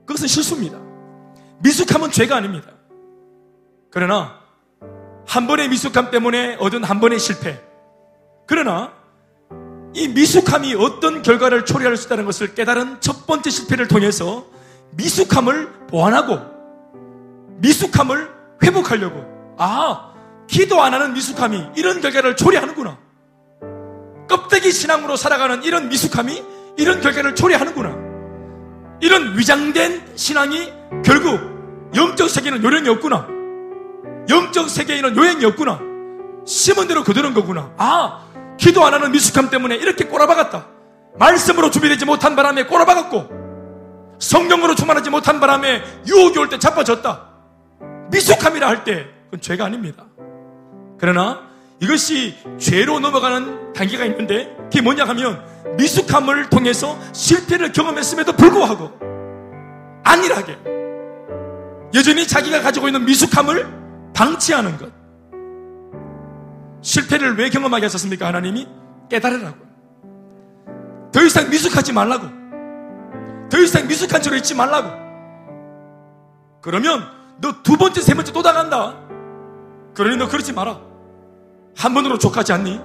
그것은 0.05 0.27
실수입니다. 0.29 0.90
미숙함은 1.61 2.11
죄가 2.11 2.35
아닙니다. 2.35 2.69
그러나 3.91 4.39
한 5.27 5.47
번의 5.47 5.69
미숙함 5.69 6.11
때문에 6.11 6.55
얻은 6.55 6.83
한 6.83 6.99
번의 6.99 7.19
실패. 7.19 7.59
그러나 8.47 8.93
이 9.93 10.07
미숙함이 10.07 10.75
어떤 10.75 11.21
결과를 11.21 11.65
초래할 11.65 11.97
수 11.97 12.07
있다는 12.07 12.25
것을 12.25 12.55
깨달은 12.55 13.01
첫 13.01 13.27
번째 13.27 13.49
실패를 13.49 13.87
통해서 13.87 14.45
미숙함을 14.91 15.87
보완하고 15.87 16.39
미숙함을 17.59 18.29
회복하려고. 18.63 19.55
아, 19.57 20.13
기도 20.47 20.81
안 20.81 20.93
하는 20.93 21.13
미숙함이 21.13 21.71
이런 21.75 22.01
결과를 22.01 22.35
초래하는구나. 22.35 22.97
껍데기 24.27 24.71
신앙으로 24.71 25.15
살아가는 25.15 25.63
이런 25.63 25.89
미숙함이 25.89 26.43
이런 26.77 27.01
결과를 27.01 27.35
초래하는구나. 27.35 28.11
이런 29.01 29.37
위장된 29.37 30.13
신앙이 30.15 30.71
결국 31.03 31.50
영적 31.95 32.29
세계는 32.29 32.63
요령이 32.63 32.89
없구나. 32.89 33.27
영적 34.29 34.69
세계에는 34.69 35.15
요행이 35.15 35.43
없구나. 35.45 35.79
심은 36.45 36.87
대로 36.87 37.03
거두는 37.03 37.33
거구나. 37.33 37.71
아, 37.77 38.25
기도 38.57 38.83
안 38.85 38.93
하는 38.93 39.11
미숙함 39.11 39.49
때문에 39.49 39.75
이렇게 39.75 40.05
꼬라박았다. 40.05 40.67
말씀으로 41.17 41.69
준비되지 41.71 42.05
못한 42.05 42.35
바람에 42.35 42.65
꼬라박았고, 42.65 43.41
성경으로 44.19 44.75
충만하지 44.75 45.09
못한 45.09 45.39
바람에 45.39 45.81
유혹이 46.07 46.37
올 46.39 46.49
때 46.49 46.59
자빠졌다. 46.59 47.27
미숙함이라 48.11 48.67
할 48.67 48.83
때 48.83 49.07
그건 49.25 49.41
죄가 49.41 49.65
아닙니다. 49.65 50.05
그러나 50.99 51.41
이것이 51.79 52.35
죄로 52.59 52.99
넘어가는 52.99 53.73
단계가 53.73 54.05
있는데 54.05 54.55
그게 54.65 54.81
뭐냐 54.81 55.05
하면 55.05 55.43
미숙함을 55.77 56.49
통해서 56.49 56.97
실패를 57.13 57.71
경험했음에도 57.71 58.33
불구하고 58.33 58.91
안일하게 60.03 60.57
여전히 61.93 62.25
자기가 62.27 62.61
가지고 62.61 62.87
있는 62.87 63.05
미숙함을 63.05 64.11
방치하는 64.13 64.77
것. 64.77 64.91
실패를 66.81 67.37
왜 67.37 67.49
경험하게 67.49 67.85
하셨습니까? 67.85 68.27
하나님이 68.27 68.67
깨달으라고. 69.09 69.57
더 71.11 71.21
이상 71.23 71.49
미숙하지 71.49 71.93
말라고. 71.93 72.27
더 73.49 73.57
이상 73.59 73.87
미숙한 73.87 74.21
채로 74.21 74.35
있지 74.37 74.55
말라고. 74.55 74.89
그러면 76.61 77.03
너 77.41 77.51
두 77.63 77.75
번째, 77.77 78.01
세 78.01 78.13
번째 78.13 78.31
또 78.31 78.41
당한다. 78.41 78.95
그러니 79.93 80.17
너 80.17 80.27
그러지 80.27 80.53
마라. 80.53 80.79
한 81.75 81.93
번으로 81.93 82.17
족하지 82.17 82.53
않니? 82.53 82.79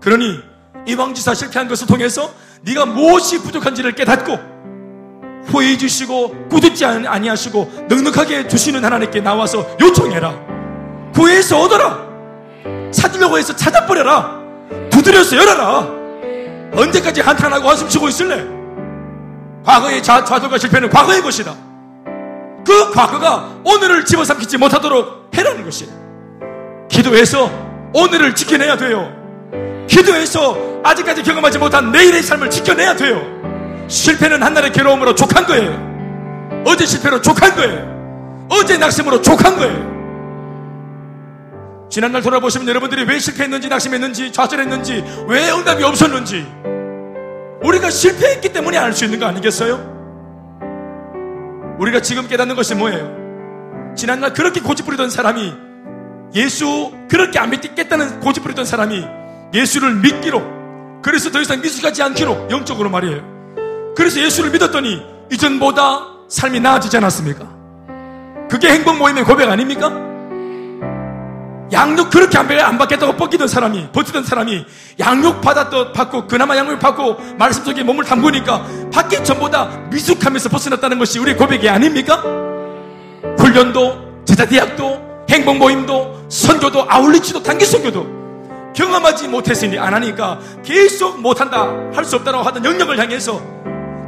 그러니 0.00 0.40
이왕지사 0.86 1.34
실패한 1.34 1.68
것을 1.68 1.86
통해서 1.86 2.32
네가 2.62 2.86
무엇이 2.86 3.42
부족한지를 3.42 3.92
깨닫고 3.92 4.55
후회해 5.46 5.76
주시고 5.76 6.48
꾸짖지 6.48 6.84
아니하시고 6.84 7.86
넉넉하게 7.88 8.48
주시는 8.48 8.84
하나님께 8.84 9.20
나와서 9.20 9.66
요청해라. 9.80 10.34
구해서 11.14 11.60
얻어라. 11.60 12.06
찾으려고 12.92 13.38
해서 13.38 13.54
찾아버려라. 13.54 14.38
두드려서 14.90 15.36
열어라. 15.36 15.88
언제까지 16.74 17.20
한탄하고 17.20 17.68
한숨 17.68 17.88
쉬고 17.88 18.08
있을래? 18.08 18.44
과거의 19.64 20.02
좌, 20.02 20.24
좌절과 20.24 20.58
실패는 20.58 20.90
과거의 20.90 21.22
것이다. 21.22 21.54
그 22.64 22.90
과거가 22.92 23.60
오늘을 23.64 24.04
집어삼키지 24.04 24.58
못하도록 24.58 25.30
해라는 25.34 25.64
것이에요. 25.64 25.92
기도해서 26.88 27.50
오늘을 27.94 28.34
지켜내야 28.34 28.76
돼요. 28.76 29.12
기도해서 29.88 30.56
아직까지 30.82 31.22
경험하지 31.22 31.58
못한 31.58 31.90
내일의 31.92 32.22
삶을 32.22 32.50
지켜내야 32.50 32.96
돼요. 32.96 33.35
실패는 33.88 34.42
한날의 34.42 34.72
괴로움으로 34.72 35.14
족한 35.14 35.46
거예요. 35.46 36.62
어제 36.66 36.84
실패로 36.86 37.20
족한 37.22 37.54
거예요. 37.54 38.46
어제 38.50 38.76
낙심으로 38.78 39.22
족한 39.22 39.56
거예요. 39.56 39.96
지난날 41.90 42.22
돌아보시면 42.22 42.68
여러분들이 42.68 43.04
왜 43.04 43.18
실패했는지, 43.18 43.68
낙심했는지, 43.68 44.32
좌절했는지, 44.32 45.04
왜 45.28 45.50
응답이 45.50 45.84
없었는지, 45.84 46.46
우리가 47.62 47.90
실패했기 47.90 48.52
때문에 48.52 48.76
알 48.76 48.92
수 48.92 49.04
있는 49.04 49.18
거 49.20 49.26
아니겠어요? 49.26 49.94
우리가 51.78 52.00
지금 52.00 52.26
깨닫는 52.28 52.56
것이 52.56 52.74
뭐예요? 52.74 53.94
지난날 53.96 54.32
그렇게 54.32 54.60
고집부리던 54.60 55.10
사람이 55.10 55.54
예수 56.34 56.92
그렇게 57.08 57.38
안 57.38 57.50
믿겠다는 57.50 58.20
고집부리던 58.20 58.64
사람이 58.64 59.04
예수를 59.54 59.94
믿기로 59.96 60.42
그래서 61.02 61.30
더 61.30 61.40
이상 61.40 61.60
미숙하지 61.60 62.02
않기로 62.02 62.48
영적으로 62.50 62.90
말이에요. 62.90 63.35
그래서 63.96 64.20
예수를 64.20 64.50
믿었더니 64.50 65.02
이전보다 65.32 66.06
삶이 66.28 66.60
나아지지 66.60 66.96
않았습니까? 66.98 67.48
그게 68.48 68.68
행복 68.68 68.98
모임의 68.98 69.24
고백 69.24 69.48
아닙니까? 69.48 69.90
양육 71.72 72.10
그렇게 72.10 72.38
안, 72.38 72.48
안 72.60 72.78
받겠다고 72.78 73.14
뻗기던 73.16 73.48
사람이, 73.48 73.88
버티던 73.92 74.22
사람이 74.22 74.64
양육 75.00 75.40
받았던, 75.40 75.92
받고, 75.92 76.28
그나마 76.28 76.56
양육 76.56 76.78
받고, 76.78 77.16
말씀 77.38 77.64
속에 77.64 77.82
몸을 77.82 78.04
담그니까 78.04 78.64
받기 78.92 79.24
전보다 79.24 79.66
미숙하면서 79.90 80.48
벗어났다는 80.50 80.98
것이 80.98 81.18
우리의 81.18 81.36
고백이 81.36 81.68
아닙니까? 81.68 82.22
훈련도, 83.38 84.22
제자대학도, 84.26 85.26
행복 85.30 85.56
모임도, 85.56 86.26
선교도, 86.28 86.86
아울리치도, 86.88 87.42
단기 87.42 87.64
선교도 87.64 88.14
경험하지 88.76 89.26
못했으니 89.28 89.76
안 89.78 89.94
하니까 89.94 90.38
계속 90.62 91.20
못한다, 91.20 91.68
할 91.94 92.04
수 92.04 92.16
없다라고 92.16 92.44
하던 92.44 92.64
영역을 92.64 92.98
향해서 92.98 93.40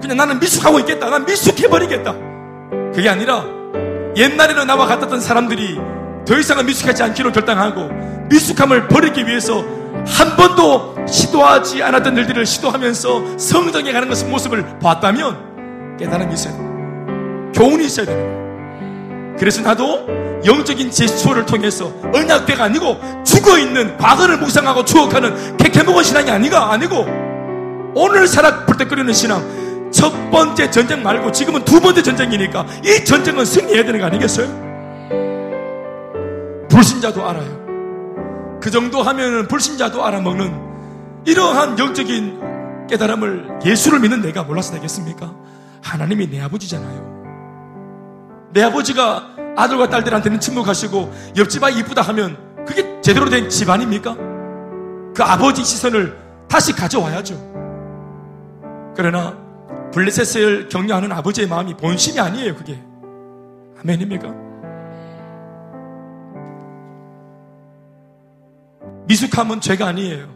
그냥 0.00 0.16
나는 0.16 0.38
미숙하고 0.38 0.78
있겠다. 0.80 1.10
난 1.10 1.24
미숙해버리겠다. 1.24 2.14
그게 2.94 3.08
아니라 3.08 3.44
옛날에는 4.16 4.66
나와 4.66 4.86
같았던 4.86 5.20
사람들이 5.20 5.78
더 6.26 6.38
이상은 6.38 6.66
미숙하지 6.66 7.02
않기로 7.02 7.32
결단하고 7.32 7.88
미숙함을 8.28 8.88
버리기 8.88 9.26
위해서 9.26 9.64
한 10.06 10.36
번도 10.36 10.96
시도하지 11.06 11.82
않았던 11.82 12.16
일들을 12.16 12.44
시도하면서 12.44 13.38
성장해 13.38 13.92
가는 13.92 14.08
것을 14.08 14.28
모습을 14.28 14.78
봤다면 14.78 15.96
깨달음이 15.98 16.34
있어야 16.34 16.52
됩니다. 16.52 17.52
교훈이 17.54 17.84
있어야 17.86 18.06
됩니다. 18.06 19.36
그래서 19.38 19.62
나도 19.62 20.06
영적인 20.44 20.90
제스처를 20.90 21.46
통해서 21.46 21.92
언약대가 22.14 22.64
아니고 22.64 23.00
죽어있는 23.24 23.98
과거를 23.98 24.38
묵상하고 24.38 24.84
추억하는 24.84 25.56
개케먹은 25.56 26.02
신앙이 26.02 26.30
아니가 26.30 26.72
아니고 26.72 27.06
오늘 27.94 28.26
살아 28.26 28.64
불때끓이는 28.66 29.12
신앙 29.12 29.67
첫 29.90 30.12
번째 30.30 30.70
전쟁 30.70 31.02
말고 31.02 31.32
지금은 31.32 31.64
두 31.64 31.80
번째 31.80 32.02
전쟁이니까 32.02 32.66
이 32.84 33.04
전쟁은 33.04 33.44
승리해야 33.44 33.84
되는 33.84 34.00
거 34.00 34.06
아니겠어요? 34.06 34.68
불신자도 36.68 37.26
알아요. 37.26 38.58
그 38.60 38.70
정도 38.70 39.02
하면은 39.02 39.48
불신자도 39.48 40.04
알아먹는 40.04 40.68
이러한 41.24 41.78
영적인 41.78 42.86
깨달음을 42.88 43.60
예수를 43.64 44.00
믿는 44.00 44.22
내가 44.22 44.42
몰라서 44.42 44.72
되겠습니까? 44.74 45.34
하나님이 45.82 46.30
내 46.30 46.40
아버지잖아요. 46.40 47.18
내 48.52 48.62
아버지가 48.62 49.36
아들과 49.56 49.88
딸들한테는 49.90 50.40
침묵하시고 50.40 51.12
옆집 51.36 51.62
아이 51.64 51.78
이쁘다 51.78 52.02
하면 52.02 52.36
그게 52.66 53.00
제대로 53.00 53.28
된 53.28 53.48
집안입니까? 53.48 54.14
그 55.14 55.22
아버지 55.22 55.64
시선을 55.64 56.16
다시 56.48 56.72
가져와야죠. 56.72 57.34
그러나 58.96 59.47
블레셋을 59.92 60.68
격려하는 60.68 61.12
아버지의 61.12 61.48
마음이 61.48 61.74
본심이 61.74 62.18
아니에요, 62.20 62.54
그게. 62.56 62.78
아멘입니까? 63.82 64.34
미숙함은 69.06 69.60
죄가 69.60 69.86
아니에요. 69.86 70.28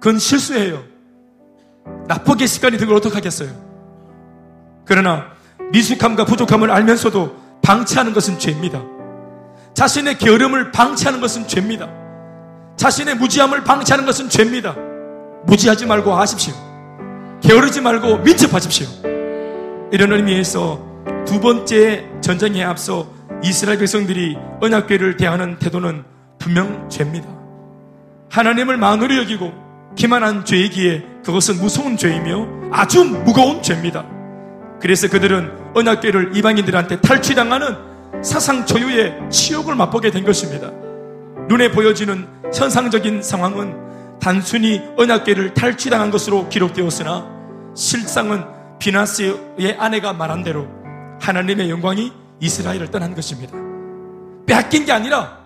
그건 0.00 0.18
실수예요. 0.18 0.82
나쁘게 2.08 2.46
습관이 2.46 2.78
든 2.78 2.86
걸 2.88 2.96
어떡하겠어요? 2.96 3.48
그러나 4.84 5.26
미숙함과 5.72 6.24
부족함을 6.24 6.70
알면서도 6.70 7.36
방치하는 7.62 8.12
것은 8.12 8.38
죄입니다. 8.38 8.82
자신의 9.74 10.18
게으름을 10.18 10.72
방치하는 10.72 11.20
것은 11.20 11.48
죄입니다. 11.48 11.88
자신의 12.76 13.16
무지함을 13.16 13.64
방치하는 13.64 14.04
것은 14.04 14.28
죄입니다. 14.28 14.74
무지하지 15.46 15.86
말고 15.86 16.14
아십시오. 16.16 16.54
게으르지 17.44 17.82
말고 17.82 18.18
민첩하십시오. 18.20 18.86
이런 19.92 20.12
의미에서 20.12 20.80
두 21.26 21.40
번째 21.40 22.08
전쟁에 22.22 22.64
앞서 22.64 23.06
이스라엘 23.42 23.78
백성들이 23.78 24.38
언약궤를 24.62 25.18
대하는 25.18 25.58
태도는 25.58 26.04
분명 26.38 26.88
죄입니다. 26.88 27.28
하나님을 28.30 28.78
만으로 28.78 29.16
여기고 29.18 29.52
기만한 29.94 30.46
죄이기에 30.46 31.04
그것은 31.22 31.58
무서운 31.58 31.98
죄이며 31.98 32.70
아주 32.72 33.04
무거운 33.04 33.62
죄입니다. 33.62 34.06
그래서 34.80 35.08
그들은 35.08 35.52
언약궤를 35.74 36.34
이방인들한테 36.34 37.02
탈취당하는 37.02 37.76
사상 38.22 38.64
초유의 38.64 39.30
치욕을 39.30 39.74
맛보게 39.74 40.10
된 40.10 40.24
것입니다. 40.24 40.70
눈에 41.48 41.70
보여지는 41.70 42.26
현상적인 42.54 43.22
상황은 43.22 44.18
단순히 44.18 44.80
언약궤를 44.96 45.52
탈취당한 45.52 46.10
것으로 46.10 46.48
기록되었으나 46.48 47.33
실상은 47.74 48.44
비나스의 48.78 49.76
아내가 49.78 50.12
말한 50.12 50.42
대로 50.42 50.68
하나님의 51.20 51.70
영광이 51.70 52.12
이스라엘을 52.40 52.90
떠난 52.90 53.14
것입니다. 53.14 53.56
빼앗긴 54.46 54.84
게 54.84 54.92
아니라 54.92 55.38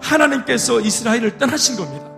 하나님께서 0.00 0.80
이스라엘을 0.80 1.38
떠나신 1.38 1.76
겁니다. 1.76 2.10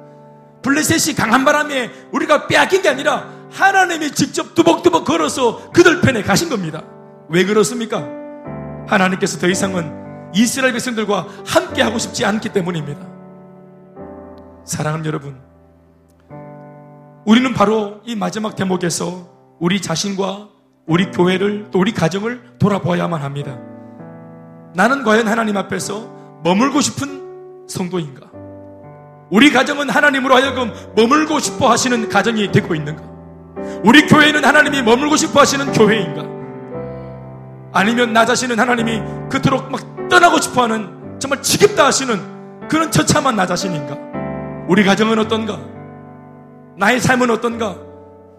블레셋이 0.62 1.14
강한 1.14 1.44
바람에 1.44 1.90
우리가 2.12 2.46
빼앗긴 2.46 2.82
게 2.82 2.88
아니라 2.88 3.28
하나님이 3.52 4.10
직접 4.12 4.54
두벅두벅 4.54 5.04
걸어서 5.04 5.70
그들 5.70 6.00
편에 6.00 6.22
가신 6.22 6.48
겁니다. 6.48 6.82
왜 7.28 7.44
그렇습니까? 7.44 8.06
하나님께서 8.86 9.38
더 9.38 9.48
이상은 9.48 9.92
이스라엘 10.34 10.72
백성들과 10.72 11.26
함께 11.46 11.82
하고 11.82 11.98
싶지 11.98 12.24
않기 12.24 12.50
때문입니다. 12.50 13.06
사랑하는 14.64 15.06
여러분, 15.06 15.40
우리는 17.28 17.52
바로 17.52 18.00
이 18.06 18.16
마지막 18.16 18.56
대목에서 18.56 19.28
우리 19.60 19.82
자신과 19.82 20.48
우리 20.86 21.10
교회를 21.10 21.66
또 21.70 21.78
우리 21.78 21.92
가정을 21.92 22.54
돌아보아야만 22.58 23.20
합니다. 23.20 23.58
나는 24.74 25.04
과연 25.04 25.28
하나님 25.28 25.58
앞에서 25.58 26.08
머물고 26.42 26.80
싶은 26.80 27.66
성도인가? 27.68 28.30
우리 29.28 29.52
가정은 29.52 29.90
하나님으로 29.90 30.34
하여금 30.36 30.72
머물고 30.96 31.38
싶어 31.38 31.70
하시는 31.70 32.08
가정이 32.08 32.50
되고 32.50 32.74
있는가? 32.74 33.02
우리 33.84 34.06
교회는 34.06 34.42
하나님이 34.42 34.80
머물고 34.80 35.16
싶어 35.16 35.40
하시는 35.40 35.70
교회인가? 35.70 36.22
아니면 37.74 38.14
나 38.14 38.24
자신은 38.24 38.58
하나님이 38.58 39.02
그토록 39.28 39.70
막 39.70 40.08
떠나고 40.08 40.40
싶어 40.40 40.62
하는 40.62 41.18
정말 41.18 41.42
지겹다 41.42 41.84
하시는 41.84 42.68
그런 42.68 42.90
처참한 42.90 43.36
나 43.36 43.44
자신인가? 43.44 43.98
우리 44.66 44.82
가정은 44.82 45.18
어떤가? 45.18 45.76
나의 46.78 47.00
삶은 47.00 47.28
어떤가? 47.30 47.76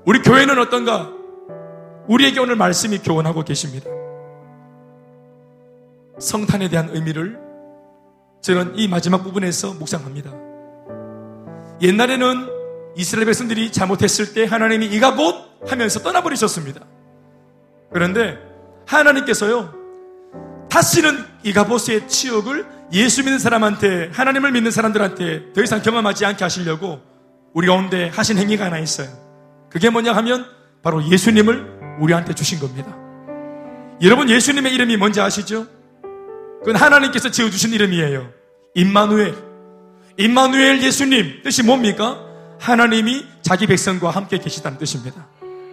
우리 0.05 0.21
교회는 0.21 0.57
어떤가? 0.59 1.11
우리에게 2.07 2.39
오늘 2.39 2.55
말씀이 2.55 2.99
교훈하고 2.99 3.43
계십니다. 3.43 3.89
성탄에 6.17 6.69
대한 6.69 6.89
의미를 6.89 7.37
저는 8.41 8.77
이 8.77 8.87
마지막 8.87 9.23
부분에서 9.23 9.73
묵상합니다. 9.73 10.31
옛날에는 11.81 12.47
이스라엘 12.95 13.25
백성들이 13.25 13.73
잘못했을 13.73 14.33
때 14.33 14.45
하나님이 14.45 14.85
이가 14.85 15.11
못 15.11 15.35
하면서 15.67 15.99
떠나버리셨습니다. 15.99 16.79
그런데 17.91 18.37
하나님께서요, 18.87 19.73
다시는 20.69 21.25
이가보스의 21.43 22.07
치욕을 22.07 22.65
예수 22.93 23.21
믿는 23.23 23.37
사람한테, 23.37 24.11
하나님을 24.13 24.53
믿는 24.53 24.71
사람들한테 24.71 25.51
더 25.53 25.61
이상 25.61 25.81
경험하지 25.81 26.25
않게 26.25 26.43
하시려고 26.43 27.09
우리 27.53 27.67
가운데 27.67 28.09
하신 28.09 28.37
행위가 28.37 28.65
하나 28.65 28.79
있어요. 28.79 29.07
그게 29.69 29.89
뭐냐 29.89 30.13
하면 30.13 30.45
바로 30.81 31.03
예수님을 31.03 31.97
우리한테 31.99 32.33
주신 32.33 32.59
겁니다. 32.59 32.95
여러분 34.01 34.29
예수님의 34.29 34.73
이름이 34.73 34.97
뭔지 34.97 35.19
아시죠? 35.19 35.67
그건 36.59 36.75
하나님께서 36.75 37.29
지어주신 37.29 37.73
이름이에요. 37.73 38.29
임마누엘. 38.75 39.35
임마누엘 40.17 40.81
예수님 40.81 41.41
뜻이 41.43 41.63
뭡니까? 41.63 42.19
하나님이 42.59 43.25
자기 43.41 43.67
백성과 43.67 44.09
함께 44.11 44.37
계시다는 44.37 44.77
뜻입니다. 44.77 45.27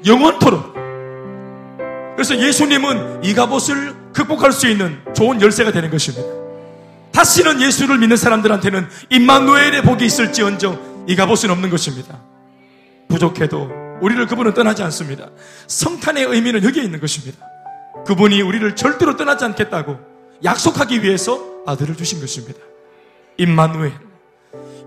영원토록. 0.07 0.75
그래서 2.15 2.39
예수님은 2.39 3.25
이 3.25 3.35
갑옷을 3.35 3.95
극복할 4.13 4.53
수 4.53 4.69
있는 4.69 4.99
좋은 5.15 5.41
열쇠가 5.41 5.73
되는 5.73 5.91
것입니다. 5.91 6.27
다시는 7.13 7.61
예수를 7.61 7.99
믿는 7.99 8.17
사람들한테는 8.17 8.89
임마누엘의 9.11 9.83
복이 9.83 10.05
있을지언정 10.05 10.96
이 11.07 11.17
갑옷은 11.17 11.51
없는 11.51 11.71
것입니다. 11.71 12.21
부족해도 13.09 13.71
우리를 14.01 14.27
그분은 14.27 14.55
떠나지 14.55 14.83
않습니다. 14.85 15.31
성탄의 15.67 16.25
의미는 16.25 16.65
여기에 16.65 16.83
있는 16.83 17.01
것입니다. 17.01 17.39
그분이 18.07 18.43
우리를 18.43 18.77
절대로 18.77 19.17
떠나지 19.17 19.45
않겠다고 19.45 19.99
약속하기 20.45 21.03
위해서 21.03 21.41
아들을 21.67 21.97
주신 21.97 22.21
것입니다. 22.21 22.59
임마누엘. 23.39 23.93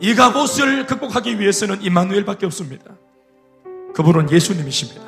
이 0.01 0.15
갑옷을 0.15 0.85
극복하기 0.85 1.39
위해서는 1.39 1.81
임마누엘밖에 1.81 2.45
없습니다. 2.45 2.85
그분은 3.93 4.31
예수님이십니다. 4.31 5.01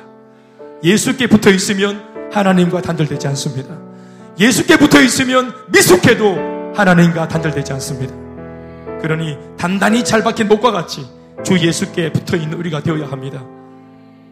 예수께 0.82 1.28
붙어 1.28 1.50
있으면 1.50 2.30
하나님과 2.32 2.82
단절되지 2.82 3.28
않습니다. 3.28 3.78
예수께 4.38 4.76
붙어 4.76 5.00
있으면 5.00 5.54
미숙해도 5.68 6.72
하나님과 6.74 7.28
단절되지 7.28 7.72
않습니다. 7.74 8.21
그러니 9.02 9.36
단단히 9.58 10.04
잘 10.04 10.22
박힌 10.22 10.48
목과 10.48 10.70
같이 10.70 11.04
주 11.44 11.58
예수께 11.58 12.12
붙어 12.12 12.36
있는 12.36 12.56
우리가 12.58 12.80
되어야 12.82 13.10
합니다. 13.10 13.42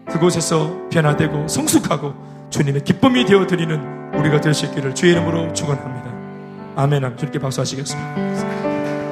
그곳에서 0.08 0.88
변화되고 0.90 1.48
성숙하고 1.48 2.14
주님의 2.50 2.84
기쁨이 2.84 3.24
되어 3.24 3.46
드리는 3.46 3.78
우리가 4.14 4.40
될 4.40 4.54
수 4.54 4.66
있기를 4.66 4.94
주의 4.94 5.12
이름으로 5.12 5.52
축원합니다. 5.52 6.10
아멘. 6.76 7.16
주님께 7.16 7.38
박수하시겠습니다. 7.40 8.69